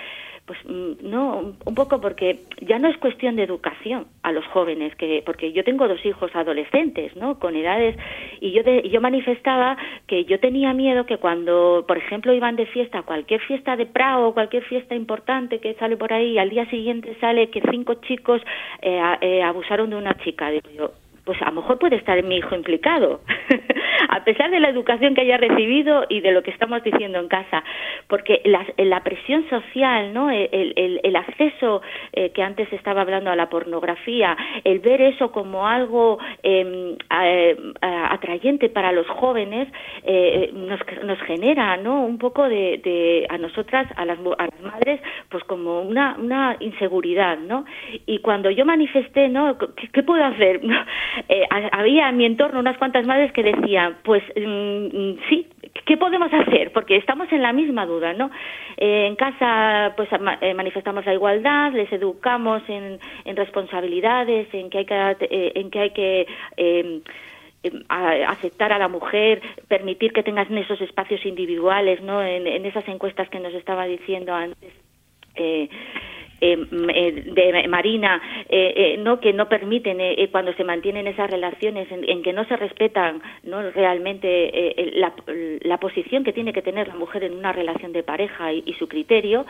pues, 0.45 0.59
mm, 0.65 1.09
no, 1.09 1.55
un 1.65 1.75
poco 1.75 1.99
porque 1.99 2.41
ya 2.61 2.79
no 2.79 2.87
es 2.87 2.97
cuestión 2.97 3.35
de 3.35 3.43
educación 3.43 4.07
a 4.23 4.31
los 4.31 4.45
jóvenes, 4.47 4.95
que 4.95 5.23
porque 5.25 5.51
yo 5.51 5.63
tengo 5.63 5.87
dos 5.87 6.05
hijos 6.05 6.33
adolescentes, 6.35 7.15
¿no? 7.17 7.37
Con 7.39 7.55
edades, 7.55 7.97
y 8.39 8.51
yo, 8.51 8.63
de, 8.63 8.87
yo 8.89 9.01
manifestaba 9.01 9.77
que 10.07 10.23
yo 10.25 10.39
tenía 10.39 10.73
miedo 10.73 11.05
que 11.05 11.17
cuando, 11.17 11.83
por 11.87 11.97
ejemplo, 11.97 12.33
iban 12.33 12.55
de 12.55 12.65
fiesta, 12.67 13.01
cualquier 13.03 13.41
fiesta 13.41 13.75
de 13.75 13.85
Prado 13.85 14.20
o 14.27 14.33
cualquier 14.33 14.63
fiesta 14.63 14.95
importante 14.95 15.59
que 15.59 15.73
sale 15.75 15.97
por 15.97 16.13
ahí, 16.13 16.33
y 16.33 16.37
al 16.37 16.49
día 16.49 16.69
siguiente 16.69 17.15
sale 17.19 17.49
que 17.49 17.61
cinco 17.71 17.95
chicos 17.95 18.41
eh, 18.81 19.01
eh, 19.21 19.43
abusaron 19.43 19.89
de 19.89 19.95
una 19.95 20.15
chica. 20.23 20.49
Digo 20.49 20.69
yo, 20.75 20.91
pues 21.25 21.41
a 21.41 21.45
lo 21.45 21.61
mejor 21.61 21.79
puede 21.79 21.95
estar 21.95 22.21
mi 22.23 22.37
hijo 22.37 22.55
implicado, 22.55 23.21
a 24.09 24.23
pesar 24.23 24.49
de 24.51 24.59
la 24.59 24.69
educación 24.69 25.13
que 25.13 25.21
haya 25.21 25.37
recibido 25.37 26.05
y 26.09 26.21
de 26.21 26.31
lo 26.31 26.43
que 26.43 26.51
estamos 26.51 26.83
diciendo 26.83 27.19
en 27.19 27.27
casa, 27.27 27.63
porque 28.07 28.41
la, 28.45 28.65
la 28.77 29.03
presión 29.03 29.47
social, 29.49 30.13
¿no? 30.13 30.29
el, 30.31 30.73
el, 30.75 30.99
el 31.03 31.15
acceso 31.15 31.81
eh, 32.13 32.31
que 32.31 32.43
antes 32.43 32.71
estaba 32.73 33.01
hablando 33.01 33.29
a 33.29 33.35
la 33.35 33.49
pornografía, 33.49 34.35
el 34.63 34.79
ver 34.79 35.01
eso 35.01 35.31
como 35.31 35.67
algo 35.67 36.19
eh, 36.43 36.97
atrayente 37.09 38.69
para 38.69 38.91
los 38.91 39.07
jóvenes, 39.07 39.67
eh, 40.03 40.51
nos, 40.53 40.79
nos 41.03 41.19
genera 41.23 41.77
¿no? 41.77 42.05
un 42.05 42.17
poco 42.17 42.47
de, 42.47 42.79
de 42.83 43.27
a 43.29 43.37
nosotras, 43.37 43.87
a 43.95 44.05
las, 44.05 44.17
a 44.37 44.45
las 44.45 44.61
madres, 44.61 45.01
pues 45.29 45.43
como 45.45 45.81
una, 45.81 46.15
una 46.17 46.57
inseguridad, 46.59 47.37
¿no? 47.37 47.65
Y 48.05 48.19
cuando 48.19 48.49
yo 48.49 48.65
manifesté, 48.65 49.29
¿no? 49.29 49.57
¿Qué, 49.57 49.87
qué 49.89 50.03
puedo 50.03 50.23
hacer? 50.23 50.61
eh, 51.29 51.45
había 51.71 52.09
en 52.09 52.17
mi 52.17 52.25
entorno 52.25 52.59
unas 52.59 52.77
cuantas 52.77 53.05
madres 53.05 53.31
que 53.31 53.43
decían, 53.43 53.97
pues 54.03 54.23
mm, 54.35 54.85
mm, 54.85 55.19
sí, 55.29 55.47
¿qué 55.85 55.97
podemos 55.97 56.31
hacer? 56.33 56.71
Porque 56.71 56.97
estamos 56.97 57.31
en 57.31 57.41
la 57.41 57.53
misma 57.53 57.85
duda, 57.85 58.13
¿no? 58.13 58.31
Eh, 58.77 59.07
en 59.07 59.15
casa, 59.15 59.93
pues 59.95 60.09
eh, 60.41 60.53
manifestamos 60.53 61.05
la 61.05 61.13
igualdad, 61.13 61.73
les 61.73 61.91
educamos 61.91 62.61
en, 62.67 62.99
en 63.25 63.35
responsabilidades, 63.35 64.53
en 64.53 64.69
que 64.69 64.79
hay 64.79 64.85
que, 64.85 65.17
eh, 65.21 65.51
en 65.55 65.69
que 65.69 65.79
hay 65.79 65.89
que 65.91 66.27
em, 66.57 67.01
aceptar 67.89 68.73
a 68.73 68.79
la 68.79 68.87
mujer, 68.87 69.41
permitir 69.67 70.13
que 70.13 70.23
tengas 70.23 70.49
esos 70.49 70.81
espacios 70.81 71.25
individuales, 71.25 72.01
¿no? 72.01 72.21
En, 72.23 72.47
en 72.47 72.65
esas 72.65 72.87
encuestas 72.87 73.29
que 73.29 73.39
nos 73.39 73.53
estaba 73.53 73.85
diciendo 73.85 74.33
antes. 74.33 74.73
Eh, 75.35 75.41
eh, 75.41 75.69
eh, 75.69 75.69
de 76.41 77.65
Marina, 77.69 78.21
eh, 78.49 78.95
no 78.99 79.19
que 79.19 79.31
no 79.33 79.47
permiten 79.47 79.99
cuando 80.31 80.53
se 80.53 80.63
mantienen 80.63 81.07
esas 81.07 81.29
relaciones 81.29 81.87
en, 81.91 82.23
que 82.23 82.33
no 82.33 82.45
se 82.45 82.55
respetan 82.57 83.21
no 83.43 83.61
realmente 83.71 84.91
la, 84.95 85.13
la, 85.61 85.77
posición 85.77 86.23
que 86.23 86.33
tiene 86.33 86.53
que 86.53 86.61
tener 86.61 86.87
la 86.87 86.95
mujer 86.95 87.23
en 87.23 87.33
una 87.33 87.51
relación 87.51 87.91
de 87.93 88.03
pareja 88.03 88.53
y, 88.53 88.73
su 88.79 88.87
criterio, 88.87 89.45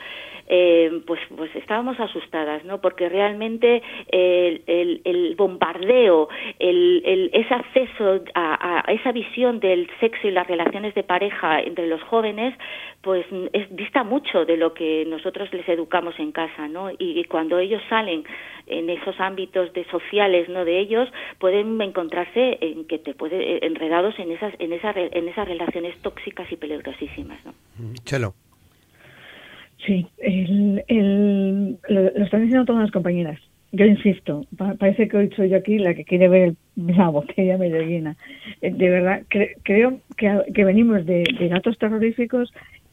pues 1.05 1.19
pues 1.35 1.55
estábamos 1.55 1.99
asustadas, 1.99 2.65
¿no? 2.65 2.81
Porque 2.81 3.07
realmente 3.07 3.81
el, 4.09 5.01
el, 5.05 5.35
bombardeo, 5.35 6.27
el, 6.59 7.01
el, 7.05 7.29
ese 7.33 7.53
acceso 7.53 8.21
a 8.35 8.83
esa 8.87 9.11
visión 9.11 9.59
del 9.59 9.87
sexo 9.99 10.27
y 10.27 10.31
las 10.31 10.47
relaciones 10.47 10.93
de 10.93 11.03
pareja 11.03 11.61
entre 11.61 11.87
los 11.87 12.01
jóvenes, 12.03 12.53
pues 13.01 13.25
es, 13.53 13.75
dista 13.75 14.03
mucho 14.03 14.45
de 14.45 14.57
lo 14.57 14.73
que 14.73 15.05
nosotros 15.07 15.51
les 15.51 15.67
educamos 15.67 16.19
en 16.19 16.31
casa, 16.31 16.67
¿no? 16.67 16.91
Y, 16.91 17.23
cuando 17.25 17.57
ellos 17.57 17.81
salen 17.89 18.23
en 18.67 18.89
esos 18.89 19.19
ámbitos 19.19 19.73
de 19.73 19.85
sociales, 19.85 20.49
¿no? 20.49 20.65
De 20.65 20.79
ellos 20.79 21.09
pueden 21.39 21.81
encontrarse 21.81 22.57
en 22.61 22.85
que 22.85 22.99
te 22.99 23.13
puede 23.13 23.55
eh, 23.55 23.59
enredados 23.63 24.17
en 24.19 24.31
esas 24.31 24.53
en 24.59 24.73
esas 24.73 24.95
en 24.95 25.27
esas 25.27 25.47
relaciones 25.47 25.97
tóxicas 26.01 26.51
y 26.51 26.57
peligrosísimas, 26.57 27.43
¿no? 27.43 27.53
Mm, 27.77 27.93
Chelo. 28.03 28.33
Sí, 29.85 30.05
el, 30.19 31.79
lo, 31.89 32.01
están 32.23 32.43
diciendo 32.43 32.65
todas 32.65 32.83
las 32.83 32.91
compañeras. 32.91 33.39
Yo 33.71 33.85
insisto, 33.85 34.45
parece 34.79 35.07
que 35.07 35.17
hoy 35.17 35.29
soy 35.35 35.49
yo 35.49 35.57
aquí 35.57 35.79
la 35.79 35.93
que 35.95 36.03
quiere 36.03 36.27
ver 36.27 36.53
la 36.75 37.07
botella 37.09 37.57
medio 37.57 37.81
llena. 37.81 38.15
Eh, 38.61 38.69
de 38.69 38.89
verdad, 38.89 39.23
creo 39.63 39.99
que, 40.17 40.41
que 40.53 40.65
venimos 40.65 41.05
de, 41.05 41.23
de 41.39 41.49
datos 41.49 41.77
terroríficos 41.79 42.51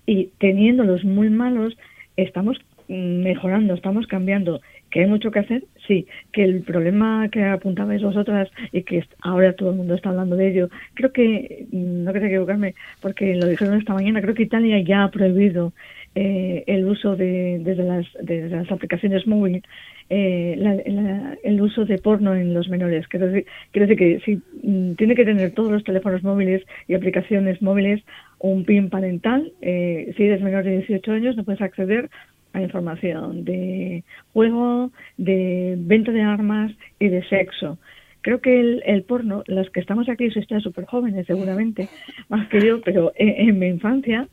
y 0.09 0.31
teniéndolos 0.39 1.05
muy 1.05 1.29
malos, 1.29 1.77
estamos 2.17 2.57
mejorando, 2.89 3.75
estamos 3.75 4.07
cambiando. 4.07 4.63
¿Que 4.91 5.01
hay 5.01 5.07
mucho 5.07 5.31
que 5.31 5.41
hacer? 5.41 5.65
Sí. 5.87 6.07
¿Que 6.33 6.45
el 6.45 6.63
problema 6.63 7.29
que 7.29 7.45
apuntabais 7.45 8.03
vosotras 8.03 8.49
y 8.73 8.85
que 8.85 9.05
ahora 9.21 9.53
todo 9.53 9.69
el 9.71 9.77
mundo 9.77 9.95
está 9.95 10.09
hablando 10.09 10.35
de 10.35 10.49
ello, 10.49 10.71
creo 10.95 11.13
que, 11.13 11.67
no 11.73 12.11
quiero 12.13 12.27
equivocarme, 12.27 12.75
porque 13.03 13.35
lo 13.35 13.47
dijeron 13.47 13.79
esta 13.79 13.93
mañana, 13.93 14.23
creo 14.23 14.35
que 14.35 14.45
Italia 14.45 14.81
ya 14.81 15.05
ha 15.05 15.11
prohibido 15.11 15.75
eh, 16.15 16.65
el 16.67 16.87
uso 16.87 17.15
de, 17.15 17.61
desde, 17.63 17.85
las, 17.85 18.07
de 18.23 18.49
las 18.49 18.73
aplicaciones 18.73 19.27
móviles 19.27 19.63
eh, 20.11 21.37
el 21.45 21.61
uso 21.61 21.85
de 21.85 21.99
porno 21.99 22.35
en 22.35 22.55
los 22.55 22.71
menores. 22.71 23.07
Quiero 23.09 23.27
decir, 23.27 23.47
quiero 23.73 23.87
decir 23.87 23.99
que 23.99 24.21
si 24.25 24.67
mm, 24.67 24.95
tiene 24.95 25.15
que 25.15 25.27
tener 25.27 25.51
todos 25.51 25.71
los 25.71 25.85
teléfonos 25.85 26.23
móviles 26.23 26.65
y 26.87 26.95
aplicaciones 26.95 27.61
móviles 27.61 28.03
un 28.39 28.65
PIN 28.65 28.91
parental. 28.91 29.53
Eh, 29.61 30.13
si 30.17 30.25
eres 30.25 30.43
menor 30.43 30.65
de 30.65 30.79
18 30.79 31.13
años 31.13 31.37
no 31.37 31.45
puedes 31.45 31.61
acceder 31.61 32.11
a 32.53 32.63
información 32.63 33.45
de 33.45 34.05
juego, 34.33 34.91
de 35.17 35.77
venta 35.79 36.13
de 36.13 36.23
armas 36.23 36.73
y 36.99 37.09
de 37.09 37.23
sexo. 37.29 37.79
Creo 38.21 38.41
que 38.41 38.61
el, 38.61 38.83
el 38.85 39.03
porno, 39.03 39.43
los 39.47 39.71
que 39.71 39.81
estamos 39.81 40.09
aquí, 40.09 40.27
están 40.35 40.61
súper 40.61 40.87
jóvenes 40.87 41.27
seguramente, 41.27 41.89
más 42.29 42.49
que 42.49 42.61
yo, 42.61 42.81
pero 42.81 43.13
en, 43.17 43.59
mi 43.59 43.67
infancia 43.67 44.29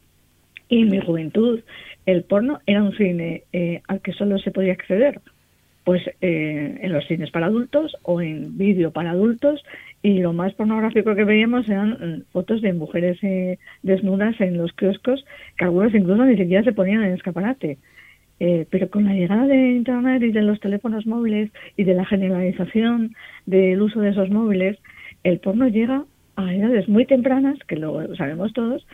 y 0.70 0.82
en 0.82 0.90
mi 0.90 1.00
juventud, 1.00 1.62
el 2.06 2.24
porno 2.24 2.60
era 2.66 2.84
un 2.84 2.96
cine 2.96 3.44
eh, 3.54 3.82
al 3.88 4.02
que 4.02 4.14
solo 4.14 4.40
se 4.40 4.52
podía 4.52 4.74
acceder 4.74 5.22
pues 5.86 6.02
eh, 6.20 6.80
en 6.82 6.92
los 6.92 7.06
cines 7.06 7.30
para 7.30 7.46
adultos 7.46 7.96
o 8.02 8.20
en 8.20 8.58
vídeo 8.58 8.92
para 8.92 9.12
adultos 9.12 9.64
y 10.06 10.20
lo 10.20 10.34
más 10.34 10.54
pornográfico 10.54 11.16
que 11.16 11.24
veíamos 11.24 11.68
eran 11.68 11.90
mm, 11.90 12.24
fotos 12.32 12.62
de 12.62 12.74
mujeres 12.74 13.18
eh, 13.24 13.58
desnudas 13.82 14.40
en 14.40 14.56
los 14.56 14.72
kioscos 14.74 15.26
que 15.58 15.66
algunos 15.66 15.96
incluso 15.96 16.24
ni 16.26 16.38
siquiera 16.38 16.64
se 16.64 16.74
ponían 16.74 17.04
en 17.04 17.14
escaparate. 17.14 17.80
Eh, 18.40 18.68
pero 18.70 18.88
con 18.92 19.06
la 19.06 19.14
llegada 19.14 19.48
de 19.48 19.72
Internet 19.72 20.22
y 20.22 20.32
de 20.32 20.44
los 20.44 20.60
teléfonos 20.60 21.08
móviles 21.08 21.50
y 21.76 21.86
de 21.86 21.96
la 21.96 22.06
generalización 22.06 23.16
del 23.48 23.82
uso 23.82 24.00
de 24.00 24.12
esos 24.12 24.30
móviles, 24.30 24.78
el 25.24 25.40
porno 25.40 25.68
llega 25.70 26.06
a 26.36 26.54
edades 26.54 26.88
muy 26.88 27.08
tempranas, 27.08 27.58
que 27.68 27.76
lo 27.76 28.16
sabemos 28.16 28.54
todos, 28.54 28.86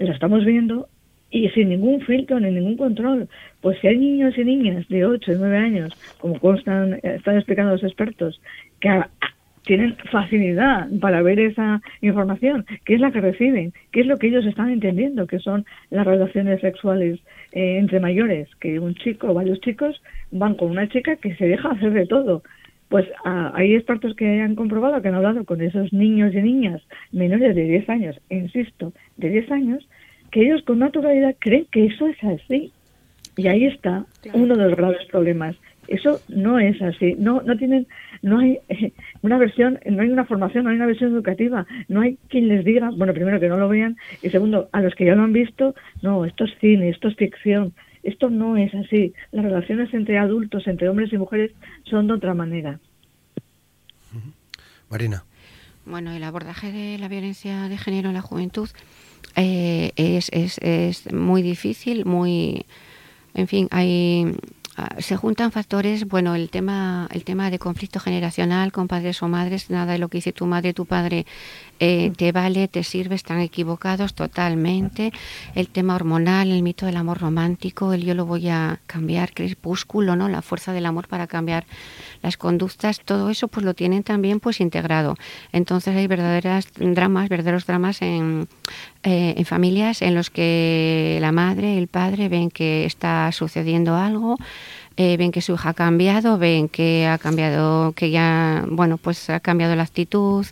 lo 0.00 0.12
estamos 0.12 0.44
viendo, 0.44 0.88
y 1.30 1.50
sin 1.50 1.68
ningún 1.68 2.00
filtro 2.00 2.40
ni 2.40 2.50
ningún 2.50 2.76
control. 2.76 3.28
Pues 3.60 3.78
si 3.78 3.86
hay 3.86 3.98
niños 3.98 4.36
y 4.36 4.42
niñas 4.42 4.88
de 4.88 5.04
8 5.04 5.32
y 5.32 5.36
9 5.36 5.56
años, 5.56 5.92
como 6.18 6.40
constan, 6.40 6.98
están 7.04 7.36
explicando 7.36 7.74
los 7.74 7.84
expertos, 7.84 8.40
que 8.80 8.88
tienen 9.68 9.96
facilidad 10.10 10.88
para 10.98 11.20
ver 11.20 11.38
esa 11.38 11.82
información, 12.00 12.64
qué 12.86 12.94
es 12.94 13.00
la 13.00 13.12
que 13.12 13.20
reciben, 13.20 13.74
qué 13.92 14.00
es 14.00 14.06
lo 14.06 14.16
que 14.16 14.28
ellos 14.28 14.46
están 14.46 14.70
entendiendo, 14.70 15.26
que 15.26 15.38
son 15.40 15.66
las 15.90 16.06
relaciones 16.06 16.62
sexuales 16.62 17.20
eh, 17.52 17.76
entre 17.76 18.00
mayores, 18.00 18.48
que 18.60 18.80
un 18.80 18.94
chico 18.94 19.28
o 19.28 19.34
varios 19.34 19.60
chicos 19.60 20.00
van 20.30 20.54
con 20.54 20.70
una 20.70 20.88
chica 20.88 21.16
que 21.16 21.34
se 21.36 21.46
deja 21.46 21.68
hacer 21.68 21.92
de 21.92 22.06
todo. 22.06 22.42
Pues 22.88 23.06
ah, 23.26 23.52
hay 23.54 23.74
expertos 23.74 24.16
que 24.16 24.40
han 24.40 24.54
comprobado, 24.54 25.02
que 25.02 25.08
han 25.08 25.16
hablado 25.16 25.44
con 25.44 25.60
esos 25.60 25.92
niños 25.92 26.32
y 26.34 26.40
niñas 26.40 26.80
menores 27.12 27.54
de 27.54 27.64
10 27.64 27.90
años, 27.90 28.18
insisto, 28.30 28.94
de 29.18 29.28
10 29.28 29.50
años, 29.50 29.86
que 30.30 30.46
ellos 30.46 30.62
con 30.62 30.78
naturalidad 30.78 31.36
creen 31.38 31.66
que 31.70 31.84
eso 31.84 32.06
es 32.06 32.16
así. 32.24 32.72
Y 33.36 33.48
ahí 33.48 33.66
está 33.66 34.06
uno 34.32 34.56
de 34.56 34.64
los 34.64 34.76
graves 34.76 35.04
problemas. 35.10 35.56
Eso 35.88 36.20
no 36.28 36.58
es 36.58 36.80
así. 36.82 37.16
No, 37.18 37.42
no 37.42 37.56
tienen, 37.56 37.86
no 38.22 38.38
hay 38.38 38.58
eh, 38.68 38.92
una 39.22 39.38
versión, 39.38 39.80
no 39.86 40.02
hay 40.02 40.10
una 40.10 40.26
formación, 40.26 40.64
no 40.64 40.70
hay 40.70 40.76
una 40.76 40.86
versión 40.86 41.12
educativa. 41.12 41.66
No 41.88 42.02
hay 42.02 42.18
quien 42.28 42.48
les 42.48 42.64
diga, 42.64 42.90
bueno, 42.90 43.14
primero 43.14 43.40
que 43.40 43.48
no 43.48 43.56
lo 43.56 43.68
vean 43.68 43.96
y 44.22 44.28
segundo, 44.30 44.68
a 44.72 44.80
los 44.80 44.94
que 44.94 45.06
ya 45.06 45.14
lo 45.14 45.22
han 45.22 45.32
visto, 45.32 45.74
no, 46.02 46.24
esto 46.24 46.44
es 46.44 46.52
cine, 46.60 46.90
esto 46.90 47.08
es 47.08 47.16
ficción. 47.16 47.72
Esto 48.02 48.30
no 48.30 48.56
es 48.56 48.72
así. 48.74 49.12
Las 49.32 49.44
relaciones 49.44 49.92
entre 49.92 50.18
adultos, 50.18 50.66
entre 50.66 50.88
hombres 50.88 51.12
y 51.12 51.18
mujeres, 51.18 51.52
son 51.84 52.06
de 52.06 52.14
otra 52.14 52.34
manera. 52.34 52.78
Marina. 54.88 55.24
Bueno, 55.84 56.12
el 56.12 56.22
abordaje 56.22 56.70
de 56.70 56.98
la 56.98 57.08
violencia 57.08 57.68
de 57.68 57.78
género 57.78 58.08
en 58.08 58.14
la 58.14 58.20
juventud 58.20 58.68
eh, 59.36 59.92
es, 59.96 60.30
es, 60.32 60.58
es 60.58 61.12
muy 61.12 61.42
difícil, 61.42 62.04
muy, 62.04 62.66
en 63.34 63.48
fin, 63.48 63.68
hay 63.70 64.34
se 64.98 65.16
juntan 65.16 65.52
factores, 65.52 66.06
bueno, 66.06 66.34
el 66.34 66.50
tema, 66.50 67.08
el 67.12 67.24
tema 67.24 67.50
de 67.50 67.58
conflicto 67.58 68.00
generacional 68.00 68.72
con 68.72 68.88
padres 68.88 69.22
o 69.22 69.28
madres, 69.28 69.70
nada 69.70 69.92
de 69.92 69.98
lo 69.98 70.08
que 70.08 70.18
dice 70.18 70.32
tu 70.32 70.46
madre, 70.46 70.72
tu 70.72 70.86
padre 70.86 71.26
eh, 71.80 72.12
te 72.16 72.32
vale, 72.32 72.68
te 72.68 72.82
sirve, 72.82 73.14
están 73.14 73.40
equivocados 73.40 74.14
totalmente. 74.14 75.12
El 75.54 75.68
tema 75.68 75.94
hormonal, 75.94 76.50
el 76.50 76.62
mito 76.62 76.86
del 76.86 76.96
amor 76.96 77.20
romántico, 77.20 77.92
el 77.92 78.04
yo 78.04 78.14
lo 78.14 78.26
voy 78.26 78.48
a 78.48 78.80
cambiar, 78.86 79.32
crepúsculo, 79.32 80.16
¿no? 80.16 80.28
La 80.28 80.42
fuerza 80.42 80.72
del 80.72 80.86
amor 80.86 81.08
para 81.08 81.26
cambiar 81.26 81.66
las 82.22 82.36
conductas, 82.36 83.00
todo 83.04 83.30
eso 83.30 83.48
pues 83.48 83.64
lo 83.64 83.74
tienen 83.74 84.02
también 84.02 84.40
pues 84.40 84.60
integrado. 84.60 85.16
Entonces 85.52 85.96
hay 85.96 86.06
verdaderas 86.06 86.68
dramas, 86.76 87.28
verdaderos 87.28 87.66
dramas 87.66 88.02
en, 88.02 88.48
eh, 89.08 89.32
en 89.38 89.46
familias 89.46 90.02
en 90.02 90.14
los 90.14 90.28
que 90.28 91.16
la 91.22 91.32
madre, 91.32 91.78
el 91.78 91.88
padre 91.88 92.28
ven 92.28 92.50
que 92.50 92.84
está 92.84 93.32
sucediendo 93.32 93.96
algo, 93.96 94.36
eh, 94.98 95.16
ven 95.16 95.32
que 95.32 95.40
su 95.40 95.54
hija 95.54 95.70
ha 95.70 95.74
cambiado, 95.74 96.36
ven 96.36 96.68
que 96.68 97.06
ha 97.06 97.16
cambiado, 97.16 97.92
que 97.92 98.10
ya, 98.10 98.66
bueno, 98.68 98.98
pues 98.98 99.30
ha 99.30 99.40
cambiado 99.40 99.74
la 99.76 99.84
actitud, 99.84 100.44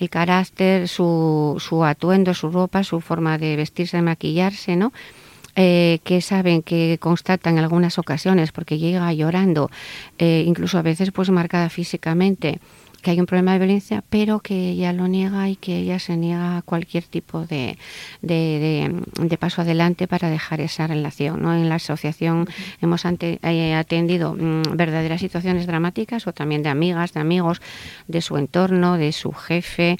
el 0.00 0.08
carácter, 0.08 0.88
su, 0.88 1.56
su 1.58 1.84
atuendo, 1.84 2.32
su 2.32 2.50
ropa, 2.50 2.82
su 2.82 3.02
forma 3.02 3.36
de 3.36 3.56
vestirse, 3.56 3.98
de 3.98 4.02
maquillarse, 4.02 4.74
¿no? 4.74 4.90
Eh, 5.54 5.98
que 6.02 6.22
saben, 6.22 6.62
que 6.62 6.96
constatan 6.98 7.58
en 7.58 7.64
algunas 7.64 7.98
ocasiones, 7.98 8.52
porque 8.52 8.78
llega 8.78 9.12
llorando, 9.12 9.70
eh, 10.18 10.44
incluso 10.46 10.78
a 10.78 10.82
veces 10.82 11.10
pues 11.10 11.28
marcada 11.28 11.68
físicamente, 11.68 12.58
que 13.02 13.12
hay 13.12 13.20
un 13.20 13.26
problema 13.26 13.52
de 13.52 13.58
violencia, 13.58 14.02
pero 14.08 14.40
que 14.40 14.70
ella 14.70 14.92
lo 14.92 15.06
niega 15.08 15.48
y 15.48 15.56
que 15.56 15.76
ella 15.78 15.98
se 15.98 16.16
niega 16.16 16.58
a 16.58 16.62
cualquier 16.62 17.04
tipo 17.04 17.46
de, 17.46 17.78
de, 18.22 19.38
paso 19.38 19.62
adelante 19.62 20.08
para 20.08 20.30
dejar 20.30 20.60
esa 20.60 20.86
relación. 20.86 21.42
¿no? 21.42 21.54
En 21.54 21.68
la 21.68 21.76
asociación 21.76 22.48
hemos 22.80 23.04
eh, 23.04 23.74
atendido 23.74 24.34
mm, 24.34 24.76
verdaderas 24.76 25.20
situaciones 25.20 25.66
dramáticas 25.66 26.26
o 26.26 26.32
también 26.32 26.62
de 26.62 26.70
amigas, 26.70 27.12
de 27.12 27.20
amigos, 27.20 27.60
de 28.08 28.20
su 28.20 28.36
entorno, 28.36 28.96
de 28.96 29.12
su 29.12 29.32
jefe, 29.32 29.98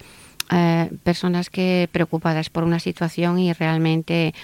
eh, 0.51 0.91
personas 1.05 1.51
que 1.51 1.89
preocupadas 1.93 2.51
por 2.51 2.65
una 2.65 2.81
situación 2.81 3.39
y 3.39 3.53
realmente 3.53 4.35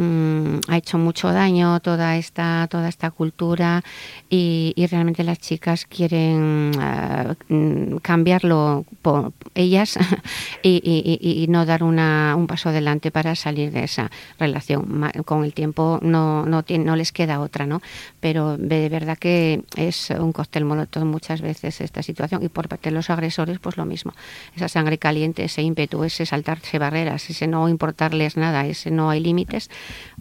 Mm, 0.00 0.60
ha 0.68 0.76
hecho 0.76 0.96
mucho 0.96 1.32
daño 1.32 1.80
toda 1.80 2.16
esta 2.16 2.68
toda 2.70 2.88
esta 2.88 3.10
cultura 3.10 3.82
y, 4.30 4.72
realmente 4.88 5.24
las 5.24 5.40
chicas 5.40 5.86
quieren 5.86 6.70
mm, 6.70 7.96
cambiarlo 7.96 8.84
por 9.02 9.32
ellas 9.56 9.98
y, 10.62 11.46
no 11.48 11.66
dar 11.66 11.82
una, 11.82 12.36
un 12.36 12.46
paso 12.46 12.68
adelante 12.68 13.10
para 13.10 13.34
salir 13.34 13.72
de 13.72 13.84
esa 13.84 14.10
relación. 14.38 15.10
Con 15.24 15.44
el 15.44 15.52
tiempo 15.52 15.98
no 16.00 16.46
no, 16.46 16.64
no 16.68 16.96
les 16.96 17.10
queda 17.10 17.40
otra 17.40 17.66
no 17.66 17.82
pero 18.20 18.56
de 18.56 18.88
verdad 18.88 19.18
que 19.18 19.62
es 19.74 20.10
un 20.10 20.32
cóctel 20.32 20.64
molotov 20.64 21.04
muchas 21.06 21.40
veces 21.40 21.80
esta 21.80 22.04
situación 22.04 22.44
y 22.44 22.48
por 22.48 22.68
parte 22.68 22.90
de 22.90 22.94
los 22.94 23.10
agresores 23.10 23.58
pues 23.58 23.76
lo 23.76 23.84
mismo. 23.84 24.12
Esa 24.54 24.68
sangre 24.68 24.98
caliente 24.98 25.44
ese 25.44 25.62
ímpetu 25.62 26.04
ese 26.04 26.24
saltarse 26.24 26.78
barreras 26.78 27.28
ese 27.28 27.48
no 27.48 27.68
importarles 27.68 28.36
nada 28.36 28.64
ese 28.64 28.92
no 28.92 29.10
hay 29.10 29.18
límites 29.18 29.70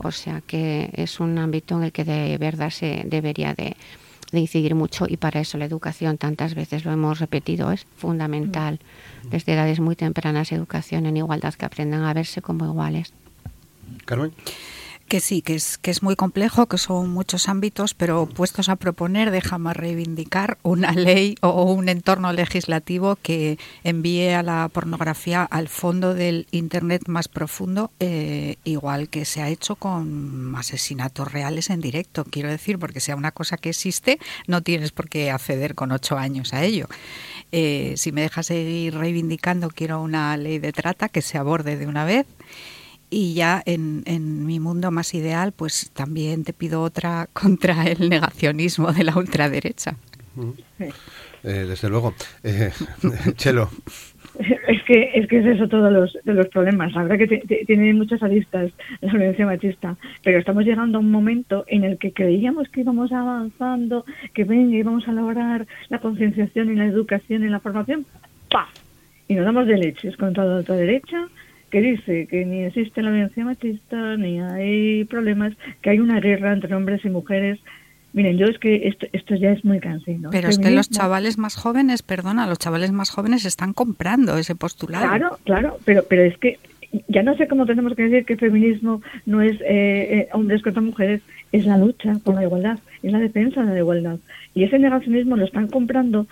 o 0.04 0.12
sea 0.12 0.42
que 0.42 0.90
es 0.94 1.20
un 1.20 1.38
ámbito 1.38 1.78
en 1.78 1.84
el 1.84 1.92
que 1.92 2.04
de 2.04 2.38
verdad 2.38 2.70
se 2.70 3.04
debería 3.06 3.54
de, 3.54 3.76
incidir 4.34 4.76
mucho 4.76 5.06
y 5.08 5.16
para 5.16 5.40
eso 5.40 5.58
la 5.58 5.66
educación, 5.66 6.18
tantas 6.18 6.54
veces 6.54 6.84
lo 6.84 6.92
hemos 6.92 7.20
repetido, 7.20 7.72
es 7.72 7.86
fundamental. 7.96 8.80
Mm. 9.24 9.30
Desde 9.30 9.54
edades 9.54 9.80
muy 9.80 9.96
tempranas, 9.96 10.52
educación 10.52 11.06
en 11.06 11.16
igualdad, 11.18 11.54
que 11.54 11.66
aprendan 11.66 12.04
a 12.04 12.14
verse 12.14 12.42
como 12.42 12.66
iguales. 12.66 13.14
Carmen. 14.06 14.34
Que 15.08 15.22
sí, 15.22 15.42
que 15.42 15.56
es, 15.56 15.78
que 15.78 15.90
es 15.90 16.04
muy 16.04 16.18
complejo, 16.18 16.66
que 16.66 16.78
son 16.78 17.10
muchos 17.12 17.48
ámbitos, 17.48 17.94
pero 17.94 18.26
puestos 18.26 18.68
a 18.68 18.76
proponer, 18.76 19.32
déjame 19.32 19.74
reivindicar 19.74 20.58
una 20.64 20.92
ley 20.94 21.36
o 21.42 21.64
un 21.64 21.88
entorno 21.88 22.34
legislativo 22.34 23.18
que 23.22 23.58
envíe 23.86 24.32
a 24.32 24.44
la 24.44 24.68
pornografía 24.68 25.44
al 25.44 25.70
fondo 25.70 26.14
del 26.14 26.46
Internet 26.52 27.04
más 27.08 27.30
profundo, 27.30 27.90
eh, 28.02 28.58
igual 28.66 29.08
que 29.08 29.24
se 29.24 29.42
ha 29.42 29.48
hecho 29.48 29.78
con 29.78 30.54
asesinatos 30.58 31.32
reales 31.32 31.70
en 31.70 31.80
directo. 31.80 32.26
Quiero 32.30 32.50
decir, 32.50 32.78
porque 32.78 33.00
sea 33.00 33.16
una 33.16 33.32
cosa 33.32 33.56
que 33.56 33.70
existe, 33.70 34.20
no 34.46 34.62
tienes 34.62 34.92
por 34.92 35.08
qué 35.08 35.32
acceder 35.32 35.74
con 35.74 35.94
ocho 35.94 36.18
años 36.18 36.54
a 36.54 36.66
ello. 36.66 36.90
Eh, 37.54 37.94
si 37.96 38.12
me 38.12 38.22
dejas 38.22 38.48
seguir 38.48 38.96
reivindicando, 38.96 39.70
quiero 39.70 40.02
una 40.02 40.36
ley 40.36 40.60
de 40.60 40.74
trata 40.74 41.08
que 41.08 41.22
se 41.22 41.38
aborde 41.38 41.78
de 41.78 41.88
una 41.88 42.04
vez 42.04 42.26
y 43.10 43.34
ya 43.34 43.62
en, 43.66 44.04
en, 44.06 44.46
mi 44.46 44.60
mundo 44.60 44.92
más 44.92 45.14
ideal, 45.14 45.54
pues 45.54 45.92
también 45.94 46.44
te 46.44 46.54
pido 46.54 46.82
otra 46.82 47.28
contra 47.34 47.84
el 47.84 48.10
negacionismo 48.10 48.92
de 48.92 49.04
la 49.04 49.18
ultraderecha. 49.18 49.96
Eh, 51.44 51.66
desde 51.68 51.90
luego. 51.90 52.14
Eh, 52.44 52.72
Chelo. 53.36 53.70
Es 54.68 54.84
que, 54.84 55.12
es 55.16 55.28
que 55.28 55.40
es 55.40 55.46
eso 55.46 55.68
todos 55.68 55.92
los, 55.92 56.16
de 56.24 56.34
los 56.34 56.48
problemas. 56.50 56.94
La 56.94 57.04
verdad 57.04 57.18
que 57.18 57.66
tiene 57.66 57.94
muchas 57.94 58.22
aristas 58.22 58.72
la 59.02 59.12
violencia 59.12 59.46
machista, 59.46 59.96
pero 60.24 60.38
estamos 60.38 60.64
llegando 60.64 61.00
a 61.00 61.02
un 61.02 61.10
momento 61.10 61.66
en 61.68 61.84
el 61.84 61.98
que 61.98 62.14
creíamos 62.14 62.70
que 62.70 62.82
íbamos 62.82 63.12
avanzando, 63.12 64.06
que 64.36 64.44
venga, 64.44 64.78
íbamos 64.78 65.08
a 65.08 65.12
lograr 65.12 65.66
la 65.90 66.00
concienciación 66.00 66.72
y 66.72 66.76
la 66.76 66.86
educación 66.86 67.46
y 67.46 67.50
la 67.50 67.60
formación. 67.60 68.06
¡Pah! 68.52 68.68
Y 69.28 69.34
nos 69.34 69.46
damos 69.46 69.66
de 69.66 69.78
leches 69.78 70.16
contra 70.18 70.46
la 70.46 70.58
ultraderecha 70.58 71.28
que 71.70 71.82
dice 71.82 72.28
que 72.28 72.46
ni 72.46 72.64
existe 72.64 73.02
la 73.02 73.12
violencia 73.12 73.44
machista, 73.44 74.18
ni 74.18 74.40
hay 74.40 75.04
problemas, 75.06 75.54
que 75.82 75.90
hay 75.90 76.00
una 76.00 76.20
guerra 76.20 76.54
entre 76.54 76.74
hombres 76.76 77.04
y 77.04 77.10
mujeres. 77.10 77.60
Miren, 78.14 78.38
yo 78.38 78.46
es 78.48 78.58
que 78.58 78.88
esto, 78.88 79.06
esto 79.12 79.36
ya 79.36 79.52
es 79.52 79.64
muy 79.66 79.80
cansino. 79.80 80.30
Pero 80.32 80.48
es 80.48 80.58
que 80.58 80.72
los 80.72 80.90
chavales 80.90 81.38
más 81.38 81.56
jóvenes, 81.56 82.02
perdona, 82.02 82.48
los 82.48 82.58
chavales 82.58 82.92
más 82.92 83.10
jóvenes 83.10 83.46
están 83.46 83.74
comprando 83.74 84.38
ese 84.38 84.56
postulado. 84.56 85.08
Claro, 85.08 85.38
claro, 85.44 85.78
pero, 85.86 86.04
pero 86.08 86.24
es 86.24 86.38
que 86.38 86.58
ya 87.08 87.24
no 87.24 87.36
sé 87.36 87.48
cómo 87.48 87.66
tenemos 87.66 87.94
que 87.96 88.04
decir 88.04 88.26
que 88.26 88.34
el 88.34 88.40
feminismo 88.40 89.02
no 89.26 89.42
es 89.42 89.60
eh, 89.62 89.66
eh, 89.68 90.30
hombres 90.32 90.64
contra 90.64 90.82
mujeres, 90.82 91.22
es 91.52 91.66
la 91.66 91.78
lucha 91.78 92.14
por 92.24 92.36
la 92.36 92.44
igualdad, 92.44 92.80
es 93.04 93.12
la 93.12 93.20
defensa 93.20 93.62
de 93.62 93.74
la 93.74 93.80
igualdad. 93.80 94.20
Y 94.54 94.64
ese 94.64 94.80
negacionismo 94.80 95.36
lo 95.36 95.46
están 95.46 95.68
comprando 95.68 96.28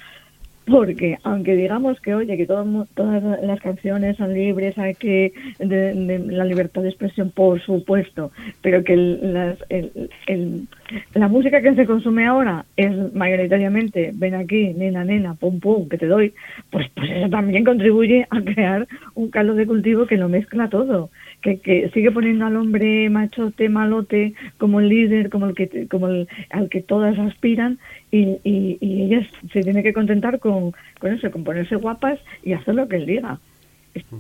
porque 0.66 1.18
aunque 1.24 1.56
digamos 1.56 2.00
que 2.02 2.16
oye 2.16 2.38
que 2.38 2.46
todas 2.46 3.24
las 3.44 3.60
canciones 3.60 4.18
son 4.18 4.34
libres 4.34 4.78
hay 4.78 4.96
que 4.96 5.34
de, 5.60 6.20
la 6.28 6.46
libertad 6.46 6.82
de 6.82 6.90
expresión 6.90 7.32
por 7.32 7.62
supuesto 7.62 8.32
pero 8.62 8.84
que 8.84 8.96
las, 8.96 9.58
el, 9.70 10.68
la 11.14 11.28
música 11.28 11.62
que 11.62 11.74
se 11.74 11.86
consume 11.86 12.26
ahora 12.26 12.66
es 12.78 13.14
mayoritariamente 13.14 14.12
ven 14.14 14.36
aquí, 14.36 14.74
nena, 14.74 15.04
nena, 15.04 15.34
pum, 15.34 15.60
pum, 15.60 15.90
que 15.90 15.98
te 15.98 16.06
doy, 16.06 16.34
pues, 16.70 16.90
pues 16.94 17.10
eso 17.10 17.30
también 17.30 17.64
contribuye 17.64 18.28
a 18.30 18.42
crear 18.42 18.88
un 19.16 19.30
caldo 19.30 19.56
de 19.56 19.66
cultivo 19.66 20.06
que 20.06 20.18
lo 20.18 20.30
mezcla 20.30 20.70
todo, 20.70 21.10
que, 21.42 21.60
que 21.60 21.90
sigue 21.90 22.12
poniendo 22.12 22.46
al 22.46 22.56
hombre 22.56 23.10
machote, 23.10 23.70
malote, 23.70 24.34
como 24.58 24.80
el 24.80 24.90
líder, 24.90 25.30
como 25.30 25.48
el 25.48 25.56
que 25.56 25.88
como 25.88 26.08
el, 26.08 26.28
al 26.52 26.70
que 26.70 26.82
todas 26.82 27.18
aspiran, 27.18 27.80
y, 28.12 28.38
y, 28.44 28.78
y 28.80 29.04
ellas 29.04 29.28
se 29.52 29.62
tiene 29.62 29.82
que 29.82 29.94
contentar 29.94 30.40
con, 30.40 30.72
con 31.00 31.14
eso, 31.14 31.32
con 31.32 31.44
ponerse 31.44 31.76
guapas 31.76 32.20
y 32.44 32.54
hacer 32.54 32.76
lo 32.76 32.88
que 32.88 32.98
él 32.98 33.06
diga. 33.06 33.40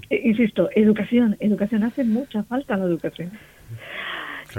Insisto, 0.10 0.70
educación, 0.74 1.36
educación 1.40 1.84
hace 1.84 2.04
mucha 2.06 2.44
falta 2.44 2.78
la 2.78 2.86
educación. 2.86 3.32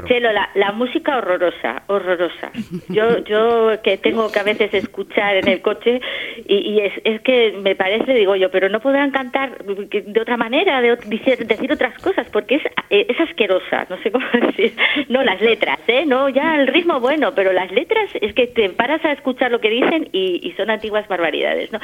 Chelo, 0.05 0.33
la, 0.33 0.51
la, 0.55 0.73
música 0.73 1.17
horrorosa, 1.17 1.83
horrorosa. 1.87 2.51
Yo, 2.89 3.19
yo 3.25 3.81
que 3.83 3.97
tengo 3.99 4.31
que 4.31 4.39
a 4.39 4.43
veces 4.43 4.73
escuchar 4.75 5.37
en 5.37 5.49
el 5.49 5.63
coche 5.63 6.01
y, 6.47 6.81
es, 6.81 6.93
es, 7.05 7.21
que 7.23 7.55
me 7.63 7.75
parece, 7.75 8.15
digo 8.15 8.37
yo, 8.37 8.51
pero 8.51 8.69
no 8.69 8.81
podrán 8.81 9.11
cantar 9.11 9.65
de 9.65 10.21
otra 10.21 10.37
manera, 10.37 10.81
de, 10.81 10.97
decir, 10.97 11.47
decir 11.47 11.73
otras 11.73 11.99
cosas, 12.03 12.29
porque 12.31 12.57
es, 12.57 12.63
eh, 12.91 13.07
es 13.09 13.21
asquerosa, 13.21 13.87
no 13.89 13.97
sé 14.03 14.11
cómo 14.11 14.27
decir. 14.47 14.75
No, 15.09 15.23
las 15.23 15.41
letras, 15.41 15.79
¿eh? 15.87 16.05
No, 16.07 16.29
ya 16.29 16.57
el 16.57 16.67
ritmo 16.67 17.01
bueno, 17.01 17.33
pero 17.35 17.53
las 17.53 17.71
letras 17.73 18.11
es 18.21 18.35
que 18.35 18.47
te 18.47 18.69
paras 18.71 19.05
a 19.05 19.13
escuchar 19.13 19.51
lo 19.51 19.61
que 19.61 19.71
dicen 19.71 20.09
y, 20.13 20.41
y 20.47 20.53
son 20.53 20.71
antiguas 20.71 21.09
barbaridades, 21.09 21.73
¿no? 21.73 21.81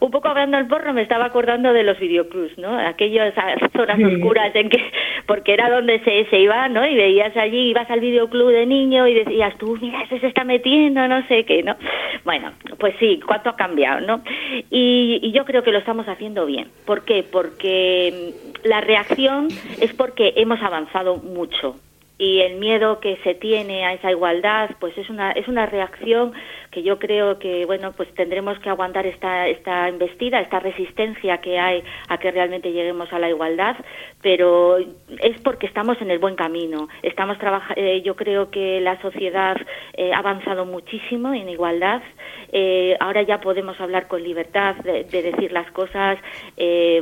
Un 0.00 0.10
poco 0.10 0.28
hablando 0.28 0.56
del 0.56 0.66
porro 0.66 0.92
me 0.92 1.02
estaba 1.02 1.24
acordando 1.24 1.72
de 1.72 1.82
los 1.82 1.98
videoclubs, 1.98 2.58
¿no? 2.58 2.78
Aquellas 2.78 3.34
zonas 3.72 3.98
oscuras 3.98 4.54
en 4.54 4.68
que, 4.68 4.82
porque 5.26 5.54
era 5.54 5.70
donde 5.70 6.00
se, 6.00 6.26
se 6.26 6.38
iba, 6.38 6.68
¿no? 6.68 6.86
Y 6.86 6.94
veías 6.94 7.36
allí, 7.46 7.70
ibas 7.70 7.90
al 7.90 8.00
videoclub 8.00 8.50
de 8.50 8.66
niño 8.66 9.06
y 9.06 9.14
decías, 9.14 9.56
tú, 9.58 9.78
mira, 9.80 10.02
ese 10.02 10.20
se 10.20 10.26
está 10.26 10.44
metiendo, 10.44 11.06
no 11.08 11.26
sé 11.28 11.44
qué, 11.44 11.62
¿no? 11.62 11.76
Bueno, 12.24 12.52
pues 12.78 12.94
sí, 12.98 13.20
cuánto 13.26 13.50
ha 13.50 13.56
cambiado, 13.56 14.00
¿no? 14.00 14.22
Y, 14.70 15.20
y 15.22 15.32
yo 15.32 15.44
creo 15.44 15.62
que 15.62 15.72
lo 15.72 15.78
estamos 15.78 16.06
haciendo 16.08 16.46
bien. 16.46 16.68
¿Por 16.84 17.04
qué? 17.04 17.22
Porque 17.22 18.32
mm, 18.64 18.68
la 18.68 18.80
reacción 18.80 19.48
es 19.80 19.92
porque 19.94 20.34
hemos 20.36 20.60
avanzado 20.62 21.16
mucho 21.16 21.76
y 22.18 22.40
el 22.40 22.56
miedo 22.56 23.00
que 23.00 23.18
se 23.24 23.34
tiene 23.34 23.84
a 23.84 23.92
esa 23.92 24.10
igualdad 24.10 24.70
pues 24.80 24.96
es 24.96 25.10
una 25.10 25.32
es 25.32 25.48
una 25.48 25.66
reacción 25.66 26.32
que 26.70 26.82
yo 26.82 26.98
creo 26.98 27.38
que 27.38 27.66
bueno 27.66 27.92
pues 27.92 28.12
tendremos 28.14 28.58
que 28.60 28.70
aguantar 28.70 29.06
esta 29.06 29.48
esta 29.48 29.88
embestida 29.88 30.40
esta 30.40 30.60
resistencia 30.60 31.38
que 31.38 31.58
hay 31.58 31.82
a 32.08 32.18
que 32.18 32.30
realmente 32.30 32.72
lleguemos 32.72 33.12
a 33.12 33.18
la 33.18 33.28
igualdad 33.28 33.76
pero 34.22 34.78
es 34.78 35.40
porque 35.42 35.66
estamos 35.66 36.00
en 36.00 36.10
el 36.10 36.18
buen 36.18 36.34
camino. 36.34 36.88
Estamos 37.02 37.36
eh, 37.76 38.02
yo 38.04 38.16
creo 38.16 38.50
que 38.50 38.80
la 38.80 39.00
sociedad 39.00 39.56
eh, 39.94 40.12
ha 40.12 40.18
avanzado 40.18 40.64
muchísimo 40.64 41.32
en 41.32 41.48
igualdad. 41.48 42.02
Eh, 42.52 42.96
ahora 43.00 43.22
ya 43.22 43.40
podemos 43.40 43.80
hablar 43.80 44.08
con 44.08 44.22
libertad 44.22 44.76
de, 44.76 45.04
de 45.04 45.22
decir 45.22 45.52
las 45.52 45.70
cosas. 45.70 46.18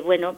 Bueno 0.04 0.36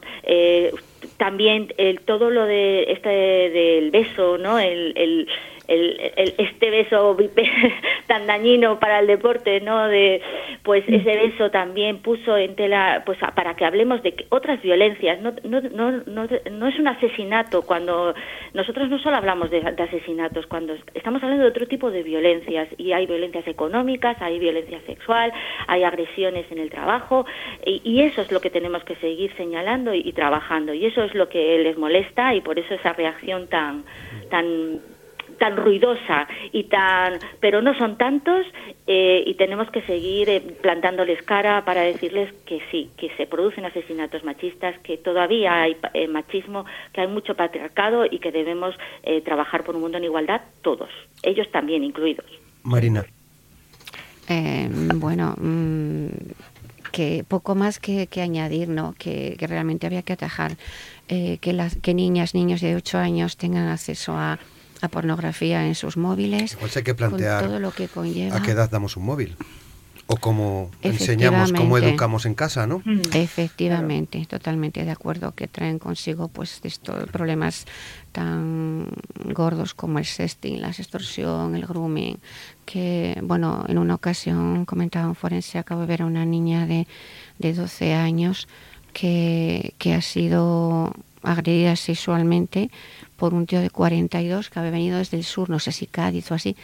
también 1.17 1.73
el, 1.77 1.99
todo 2.01 2.29
lo 2.29 2.45
de 2.45 2.91
este 2.91 3.09
del 3.09 3.91
beso, 3.91 4.37
¿no? 4.37 4.59
El, 4.59 4.93
el, 4.95 5.27
el, 5.67 6.13
este 6.37 6.69
beso 6.69 7.17
tan 8.07 8.25
dañino 8.25 8.79
para 8.79 8.99
el 8.99 9.07
deporte, 9.07 9.61
¿no? 9.61 9.87
De, 9.87 10.21
pues 10.63 10.83
ese 10.87 11.17
beso 11.17 11.51
también 11.51 11.99
puso 11.99 12.37
en 12.37 12.55
tela, 12.55 13.03
pues 13.05 13.17
para 13.35 13.55
que 13.55 13.65
hablemos 13.65 14.01
de 14.03 14.25
otras 14.29 14.61
violencias. 14.61 15.19
No, 15.21 15.33
no, 15.43 15.61
no, 15.61 15.91
no, 16.05 16.27
no 16.51 16.67
es 16.67 16.79
un 16.79 16.87
asesinato 16.87 17.61
cuando 17.63 18.13
nosotros 18.53 18.89
no 18.89 18.99
solo 18.99 19.17
hablamos 19.17 19.49
de, 19.51 19.59
asesinatos, 19.59 20.47
cuando 20.47 20.75
estamos 20.93 21.21
hablando 21.23 21.43
de 21.43 21.49
otro 21.49 21.67
tipo 21.67 21.91
de 21.91 22.03
violencias 22.03 22.67
y 22.77 22.93
hay 22.93 23.05
violencias 23.05 23.47
económicas, 23.47 24.17
hay 24.21 24.39
violencia 24.39 24.79
sexual, 24.85 25.31
hay 25.67 25.83
agresiones 25.83 26.45
en 26.51 26.59
el 26.59 26.69
trabajo 26.69 27.25
y, 27.65 27.97
eso 28.07 28.21
es 28.21 28.31
lo 28.31 28.39
que 28.39 28.49
tenemos 28.49 28.83
que 28.83 28.95
seguir 28.97 29.35
señalando 29.35 29.93
y, 29.93 30.01
y 30.05 30.13
trabajando 30.13 30.73
y 30.73 30.85
eso 30.85 31.03
es 31.03 31.13
lo 31.15 31.27
que 31.27 31.57
les 31.59 31.77
molesta 31.77 32.35
y 32.35 32.41
por 32.41 32.57
eso 32.59 32.73
esa 32.75 32.93
reacción 32.93 33.47
tan 33.47 33.83
tan 34.29 34.79
tan 35.37 35.57
ruidosa 35.57 36.27
y 36.51 36.65
tan 36.65 37.19
pero 37.39 37.61
no 37.61 37.77
son 37.77 37.97
tantos 37.97 38.45
eh, 38.87 39.23
y 39.25 39.33
tenemos 39.35 39.69
que 39.71 39.81
seguir 39.83 40.29
eh, 40.29 40.41
plantándoles 40.61 41.21
cara 41.23 41.63
para 41.65 41.81
decirles 41.81 42.33
que 42.45 42.61
sí 42.71 42.89
que 42.97 43.09
se 43.17 43.25
producen 43.27 43.65
asesinatos 43.65 44.23
machistas 44.23 44.77
que 44.79 44.97
todavía 44.97 45.61
hay 45.61 45.77
eh, 45.93 46.07
machismo 46.07 46.65
que 46.93 47.01
hay 47.01 47.07
mucho 47.07 47.35
patriarcado 47.35 48.05
y 48.05 48.19
que 48.19 48.31
debemos 48.31 48.75
eh, 49.03 49.21
trabajar 49.21 49.63
por 49.63 49.75
un 49.75 49.81
mundo 49.81 49.97
en 49.97 50.05
igualdad 50.05 50.41
todos 50.61 50.89
ellos 51.23 51.49
también 51.51 51.83
incluidos. 51.83 52.25
Marina. 52.63 53.05
Eh, 54.29 54.67
bueno 54.95 55.35
mm, 55.37 56.07
que 56.91 57.23
poco 57.27 57.55
más 57.55 57.79
que, 57.79 58.07
que 58.07 58.21
añadir 58.21 58.67
no 58.69 58.93
que, 58.97 59.35
que, 59.37 59.47
realmente 59.47 59.87
había 59.87 60.01
que 60.01 60.13
atajar 60.13 60.57
eh, 61.07 61.37
que 61.39 61.53
las 61.53 61.75
que 61.77 61.93
niñas 61.93 62.33
niños 62.33 62.59
de 62.61 62.75
8 62.75 62.97
años 62.97 63.37
tengan 63.37 63.67
acceso 63.67 64.13
a 64.17 64.39
a 64.81 64.87
pornografía 64.87 65.65
en 65.65 65.75
sus 65.75 65.97
móviles. 65.97 66.57
Pues 66.59 66.75
hay 66.77 66.83
que 66.83 66.95
plantear 66.95 67.45
todo 67.45 67.59
lo 67.59 67.71
que 67.71 67.87
conlleva. 67.87 68.37
a 68.37 68.41
qué 68.41 68.51
edad 68.51 68.69
damos 68.69 68.97
un 68.97 69.05
móvil. 69.05 69.35
O 70.09 70.15
cómo 70.15 70.71
enseñamos, 70.81 71.51
cómo 71.51 71.77
educamos 71.77 72.25
en 72.25 72.33
casa, 72.33 72.65
¿no? 72.65 72.81
Mm. 72.85 73.01
Efectivamente, 73.11 74.25
totalmente 74.25 74.85
de 74.85 74.91
acuerdo, 74.91 75.33
que 75.35 75.49
traen 75.49 75.79
consigo 75.79 76.29
pues 76.29 76.61
estos 76.63 77.09
problemas 77.09 77.65
tan 78.13 78.87
gordos 79.25 79.73
como 79.73 79.99
el 79.99 80.05
sexting, 80.05 80.61
la 80.61 80.69
extorsión, 80.69 81.55
el 81.55 81.65
grooming, 81.65 82.19
que, 82.65 83.19
bueno, 83.21 83.65
en 83.67 83.77
una 83.77 83.95
ocasión 83.95 84.63
comentaba 84.63 85.09
un 85.09 85.15
forense, 85.15 85.57
acabo 85.57 85.81
de 85.81 85.87
ver 85.87 86.03
a 86.03 86.05
una 86.05 86.23
niña 86.23 86.65
de, 86.65 86.87
de 87.37 87.53
12 87.53 87.93
años 87.93 88.47
que, 88.93 89.73
que 89.77 89.93
ha 89.93 90.01
sido 90.01 90.93
agredida 91.21 91.75
sexualmente 91.75 92.71
por 93.17 93.33
un 93.33 93.45
tío 93.45 93.59
de 93.59 93.69
42 93.69 94.49
que 94.49 94.59
había 94.59 94.71
venido 94.71 94.97
desde 94.99 95.17
el 95.17 95.23
sur, 95.23 95.49
no 95.49 95.59
sé 95.59 95.71
si 95.71 95.87
Cádiz 95.87 96.31
o 96.31 96.35
así, 96.35 96.55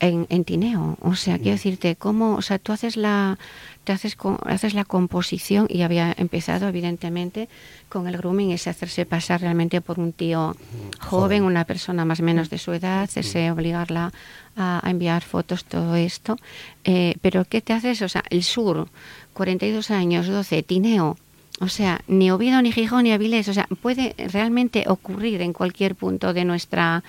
en, 0.00 0.26
en 0.28 0.44
Tineo. 0.44 0.98
O 1.00 1.14
sea, 1.14 1.38
quiero 1.38 1.52
decirte, 1.52 1.96
cómo, 1.96 2.34
o 2.34 2.42
sea, 2.42 2.58
tú 2.58 2.72
haces 2.72 2.96
la, 2.96 3.38
te 3.84 3.92
haces, 3.92 4.16
haces 4.44 4.74
la 4.74 4.84
composición 4.84 5.66
y 5.68 5.82
había 5.82 6.14
empezado, 6.16 6.68
evidentemente, 6.68 7.48
con 7.88 8.06
el 8.06 8.16
grooming, 8.16 8.50
ese 8.50 8.70
hacerse 8.70 9.06
pasar 9.06 9.40
realmente 9.40 9.80
por 9.80 9.98
un 9.98 10.12
tío 10.12 10.56
joven, 11.00 11.44
una 11.44 11.64
persona 11.64 12.04
más 12.04 12.20
o 12.20 12.22
menos 12.22 12.50
de 12.50 12.58
su 12.58 12.72
edad, 12.72 13.08
ese 13.14 13.50
obligarla 13.50 14.12
a, 14.56 14.86
a 14.86 14.90
enviar 14.90 15.22
fotos, 15.22 15.64
todo 15.64 15.96
esto. 15.96 16.36
Eh, 16.84 17.16
pero, 17.20 17.44
¿qué 17.44 17.60
te 17.60 17.72
haces? 17.72 18.02
O 18.02 18.08
sea, 18.08 18.24
el 18.30 18.42
sur, 18.42 18.88
42 19.32 19.90
años, 19.90 20.26
12, 20.26 20.62
Tineo, 20.62 21.16
o 21.60 21.68
sea, 21.68 22.00
ni 22.08 22.30
Oviedo, 22.30 22.60
ni 22.62 22.72
Gijón, 22.72 23.04
ni 23.04 23.12
Avilés. 23.12 23.48
O 23.48 23.54
sea, 23.54 23.66
puede 23.80 24.14
realmente 24.32 24.84
ocurrir 24.86 25.40
en 25.40 25.52
cualquier 25.52 25.94
punto 25.94 26.32
de 26.32 26.44
nuestra 26.44 27.04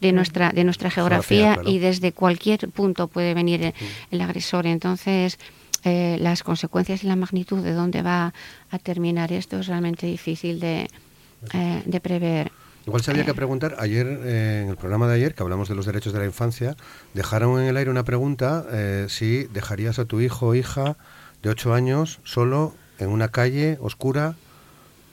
de 0.00 0.12
nuestra 0.12 0.50
de 0.50 0.64
nuestra 0.64 0.90
geografía, 0.90 1.54
claro. 1.54 1.70
y 1.70 1.78
desde 1.78 2.12
cualquier 2.12 2.68
punto 2.68 3.08
puede 3.08 3.34
venir 3.34 3.62
el, 3.62 3.74
el 4.10 4.20
agresor. 4.20 4.66
Entonces, 4.66 5.38
eh, 5.84 6.16
las 6.20 6.42
consecuencias 6.42 7.04
y 7.04 7.06
la 7.06 7.16
magnitud 7.16 7.62
de 7.62 7.72
dónde 7.72 8.02
va 8.02 8.34
a 8.70 8.78
terminar 8.78 9.32
esto 9.32 9.58
es 9.58 9.66
realmente 9.68 10.06
difícil 10.06 10.60
de, 10.60 10.90
eh, 11.52 11.82
de 11.84 12.00
prever. 12.00 12.50
Igual 12.86 13.02
se 13.02 13.10
había 13.10 13.24
que 13.24 13.34
preguntar, 13.34 13.76
ayer, 13.80 14.06
eh, 14.06 14.62
en 14.62 14.68
el 14.68 14.76
programa 14.76 15.08
de 15.08 15.14
ayer, 15.14 15.34
que 15.34 15.42
hablamos 15.42 15.68
de 15.68 15.74
los 15.74 15.86
derechos 15.86 16.12
de 16.12 16.20
la 16.20 16.24
infancia, 16.24 16.76
dejaron 17.14 17.60
en 17.60 17.66
el 17.66 17.76
aire 17.76 17.90
una 17.90 18.04
pregunta, 18.04 18.64
eh, 18.70 19.06
si 19.08 19.44
dejarías 19.44 19.98
a 19.98 20.04
tu 20.04 20.20
hijo 20.20 20.48
o 20.48 20.54
hija 20.54 20.96
de 21.42 21.50
8 21.50 21.74
años 21.74 22.20
solo 22.22 22.74
en 22.98 23.08
una 23.08 23.28
calle 23.28 23.78
oscura 23.80 24.34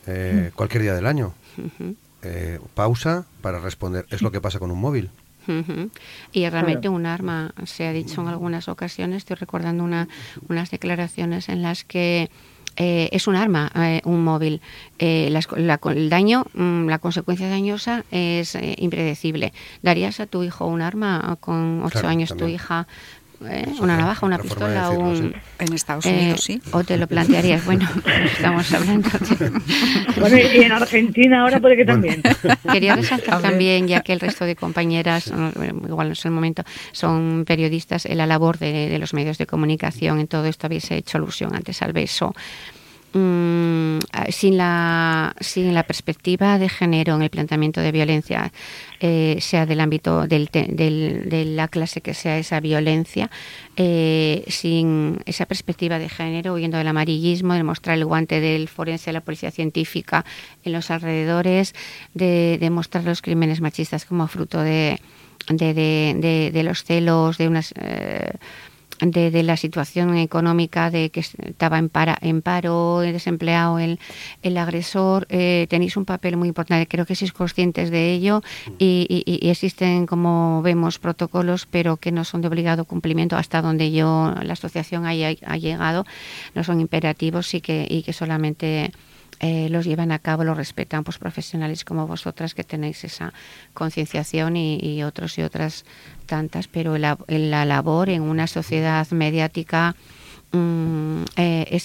eh, 0.07 0.51
cualquier 0.55 0.83
día 0.83 0.93
del 0.95 1.07
año. 1.07 1.33
Uh 1.57 1.61
-huh. 1.61 1.95
eh, 2.23 2.59
pausa 2.73 3.25
para 3.41 3.59
responder. 3.59 4.05
Es 4.09 4.21
lo 4.21 4.31
que 4.31 4.41
pasa 4.41 4.59
con 4.59 4.71
un 4.71 4.79
móvil. 4.79 5.09
Uh 5.47 5.51
-huh. 5.51 5.89
Y 6.31 6.47
realmente 6.49 6.87
un 6.87 7.05
arma, 7.05 7.53
se 7.65 7.85
ha 7.85 7.91
dicho 7.91 8.21
en 8.21 8.27
algunas 8.27 8.67
ocasiones, 8.69 9.17
estoy 9.17 9.35
recordando 9.35 9.83
una, 9.83 10.07
unas 10.47 10.71
declaraciones 10.71 11.49
en 11.49 11.61
las 11.61 11.83
que 11.83 12.29
eh, 12.77 13.09
es 13.11 13.27
un 13.27 13.35
arma, 13.35 13.71
eh, 13.75 14.01
un 14.05 14.23
móvil. 14.23 14.61
Eh, 14.99 15.29
la, 15.29 15.41
la, 15.57 15.79
el 15.91 16.09
daño, 16.09 16.45
mmm, 16.53 16.87
la 16.87 16.97
consecuencia 16.97 17.49
dañosa 17.49 18.03
es 18.09 18.55
eh, 18.55 18.75
impredecible. 18.79 19.53
¿Darías 19.81 20.19
a 20.19 20.25
tu 20.25 20.43
hijo 20.43 20.65
un 20.65 20.81
arma 20.81 21.37
con 21.39 21.83
ocho 21.83 21.99
claro, 21.99 22.07
años, 22.07 22.29
también. 22.29 22.49
tu 22.49 22.55
hija 22.55 22.87
eh, 23.49 23.65
una 23.79 23.97
navaja, 23.97 24.25
una 24.25 24.39
pistola, 24.39 24.89
decirlo, 24.89 25.09
un... 25.09 25.35
En 25.59 25.73
Estados 25.73 26.05
Unidos, 26.05 26.49
eh, 26.49 26.59
sí. 26.61 26.61
O 26.71 26.83
te 26.83 26.97
lo 26.97 27.07
plantearías, 27.07 27.65
bueno, 27.67 27.87
estamos 28.25 28.71
hablando 28.73 29.09
de... 29.09 29.51
Bueno, 30.19 30.37
y 30.37 30.63
en 30.63 30.71
Argentina 30.71 31.41
ahora 31.41 31.59
puede 31.59 31.77
que 31.77 31.85
también. 31.85 32.21
Quería 32.71 32.95
resaltar 32.95 33.41
también, 33.41 33.87
ya 33.87 34.01
que 34.01 34.13
el 34.13 34.19
resto 34.19 34.45
de 34.45 34.55
compañeras, 34.55 35.31
igual 35.87 36.07
no 36.07 36.13
es 36.13 36.25
el 36.25 36.31
momento, 36.31 36.63
son 36.91 37.43
periodistas, 37.45 38.05
en 38.05 38.17
la 38.17 38.27
labor 38.27 38.57
de, 38.57 38.89
de 38.89 38.99
los 38.99 39.13
medios 39.13 39.37
de 39.37 39.45
comunicación, 39.45 40.19
en 40.19 40.27
todo 40.27 40.45
esto 40.45 40.67
habéis 40.67 40.89
hecho 40.91 41.17
alusión 41.17 41.55
antes 41.55 41.81
al 41.81 41.93
beso. 41.93 42.33
Mm, 43.13 43.99
sin, 44.29 44.57
la, 44.57 45.35
sin 45.39 45.73
la 45.73 45.83
perspectiva 45.83 46.57
de 46.57 46.69
género 46.69 47.15
en 47.15 47.21
el 47.21 47.29
planteamiento 47.29 47.81
de 47.81 47.91
violencia, 47.91 48.51
eh, 48.99 49.37
sea 49.39 49.65
del 49.65 49.79
ámbito 49.79 50.27
del, 50.27 50.49
de 50.51 51.45
la 51.45 51.67
clase 51.67 52.01
que 52.01 52.13
sea 52.13 52.37
esa 52.37 52.59
violencia, 52.59 53.29
eh, 53.75 54.43
sin 54.47 55.19
esa 55.25 55.45
perspectiva 55.45 55.99
de 55.99 56.09
género, 56.09 56.53
huyendo 56.53 56.77
del 56.77 56.87
amarillismo, 56.87 57.53
de 57.53 57.63
mostrar 57.63 57.97
el 57.97 58.05
guante 58.05 58.39
del 58.39 58.67
forense 58.67 59.07
de 59.07 59.13
la 59.13 59.21
policía 59.21 59.51
científica 59.51 60.25
en 60.63 60.73
los 60.73 60.91
alrededores, 60.91 61.73
de, 62.13 62.57
de 62.59 62.69
mostrar 62.69 63.03
los 63.03 63.21
crímenes 63.21 63.61
machistas 63.61 64.05
como 64.05 64.27
fruto 64.27 64.61
de, 64.61 64.99
de, 65.47 66.51
de 66.53 66.63
los 66.63 66.83
celos, 66.83 67.37
de 67.37 67.47
unas... 67.47 67.73
Eh, 67.77 68.33
de, 68.99 69.43
la 69.43 69.57
situación 69.57 70.17
económica 70.17 70.89
de 70.89 71.09
que 71.09 71.21
estaba 71.21 71.77
en, 71.77 71.89
para, 71.89 72.17
en 72.21 72.41
paro, 72.41 72.99
desempleado 72.99 73.79
el, 73.79 73.99
el 74.41 74.57
agresor, 74.57 75.25
eh, 75.29 75.67
tenéis 75.69 75.97
un 75.97 76.05
papel 76.05 76.37
muy 76.37 76.47
importante. 76.47 76.87
Creo 76.87 77.05
que 77.05 77.15
sois 77.15 77.33
conscientes 77.33 77.89
de 77.89 78.13
ello 78.13 78.41
y, 78.77 79.39
existen, 79.49 80.05
como 80.05 80.61
vemos, 80.61 80.99
protocolos, 80.99 81.65
pero 81.65 81.97
que 81.97 82.11
no 82.11 82.23
son 82.23 82.41
de 82.41 82.47
obligado 82.47 82.85
cumplimiento 82.85 83.37
hasta 83.37 83.61
donde 83.61 83.91
yo, 83.91 84.33
la 84.41 84.53
asociación 84.53 85.05
haya, 85.05 85.35
ha 85.45 85.57
llegado, 85.57 86.05
no 86.55 86.63
son 86.63 86.81
imperativos 86.81 87.53
y 87.53 87.61
que, 87.61 87.87
y 87.89 88.03
que 88.03 88.13
solamente 88.13 88.91
eh, 89.45 89.67
los 89.69 89.83
llevan 89.83 90.13
a 90.13 90.19
cabo, 90.19 90.45
los 90.45 90.55
respetan 90.55 91.03
pues 91.03 91.17
profesionales 91.17 91.83
como 91.83 92.07
vosotras 92.07 92.55
que 92.55 92.63
tenéis 92.63 93.03
esa 93.03 93.33
concienciación 93.73 94.55
y, 94.55 95.03
otros 95.03 95.37
y 95.37 95.41
otras 95.41 95.83
tantas, 96.27 96.69
pero 96.69 96.97
la, 96.97 97.17
la 97.27 97.65
labor 97.65 98.07
en 98.07 98.21
una 98.21 98.47
sociedad 98.47 99.05
mediática 99.11 99.95
mm, 100.53 101.23
eh, 101.35 101.77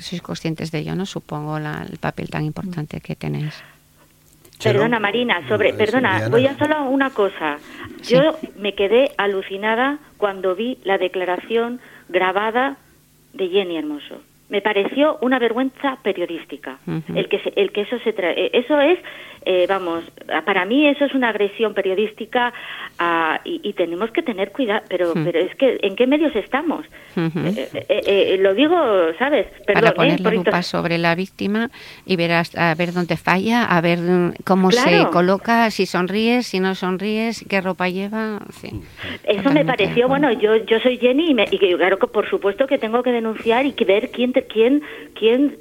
sois 0.00 0.22
conscientes 0.22 0.72
de 0.72 0.80
ello, 0.80 0.96
¿no? 0.96 1.06
Supongo 1.06 1.56
el 1.56 1.98
papel 2.00 2.30
tan 2.30 2.44
importante 2.44 3.00
que 3.00 3.14
tenéis. 3.14 3.62
Perdona, 4.60 4.98
Marina, 4.98 5.46
sobre, 5.46 5.72
perdona, 5.72 6.28
voy 6.28 6.48
a 6.48 6.58
solo 6.58 6.82
una 6.90 7.10
cosa. 7.10 7.58
Yo 8.02 8.36
me 8.58 8.74
quedé 8.74 9.12
alucinada 9.18 9.98
cuando 10.16 10.56
vi 10.56 10.78
la 10.82 10.98
declaración 10.98 11.78
grabada 12.08 12.76
de 13.34 13.48
Jenny 13.50 13.76
Hermoso 13.76 14.18
me 14.54 14.62
pareció 14.62 15.18
una 15.20 15.40
vergüenza 15.40 15.98
periodística. 16.04 16.78
El 17.12 17.28
que 17.28 17.40
el 17.56 17.72
que 17.72 17.80
eso 17.80 17.98
se 18.04 18.12
trae, 18.12 18.50
eso 18.52 18.80
es 18.80 19.00
eh, 19.46 19.66
vamos, 19.68 20.04
para 20.46 20.64
mí 20.64 20.86
eso 20.86 21.04
es 21.04 21.12
una 21.12 21.28
agresión 21.28 21.74
periodística 21.74 22.54
ah, 22.98 23.40
y, 23.44 23.74
tenemos 23.74 24.10
que 24.10 24.22
tener 24.22 24.52
cuidado, 24.52 24.82
pero 24.88 25.12
pero 25.12 25.38
es 25.38 25.54
que 25.56 25.78
¿en 25.82 25.96
qué 25.96 26.06
medios 26.06 26.34
estamos? 26.34 26.86
Eh, 27.16 27.68
eh, 27.88 28.36
lo 28.40 28.54
digo, 28.54 28.76
¿sabes? 29.18 29.46
Perdón, 29.66 29.82
Para 29.82 29.94
poner 29.94 30.20
la 30.20 30.30
lupa 30.30 30.62
sobre 30.62 30.96
la 30.96 31.14
víctima 31.14 31.70
y 32.06 32.16
ver 32.16 32.30
a 32.32 32.74
ver 32.74 32.92
dónde 32.92 33.18
falla, 33.18 33.64
a 33.64 33.80
ver 33.82 33.98
cómo 34.44 34.70
se 34.70 35.06
coloca, 35.12 35.70
si 35.70 35.84
sonríes, 35.84 36.46
si 36.46 36.60
no 36.60 36.74
sonríes, 36.74 37.44
qué 37.46 37.60
ropa 37.60 37.88
lleva. 37.88 38.40
eso 39.24 39.50
me 39.50 39.64
pareció, 39.64 40.08
bueno, 40.08 40.32
yo 40.32 40.56
yo 40.56 40.80
soy 40.80 40.96
Jenny 40.96 41.32
y, 41.32 41.34
me, 41.34 41.44
y 41.50 41.58
claro 41.58 41.98
que 41.98 42.06
por 42.06 42.30
supuesto 42.30 42.66
que 42.66 42.78
tengo 42.78 43.02
que 43.02 43.12
denunciar 43.12 43.66
y 43.66 43.72
que 43.72 43.84
ver 43.84 44.10
quién 44.10 44.32
quién 44.46 44.82
quién 45.14 45.58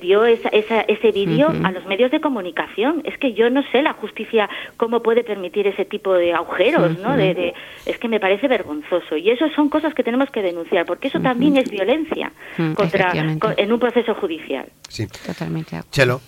dio 0.00 0.24
esa, 0.24 0.48
ese 0.48 1.12
vídeo 1.12 1.48
a 1.64 1.70
los 1.70 1.86
medios 1.86 2.10
de 2.10 2.20
comunicación. 2.20 3.02
Es 3.04 3.16
que 3.18 3.32
yo 3.32 3.48
no 3.48 3.62
sé 3.70 3.82
la 3.82 3.92
justicia 3.92 4.48
cómo 4.76 5.02
puede 5.02 5.24
permitir 5.24 5.66
ese 5.66 5.84
tipo 5.84 6.14
de 6.14 6.32
agujeros, 6.32 6.98
¿no? 6.98 7.16
De, 7.16 7.54
es 7.86 7.98
que 7.98 8.08
me 8.08 8.20
parece 8.20 8.48
vergonzoso. 8.48 9.16
Y 9.16 9.30
eso 9.30 9.48
son 9.54 9.68
cosas 9.68 9.94
que 9.94 10.02
tenemos 10.02 10.30
que 10.30 10.42
denunciar, 10.42 10.84
porque 10.84 11.08
eso 11.08 11.20
también 11.20 11.56
es 11.56 11.70
violencia 11.70 12.32
contra 12.74 13.12
en 13.12 13.72
un 13.72 13.78
proceso 13.78 14.14
judicial. 14.14 14.66
Sí, 14.88 15.06
totalmente. 15.06 15.78
Chelo. 15.90 16.20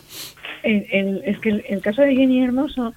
es 0.62 1.38
que 1.40 1.64
el, 1.68 1.80
caso 1.80 2.02
de 2.02 2.14
Jenny 2.14 2.44
Hermoso 2.44 2.92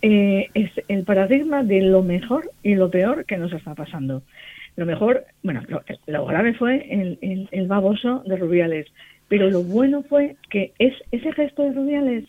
eh, 0.00 0.48
es 0.54 0.70
el 0.88 1.04
paradigma 1.04 1.62
de 1.62 1.82
lo 1.82 2.02
mejor 2.02 2.50
y 2.62 2.74
lo 2.74 2.90
peor 2.90 3.24
que 3.24 3.36
nos 3.36 3.52
está 3.52 3.74
pasando. 3.74 4.22
Lo 4.76 4.86
mejor, 4.86 5.24
bueno, 5.42 5.62
lo, 6.06 6.26
grave 6.26 6.54
fue 6.54 6.86
el, 6.90 7.48
el, 7.50 7.66
baboso 7.66 8.22
de 8.26 8.36
Rubiales, 8.36 8.86
pero 9.28 9.50
lo 9.50 9.62
bueno 9.62 10.02
fue 10.02 10.36
que 10.50 10.72
es 10.78 10.94
ese 11.10 11.32
gesto 11.32 11.62
de 11.62 11.72
Rubiales 11.72 12.24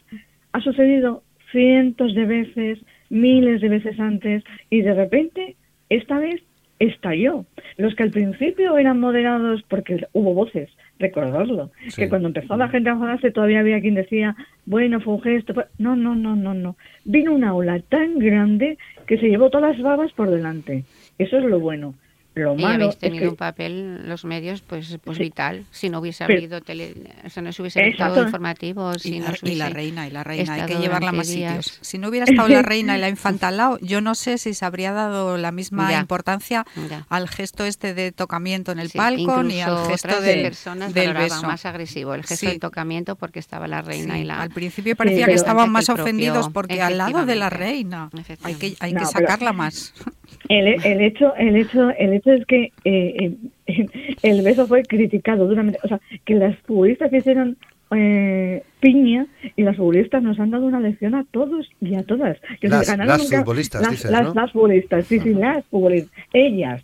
ha 0.52 0.60
sucedido 0.62 1.24
cientos 1.52 2.14
de 2.16 2.26
veces, 2.26 2.80
miles 3.10 3.62
de 3.62 3.70
veces 3.70 4.00
antes, 4.00 4.44
y 4.70 4.82
de 4.82 4.94
repente, 4.94 5.56
esta 5.90 6.20
vez 6.20 6.42
estalló. 6.80 7.46
Los 7.78 7.96
que 7.96 8.04
al 8.04 8.12
principio 8.12 8.78
eran 8.78 9.00
moderados, 9.00 9.64
porque 9.70 10.06
hubo 10.14 10.34
voces, 10.34 10.70
recordarlo, 11.00 11.72
que 11.96 12.10
cuando 12.10 12.28
empezó 12.28 12.58
la 12.58 12.70
gente 12.70 12.90
a 12.90 12.94
enfadarse 12.94 13.32
todavía 13.32 13.60
había 13.60 13.82
quien 13.82 13.96
decía, 13.96 14.36
bueno, 14.66 15.00
fue 15.00 15.14
un 15.14 15.22
gesto. 15.22 15.54
No, 15.78 15.96
no, 15.96 16.16
no, 16.16 16.36
no, 16.36 16.54
no. 16.54 16.76
Vino 17.06 17.34
una 17.34 17.54
ola 17.54 17.80
tan 17.80 18.20
grande 18.20 18.78
que 19.08 19.18
se 19.18 19.28
llevó 19.28 19.50
todas 19.50 19.76
las 19.76 19.82
babas 19.84 20.12
por 20.14 20.30
delante. 20.30 20.84
Eso 21.18 21.38
es 21.38 21.46
lo 21.46 21.60
bueno. 21.60 21.96
Lo 22.36 22.56
y 22.58 22.64
habéis 22.64 22.98
tenido 22.98 23.30
un 23.30 23.36
papel 23.36 24.08
los 24.08 24.26
medios 24.26 24.62
pues 24.62 24.98
pues 25.04 25.20
vital. 25.20 25.66
Si 25.72 25.90
no 25.90 26.00
hubiese 26.00 26.24
habido 26.24 26.62
tele 26.62 26.96
o 27.26 27.30
sea, 27.30 27.44
no 27.44 27.52
se 27.52 27.62
hubiese 27.62 27.88
estado 27.88 28.24
informativos 28.24 29.06
y, 29.06 29.20
la, 29.20 29.70
reina 29.70 30.08
y 30.08 30.12
la 30.12 30.24
reina 30.24 30.54
hay 30.54 30.66
que 30.66 30.80
llevarla 30.80 31.12
más 31.12 31.28
sitios. 31.28 31.78
si 31.82 31.98
no 31.98 32.10
hubiera 32.10 32.26
estado 32.26 32.48
la 32.48 32.62
reina 32.62 32.98
y 32.98 33.02
la 33.02 33.10
infanta 33.10 33.50
al 33.50 33.58
lado 33.58 33.78
yo 33.82 34.02
no 34.02 34.16
sé 34.16 34.38
si 34.38 34.54
se 34.54 34.66
habría 34.66 34.94
dado 34.94 35.38
la 35.38 35.52
misma 35.52 35.94
importancia 35.94 36.66
al 37.10 37.30
gesto 37.30 37.66
este 37.66 37.94
de 37.94 38.12
tocamiento 38.12 38.72
en 38.72 38.80
el 38.80 38.90
palco 38.90 39.44
ni 39.44 39.62
al 39.62 39.86
gesto 39.86 40.20
de, 40.22 40.42
personas 40.42 40.94
del 40.94 41.14
beso 41.14 41.44
más 41.44 41.66
agresivo 41.66 42.16
el 42.16 42.24
gesto 42.24 42.48
del 42.48 42.60
tocamiento 42.60 43.16
porque 43.16 43.40
estaba 43.40 43.68
la 43.68 43.82
reina 43.82 44.18
y 44.18 44.24
la 44.24 44.42
al 44.42 44.50
principio 44.50 44.96
parecía 44.96 45.28
que 45.28 45.34
estaban 45.34 45.72
más 45.72 45.90
ofendidos 45.90 46.50
porque 46.50 46.82
al 46.82 46.98
lado 46.98 47.26
de 47.26 47.36
la 47.36 47.50
reina. 47.50 48.10
Hay 48.44 48.56
que 48.56 48.76
hay 48.80 48.94
que 48.94 49.06
sacarla 49.06 49.54
más 49.54 49.94
el, 50.50 50.68
el 50.84 51.02
hecho 51.02 51.36
el 51.36 51.56
hecho 51.56 51.90
el 51.92 52.14
hecho 52.14 52.32
es 52.32 52.46
que 52.46 52.72
eh, 52.84 53.36
eh, 53.66 53.88
el 54.24 54.42
beso 54.42 54.68
fue 54.68 54.84
criticado 54.84 55.48
duramente. 55.48 55.80
O 55.84 55.88
sea, 55.88 56.00
que 56.26 56.36
las 56.36 56.58
futbolistas 56.60 57.12
hicieron 57.14 57.58
eh, 57.92 58.64
piña 58.80 59.28
y 59.56 59.64
las 59.64 59.78
futbolistas 59.78 60.24
nos 60.24 60.40
han 60.40 60.52
dado 60.52 60.66
una 60.66 60.80
lección 60.80 61.16
a 61.16 61.26
todos 61.32 61.70
y 61.80 61.96
a 61.96 62.04
todas. 62.04 62.38
Que 62.60 62.68
las, 62.68 62.90
futbolistas, 62.90 63.82
las, 63.82 64.36
las, 64.36 64.52
futbolistas, 64.52 65.06
sí, 65.06 65.20
sí, 65.20 65.34
las 65.34 65.66
futbolistas. 65.66 66.12
Ellas 66.34 66.84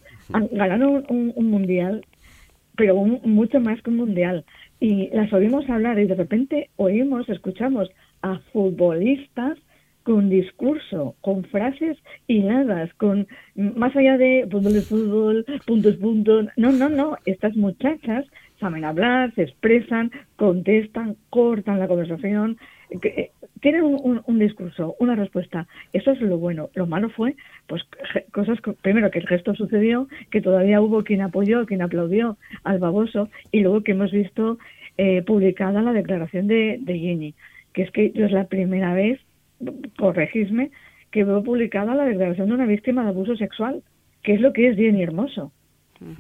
ganaron 0.52 1.06
un, 1.10 1.50
mundial, 1.50 2.06
pero 2.76 2.96
mucho 2.96 3.60
más 3.60 3.82
que 3.82 3.90
un 3.90 3.98
mundial. 3.98 4.46
Y 4.80 5.10
las 5.10 5.34
oímos 5.34 5.70
hablar 5.70 6.00
y 6.00 6.06
de 6.06 6.16
repente 6.16 6.70
oímos, 6.78 7.28
escuchamos 7.28 7.90
a 8.22 8.40
futbolistas 8.54 9.58
con 10.10 10.28
discurso, 10.28 11.14
con 11.22 11.44
frases 11.44 11.96
hiladas, 12.26 12.92
con 12.96 13.28
más 13.54 13.96
allá 13.96 14.18
de 14.18 14.48
fútbol 14.50 14.74
de 14.74 14.82
fútbol, 14.82 15.46
puntos, 15.68 15.98
puntos. 15.98 16.48
No, 16.58 16.72
no, 16.72 16.90
no. 16.90 17.16
Estas 17.28 17.56
muchachas 17.56 18.26
saben 18.60 18.86
hablar, 18.86 19.32
se 19.36 19.44
expresan, 19.44 20.10
contestan, 20.36 21.16
cortan 21.30 21.78
la 21.78 21.88
conversación, 21.88 22.58
eh, 23.04 23.30
tienen 23.62 23.84
un, 23.84 24.40
discurso, 24.40 24.96
una 24.98 25.14
respuesta. 25.14 25.68
Eso 25.94 26.10
es 26.10 26.22
lo 26.22 26.40
bueno. 26.40 26.72
Lo 26.74 26.88
malo 26.88 27.12
fue, 27.12 27.36
pues, 27.68 27.84
cosas, 28.32 28.58
primero 28.82 29.12
que 29.12 29.20
el 29.20 29.28
gesto 29.28 29.54
sucedió, 29.54 30.08
que 30.32 30.42
todavía 30.42 30.82
hubo 30.82 31.04
quien 31.04 31.22
apoyó, 31.22 31.68
quien 31.68 31.84
aplaudió 31.84 32.36
al 32.64 32.80
baboso, 32.80 33.30
y 33.52 33.60
luego 33.60 33.84
que 33.84 33.92
hemos 33.92 34.10
visto 34.10 34.58
eh, 34.98 35.22
publicada 35.22 35.84
la 35.84 35.94
declaración 35.94 36.48
de, 36.48 36.80
de 36.82 36.98
Jenny, 36.98 37.36
que 37.74 37.84
es 37.84 37.92
que 37.92 38.12
yo 38.14 38.26
es 38.26 38.32
la 38.32 38.48
primera 38.48 38.96
vez 38.96 39.20
corregidme, 39.98 40.72
que 41.12 41.24
veo 41.24 41.44
publicada 41.44 41.96
la 41.96 42.06
declaración 42.06 42.50
de 42.50 42.54
una 42.56 42.66
víctima 42.66 43.04
de 43.04 43.10
abuso 43.10 43.36
sexual, 43.36 43.84
que 44.24 44.34
es 44.34 44.42
lo 44.42 44.54
que 44.54 44.68
es 44.68 44.76
bien 44.76 44.98
y 44.98 45.04
hermoso. 45.04 45.52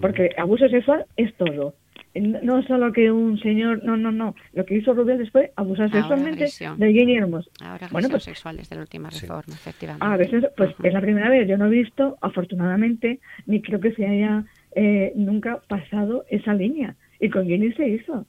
Porque 0.01 0.31
abuso 0.37 0.67
sexual 0.67 1.05
es 1.15 1.33
todo. 1.35 1.73
No 2.15 2.63
solo 2.63 2.91
que 2.91 3.11
un 3.11 3.39
señor, 3.39 3.83
no, 3.83 3.95
no, 3.95 4.11
no. 4.11 4.35
Lo 4.53 4.65
que 4.65 4.75
hizo 4.75 4.93
Rubiales 4.93 5.31
fue 5.31 5.53
abusar 5.55 5.91
sexualmente 5.91 6.45
de 6.45 6.93
Jenny 6.93 7.15
Hermoso. 7.15 7.49
Ahora 7.61 7.87
bueno, 7.91 8.09
pues, 8.09 8.23
sexuales 8.23 8.67
de 8.67 8.75
la 8.75 8.81
última 8.81 9.09
reforma, 9.09 9.53
efectivamente. 9.53 10.05
A 10.05 10.17
veces, 10.17 10.45
pues 10.57 10.73
es 10.83 10.93
la 10.93 11.01
primera 11.01 11.29
vez. 11.29 11.47
Yo 11.47 11.57
no 11.57 11.67
he 11.67 11.69
visto, 11.69 12.17
afortunadamente, 12.21 13.19
ni 13.45 13.61
creo 13.61 13.79
que 13.79 13.93
se 13.93 14.05
haya 14.07 14.43
eh, 14.75 15.13
nunca 15.15 15.61
pasado 15.67 16.25
esa 16.29 16.53
línea. 16.53 16.95
Y 17.19 17.29
con 17.29 17.45
Jenny 17.45 17.71
se 17.73 17.87
hizo. 17.87 18.25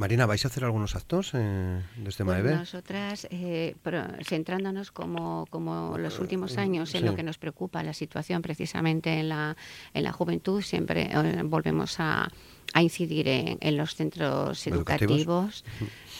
Marina, 0.00 0.24
¿vais 0.24 0.42
a 0.46 0.48
hacer 0.48 0.64
algunos 0.64 0.96
actos 0.96 1.32
eh, 1.34 1.82
desde 1.98 2.24
pues 2.24 2.42
Nosotras, 2.42 3.28
eh, 3.30 3.76
centrándonos 4.24 4.92
como, 4.92 5.46
como 5.50 5.98
los 5.98 6.18
últimos 6.18 6.56
años 6.56 6.94
en 6.94 7.04
lo 7.04 7.14
que 7.14 7.22
nos 7.22 7.36
preocupa, 7.36 7.82
la 7.82 7.92
situación 7.92 8.40
precisamente 8.40 9.20
en 9.20 9.28
la, 9.28 9.58
en 9.92 10.02
la 10.02 10.12
juventud, 10.12 10.62
siempre 10.62 11.10
eh, 11.12 11.42
volvemos 11.44 12.00
a, 12.00 12.30
a 12.72 12.82
incidir 12.82 13.28
en, 13.28 13.76
los 13.76 13.94
centros 13.94 14.66
educativos. 14.66 15.66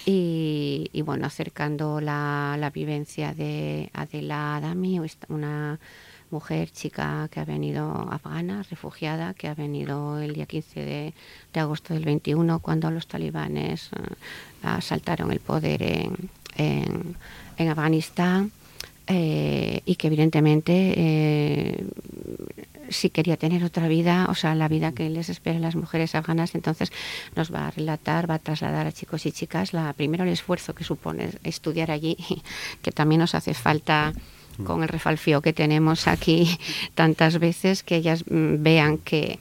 Y, 0.04 0.90
y, 0.92 1.00
bueno, 1.00 1.26
acercando 1.26 2.02
la, 2.02 2.56
la 2.58 2.68
vivencia 2.68 3.32
de 3.32 3.90
Adela 3.94 4.56
Adami, 4.56 5.00
una 5.28 5.78
mujer, 6.32 6.70
chica 6.70 7.28
que 7.30 7.40
ha 7.40 7.44
venido 7.44 7.90
afgana, 8.10 8.64
refugiada, 8.70 9.34
que 9.34 9.48
ha 9.48 9.54
venido 9.54 10.18
el 10.18 10.34
día 10.34 10.46
15 10.46 10.80
de, 11.52 11.60
agosto 11.60 11.94
del 11.94 12.04
21 12.04 12.60
cuando 12.60 12.90
los 12.90 13.06
talibanes 13.06 13.90
eh, 13.92 14.14
asaltaron 14.62 15.32
el 15.32 15.40
poder 15.40 15.82
en, 15.82 16.30
en, 16.56 17.68
Afganistán 17.68 18.52
eh, 19.06 19.82
y 19.84 19.96
que 19.96 20.06
evidentemente 20.06 20.94
eh, 20.96 21.84
si 22.90 23.10
quería 23.10 23.36
tener 23.36 23.64
otra 23.64 23.88
vida, 23.88 24.26
o 24.28 24.34
sea, 24.34 24.54
la 24.54 24.68
vida 24.68 24.92
que 24.92 25.08
les 25.08 25.28
espera 25.28 25.58
a 25.58 25.60
las 25.60 25.76
mujeres 25.76 26.14
afganas, 26.14 26.54
entonces 26.54 26.92
nos 27.36 27.52
va 27.52 27.68
a 27.68 27.70
relatar, 27.70 28.28
va 28.28 28.34
a 28.34 28.38
trasladar 28.38 28.86
a 28.86 28.92
chicos 28.92 29.26
y 29.26 29.32
chicas 29.32 29.72
la 29.72 29.92
primero 29.92 30.24
el 30.24 30.30
esfuerzo 30.30 30.74
que 30.74 30.84
supone 30.84 31.30
estudiar 31.44 31.90
allí, 31.90 32.16
que 32.82 32.92
también 32.92 33.20
nos 33.20 33.34
hace 33.34 33.54
falta 33.54 34.12
con 34.64 34.82
el 34.82 34.88
refalfío 34.88 35.40
que 35.40 35.52
tenemos 35.52 36.08
aquí 36.08 36.58
tantas 36.94 37.38
veces, 37.38 37.82
que 37.82 37.96
ellas 37.96 38.24
mm, 38.28 38.62
vean 38.62 38.98
que 38.98 39.38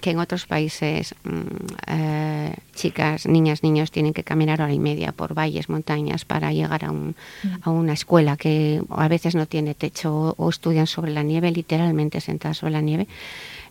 que 0.00 0.10
en 0.10 0.18
otros 0.18 0.46
países 0.46 1.14
mm, 1.24 1.40
eh, 1.86 2.54
chicas, 2.74 3.26
niñas, 3.26 3.62
niños 3.62 3.90
tienen 3.90 4.12
que 4.12 4.24
caminar 4.24 4.60
hora 4.60 4.72
y 4.72 4.78
media 4.78 5.12
por 5.12 5.34
valles, 5.34 5.68
montañas 5.68 6.24
para 6.24 6.52
llegar 6.52 6.84
a, 6.84 6.90
un, 6.90 7.14
a 7.62 7.70
una 7.70 7.92
escuela 7.92 8.36
que 8.36 8.82
a 8.90 9.08
veces 9.08 9.34
no 9.34 9.46
tiene 9.46 9.74
techo 9.74 10.34
o, 10.36 10.50
estudian 10.50 10.86
sobre 10.86 11.12
la 11.12 11.22
nieve, 11.22 11.50
literalmente 11.50 12.20
sentadas 12.20 12.58
sobre 12.58 12.72
la 12.72 12.80
nieve. 12.80 13.06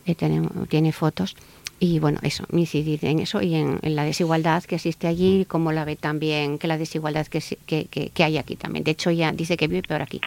Eh, 0.06 0.14
tiene, 0.14 0.92
fotos 0.92 1.36
y 1.78 1.98
bueno, 1.98 2.18
eso, 2.22 2.44
incidir 2.52 3.04
en 3.04 3.20
eso 3.20 3.42
y 3.42 3.54
en, 3.54 3.78
la 3.82 4.04
desigualdad 4.04 4.64
que 4.64 4.76
existe 4.76 5.06
allí, 5.06 5.44
como 5.46 5.72
la 5.72 5.84
ve 5.84 5.96
también 5.96 6.58
que 6.58 6.66
la 6.66 6.78
desigualdad 6.78 7.26
que, 7.26 7.42
que, 7.66 7.86
que, 7.86 8.24
hay 8.24 8.38
aquí 8.38 8.56
también. 8.56 8.84
De 8.84 8.92
hecho, 8.92 9.10
ya 9.10 9.32
dice 9.32 9.56
que 9.56 9.68
vive 9.68 9.82
peor 9.82 10.02
aquí 10.02 10.20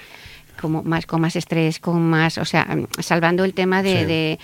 como 0.60 0.84
más 0.84 1.06
con 1.06 1.22
más 1.22 1.36
estrés, 1.36 1.80
con 1.80 2.01
más, 2.01 2.38
o 2.38 2.45
sea, 2.45 2.68
salvando 2.99 3.43
el 3.43 3.54
tema 3.54 3.84
de, 3.84 4.38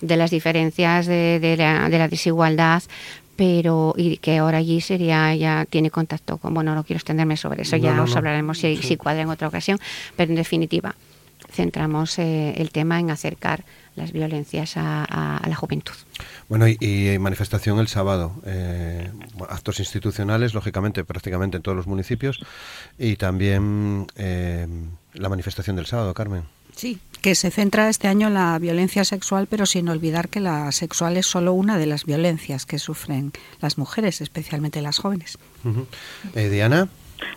de, 0.00 0.16
las 0.16 0.30
diferencias 0.30 1.06
de, 1.06 1.38
de, 1.40 1.56
la, 1.56 1.88
de 1.88 1.98
la 1.98 2.08
desigualdad, 2.08 2.82
pero 3.36 3.94
y 3.96 4.16
que 4.16 4.38
ahora 4.38 4.58
allí 4.58 4.80
sería 4.80 5.34
ya 5.34 5.66
tiene 5.68 5.90
contacto 5.90 6.38
con 6.38 6.54
bueno 6.54 6.74
no 6.74 6.84
quiero 6.84 6.96
extenderme 6.96 7.36
sobre 7.36 7.62
eso 7.62 7.76
ya 7.76 8.00
os 8.02 8.16
hablaremos 8.16 8.58
si, 8.58 8.78
si, 8.78 8.96
cuadra 8.96 9.22
en 9.22 9.28
otra 9.28 9.48
ocasión 9.48 9.78
pero 10.16 10.30
en 10.30 10.36
definitiva 10.36 10.94
centramos 11.52 12.18
eh, 12.18 12.54
el 12.56 12.70
tema 12.70 12.98
en 12.98 13.10
acercar 13.10 13.64
las 13.94 14.12
violencias 14.12 14.74
a, 14.76 15.40
la 15.46 15.54
juventud. 15.56 15.94
Bueno, 16.48 16.66
y, 16.68 17.16
manifestación 17.18 17.78
el 17.78 17.88
sábado, 17.88 18.34
eh, 18.44 19.10
actos 19.48 19.80
institucionales, 19.80 20.52
lógicamente, 20.52 21.02
prácticamente 21.04 21.56
en 21.56 21.62
todos 21.62 21.76
los 21.76 21.86
municipios, 21.86 22.40
y 22.98 23.16
también 23.16 24.06
eh, 24.16 24.66
la 25.16 25.28
manifestación 25.28 25.76
del 25.76 25.86
sábado, 25.86 26.14
Carmen. 26.14 26.44
Sí, 26.74 26.98
que 27.22 27.34
se 27.34 27.50
centra 27.50 27.88
este 27.88 28.06
año 28.06 28.28
en 28.28 28.34
la 28.34 28.58
violencia 28.58 29.04
sexual, 29.04 29.46
pero 29.48 29.64
sin 29.64 29.88
olvidar 29.88 30.28
que 30.28 30.40
la 30.40 30.70
sexual 30.72 31.16
es 31.16 31.26
solo 31.26 31.54
una 31.54 31.78
de 31.78 31.86
las 31.86 32.04
violencias 32.04 32.66
que 32.66 32.78
sufren 32.78 33.32
las 33.60 33.78
mujeres, 33.78 34.20
especialmente 34.20 34.82
las 34.82 34.98
jóvenes. 34.98 35.38
Diana. 36.34 36.88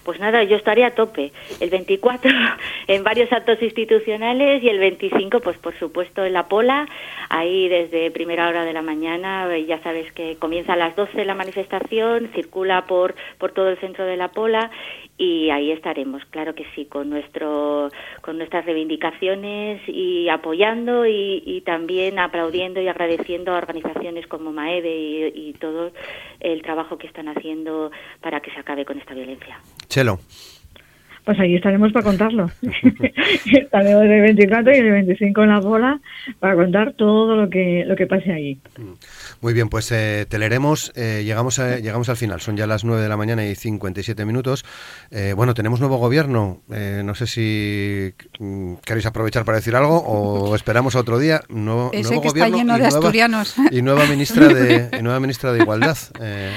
Pues 0.03 0.19
nada, 0.19 0.43
yo 0.43 0.57
estaría 0.57 0.87
a 0.87 0.91
tope. 0.91 1.31
El 1.59 1.69
24 1.69 2.29
en 2.87 3.03
varios 3.03 3.31
actos 3.31 3.61
institucionales 3.61 4.61
y 4.61 4.67
el 4.69 4.79
25, 4.79 5.39
pues 5.39 5.57
por 5.57 5.77
supuesto 5.79 6.25
en 6.25 6.33
la 6.33 6.47
Pola, 6.47 6.87
ahí 7.29 7.69
desde 7.69 8.11
primera 8.11 8.49
hora 8.49 8.65
de 8.65 8.73
la 8.73 8.81
mañana, 8.81 9.47
ya 9.57 9.81
sabes 9.81 10.11
que 10.11 10.35
comienza 10.37 10.73
a 10.73 10.75
las 10.75 10.95
12 10.95 11.23
la 11.23 11.35
manifestación, 11.35 12.29
circula 12.33 12.85
por, 12.87 13.15
por 13.37 13.51
todo 13.51 13.69
el 13.69 13.77
centro 13.77 14.05
de 14.05 14.17
la 14.17 14.29
Pola 14.29 14.69
y 15.19 15.49
ahí 15.49 15.71
estaremos, 15.71 16.23
claro 16.31 16.55
que 16.55 16.65
sí, 16.73 16.85
con 16.85 17.09
nuestro 17.09 17.89
con 18.21 18.37
nuestras 18.37 18.65
reivindicaciones 18.65 19.81
y 19.85 20.29
apoyando 20.29 21.05
y, 21.05 21.61
también 21.65 22.17
aplaudiendo 22.17 22.81
y 22.81 22.87
agradeciendo 22.87 23.53
a 23.53 23.57
organizaciones 23.57 24.25
como 24.27 24.53
Maeve 24.53 24.95
y, 24.95 25.49
y, 25.49 25.53
todo 25.53 25.91
el 26.39 26.61
trabajo 26.61 26.97
que 26.97 27.07
están 27.07 27.27
haciendo 27.27 27.91
para 28.21 28.39
que 28.39 28.49
se 28.51 28.59
acabe 28.59 28.85
con 28.85 28.97
esta 28.97 29.13
violencia. 29.13 29.59
Chelo. 29.89 30.19
Pues 31.29 31.41
ahí 31.41 31.53
estaremos 31.53 31.93
para 31.93 32.05
contarlo. 32.05 32.49
estaremos 33.51 34.03
el 34.03 34.21
24 34.21 34.75
y 34.75 34.77
el 34.79 34.91
25 34.93 35.43
en 35.43 35.49
la 35.49 35.59
bola 35.59 36.01
para 36.39 36.55
contar 36.55 36.93
todo 36.93 37.35
lo 37.35 37.51
que 37.51 37.83
lo 37.85 37.95
que 37.95 38.07
pase 38.07 38.31
ahí. 38.31 38.59
Mm. 38.79 38.93
Muy 39.41 39.53
bien, 39.53 39.69
pues 39.69 39.91
eh, 39.91 40.25
te 40.27 40.39
leeremos. 40.39 40.91
Eh, 40.95 41.21
llegamos, 41.23 41.59
llegamos 41.59 42.09
al 42.09 42.17
final. 42.17 42.41
Son 42.41 42.57
ya 42.57 42.65
las 42.65 42.83
9 42.83 43.03
de 43.03 43.09
la 43.09 43.15
mañana 43.15 43.45
y 43.45 43.53
57 43.53 44.25
minutos. 44.25 44.65
Eh, 45.11 45.33
bueno, 45.35 45.53
tenemos 45.53 45.79
nuevo 45.79 45.97
gobierno. 45.97 46.63
Eh, 46.73 47.03
no 47.05 47.13
sé 47.13 47.27
si 47.27 48.11
mm, 48.39 48.77
queréis 48.83 49.05
aprovechar 49.05 49.45
para 49.45 49.59
decir 49.59 49.75
algo 49.75 50.01
o 50.03 50.55
esperamos 50.55 50.95
a 50.95 50.99
otro 51.01 51.19
día. 51.19 51.41
nuevo 51.47 51.91
que 51.91 51.99
está 51.99 52.49
lleno 52.49 52.75
de 52.75 52.87
asturianos. 52.87 53.55
y 53.71 53.83
nueva 53.83 54.07
ministra 54.07 54.47
de, 54.47 54.99
nueva 55.03 55.19
ministra 55.19 55.53
de 55.53 55.59
Igualdad, 55.59 55.95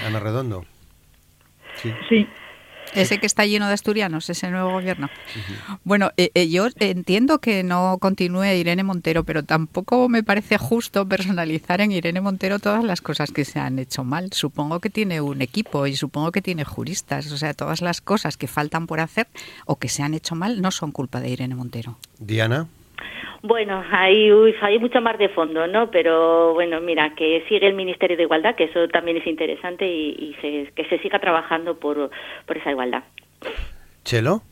Ana 0.07 0.19
Redondo. 0.19 0.65
Sí. 1.83 1.93
sí. 2.09 2.27
Ese 2.95 3.19
que 3.19 3.27
está 3.27 3.47
lleno 3.47 3.69
de 3.69 3.75
asturianos, 3.75 4.29
ese 4.29 4.51
nuevo 4.51 4.71
gobierno. 4.73 5.09
Bueno, 5.85 6.11
eh, 6.17 6.31
eh, 6.35 6.49
yo 6.49 6.69
entiendo 6.79 7.39
que 7.39 7.63
no 7.63 7.99
continúe 8.01 8.45
Irene 8.45 8.83
Montero, 8.83 9.25
pero 9.25 9.43
tampoco 9.43 10.09
me 10.09 10.23
parece 10.23 10.59
justo 10.59 11.07
personalizar 11.07 11.81
en 11.81 11.93
Irene 11.93 12.21
Montero 12.21 12.59
todas 12.59 12.85
las 12.85 13.01
cosas 13.01 13.31
que 13.31 13.45
se 13.45 13.59
han 13.59 13.79
hecho 13.79 14.05
mal. 14.05 14.33
Supongo 14.33 14.81
que 14.81 14.91
tiene 14.91 15.21
un 15.21 15.43
equipo 15.43 15.87
y 15.87 15.97
supongo 15.97 16.33
que 16.33 16.43
tiene 16.43 16.65
juristas. 16.65 17.31
O 17.33 17.39
sea, 17.39 17.55
todas 17.55 17.81
las 17.81 18.01
cosas 18.01 18.37
que 18.37 18.47
faltan 18.47 18.87
por 18.87 19.01
hacer 19.01 19.27
o 19.67 19.77
que 19.77 19.89
se 19.89 20.03
han 20.03 20.15
hecho 20.15 20.35
mal 20.35 20.61
no 20.61 20.71
son 20.71 20.93
culpa 20.93 21.21
de 21.21 21.31
Irene 21.31 21.55
Montero. 21.55 21.99
Diana. 22.19 22.67
Bueno, 23.43 23.83
hay, 23.91 24.31
hay 24.61 24.79
mucho 24.79 25.01
más 25.01 25.19
de 25.19 25.29
fondo, 25.29 25.67
¿no? 25.67 25.91
Pero 25.91 26.55
bueno, 26.55 26.81
mira, 26.81 27.15
que 27.17 27.45
sigue 27.49 27.67
el 27.67 27.75
Ministerio 27.75 28.17
de 28.17 28.23
Igualdad, 28.23 28.55
que 28.55 28.65
eso 28.65 28.87
también 28.89 29.17
es 29.17 29.27
interesante 29.27 29.85
y, 29.87 30.37
que 30.75 30.85
se 30.89 30.99
siga 30.99 31.19
trabajando 31.19 31.79
por, 31.79 32.11
por 32.47 32.57
esa 32.57 32.71
igualdad. 32.71 33.03
¿Chelo? 34.05 34.43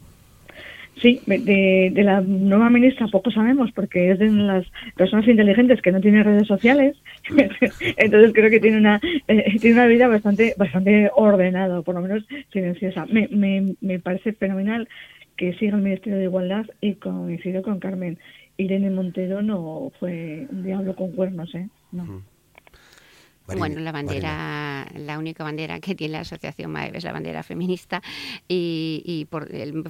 Sí, 1.01 1.21
de, 1.27 1.93
la 1.97 2.21
nueva 2.21 2.69
ministra 2.69 3.07
poco 3.07 3.31
sabemos 3.31 3.71
porque 3.73 4.11
es 4.11 4.19
de 4.19 4.29
las 4.31 4.67
personas 4.97 5.27
inteligentes 5.29 5.81
que 5.81 5.93
no 5.93 6.01
tienen 6.01 6.25
redes 6.25 6.47
sociales, 6.47 6.97
entonces 7.97 8.33
creo 8.35 8.51
que 8.51 8.61
tiene 8.61 8.77
una 8.77 9.01
eh, 9.27 9.57
tiene 9.61 9.77
una 9.77 9.87
vida 9.87 10.09
bastante 10.09 10.55
bastante 10.59 11.11
ordenada, 11.15 11.81
por 11.81 11.95
lo 11.95 12.03
menos 12.03 12.25
silenciosa. 12.53 13.07
Me, 13.07 13.29
me, 13.29 13.77
me 13.81 13.99
parece 13.99 14.35
fenomenal 14.35 14.89
que 15.41 15.55
siga 15.55 15.79
el 15.79 15.83
Ministerio 15.83 16.19
de 16.19 16.25
Igualdad 16.25 16.67
y 16.83 16.97
coincido 16.97 17.63
con 17.63 17.81
Carmen. 17.81 18.19
Irene 18.59 18.91
Montero 18.91 19.41
no 19.41 19.91
fue 19.99 20.47
un 20.51 20.63
diablo 20.63 20.95
con 20.95 21.13
cuernos, 21.13 21.55
¿eh? 21.55 21.67
No. 21.93 22.23
Bueno, 23.57 23.81
la 23.81 23.93
bandera, 23.93 24.87
la 24.95 25.19
única 25.19 25.45
bandera 25.45 25.81
que 25.81 25.95
tiene 25.95 26.13
la 26.13 26.21
Asociación 26.21 26.71
MAEV 26.71 26.97
es 26.97 27.05
la 27.05 27.13
bandera 27.13 27.43
feminista 27.43 28.03
y, 28.49 29.27
por 29.31 29.55
el, 29.55 29.85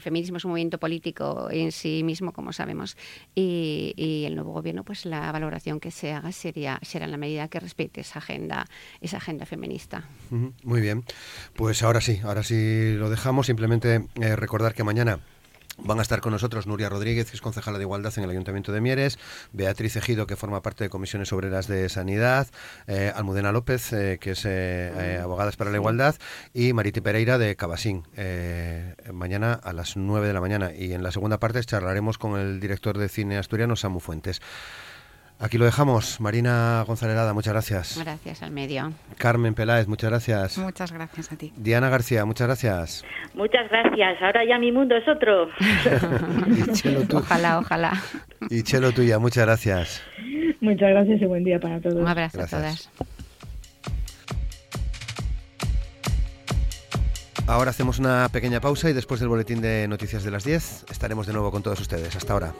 feminismo 0.00 0.36
es 0.36 0.44
un 0.44 0.50
movimiento 0.50 0.78
político 0.78 1.48
en 1.50 1.72
sí 1.72 2.02
mismo, 2.04 2.32
como 2.32 2.52
sabemos, 2.52 2.96
y, 3.34 4.24
el 4.26 4.34
nuevo 4.34 4.52
gobierno, 4.52 4.84
pues 4.84 5.04
la 5.06 5.32
valoración 5.32 5.80
que 5.80 5.90
se 5.90 6.12
haga 6.12 6.32
sería 6.32 6.78
será 6.82 7.06
en 7.06 7.10
la 7.10 7.16
medida 7.16 7.48
que 7.48 7.60
respete 7.60 8.02
esa 8.02 8.18
agenda, 8.18 8.66
esa 9.00 9.16
agenda 9.16 9.46
feminista. 9.46 10.08
Muy 10.62 10.80
bien, 10.80 11.04
pues 11.54 11.82
ahora 11.82 12.00
sí, 12.00 12.20
ahora 12.22 12.42
sí 12.42 12.94
lo 12.94 13.10
dejamos. 13.10 13.46
Simplemente 13.46 14.06
eh, 14.20 14.36
recordar 14.36 14.74
que 14.74 14.84
mañana 14.84 15.20
Van 15.78 15.98
a 15.98 16.02
estar 16.02 16.20
con 16.20 16.32
nosotros 16.32 16.66
Nuria 16.66 16.88
Rodríguez, 16.88 17.30
que 17.30 17.36
es 17.36 17.40
concejala 17.40 17.78
de 17.78 17.84
Igualdad 17.84 18.12
en 18.16 18.24
el 18.24 18.30
Ayuntamiento 18.30 18.72
de 18.72 18.80
Mieres, 18.80 19.18
Beatriz 19.52 19.96
Ejido, 19.96 20.26
que 20.26 20.36
forma 20.36 20.62
parte 20.62 20.84
de 20.84 20.90
Comisiones 20.90 21.32
Obreras 21.32 21.66
de 21.66 21.88
Sanidad, 21.88 22.48
eh, 22.86 23.12
Almudena 23.14 23.52
López, 23.52 23.92
eh, 23.92 24.18
que 24.20 24.32
es 24.32 24.42
eh, 24.44 25.18
Abogadas 25.22 25.56
para 25.56 25.70
la 25.70 25.78
Igualdad, 25.78 26.16
y 26.52 26.72
Mariti 26.72 27.00
Pereira 27.00 27.38
de 27.38 27.56
Cabasín. 27.56 28.04
mañana 29.12 29.54
a 29.54 29.72
las 29.72 29.96
9 29.96 30.26
de 30.26 30.32
la 30.32 30.40
mañana. 30.40 30.72
Y 30.74 30.92
en 30.92 31.02
la 31.02 31.10
segunda 31.10 31.38
parte 31.38 31.62
charlaremos 31.64 32.18
con 32.18 32.38
el 32.38 32.60
director 32.60 32.98
de 32.98 33.08
cine 33.08 33.38
asturiano, 33.38 33.76
Samu 33.76 34.00
Fuentes. 34.00 34.40
Aquí 35.42 35.58
lo 35.58 35.64
dejamos. 35.64 36.20
Marina 36.20 36.84
González 36.86 37.16
muchas 37.34 37.52
gracias. 37.52 37.98
Gracias 37.98 38.42
al 38.44 38.52
medio. 38.52 38.92
Carmen 39.18 39.54
Peláez, 39.54 39.88
muchas 39.88 40.08
gracias. 40.08 40.56
Muchas 40.56 40.92
gracias 40.92 41.32
a 41.32 41.36
ti. 41.36 41.52
Diana 41.56 41.90
García, 41.90 42.24
muchas 42.24 42.46
gracias. 42.46 43.04
Muchas 43.34 43.68
gracias. 43.68 44.22
Ahora 44.22 44.44
ya 44.48 44.58
mi 44.60 44.70
mundo 44.70 44.94
es 44.94 45.08
otro. 45.08 45.48
Ojalá, 47.18 47.58
ojalá. 47.58 47.92
Y 48.50 48.62
Chelo 48.62 48.92
tuya, 48.92 49.18
muchas 49.18 49.44
gracias. 49.44 50.02
Muchas 50.60 50.90
gracias 50.90 51.20
y 51.20 51.26
buen 51.26 51.42
día 51.42 51.58
para 51.58 51.80
todos. 51.80 51.96
Un 51.96 52.06
abrazo 52.06 52.40
a 52.40 52.46
todas. 52.46 52.88
Ahora 57.48 57.70
hacemos 57.70 57.98
una 57.98 58.28
pequeña 58.32 58.60
pausa 58.60 58.88
y 58.90 58.92
después 58.92 59.18
del 59.18 59.28
boletín 59.28 59.60
de 59.60 59.88
noticias 59.88 60.22
de 60.22 60.30
las 60.30 60.44
10 60.44 60.86
estaremos 60.90 61.26
de 61.26 61.32
nuevo 61.32 61.50
con 61.50 61.64
todos 61.64 61.80
ustedes. 61.80 62.14
Hasta 62.14 62.32
ahora. 62.32 62.54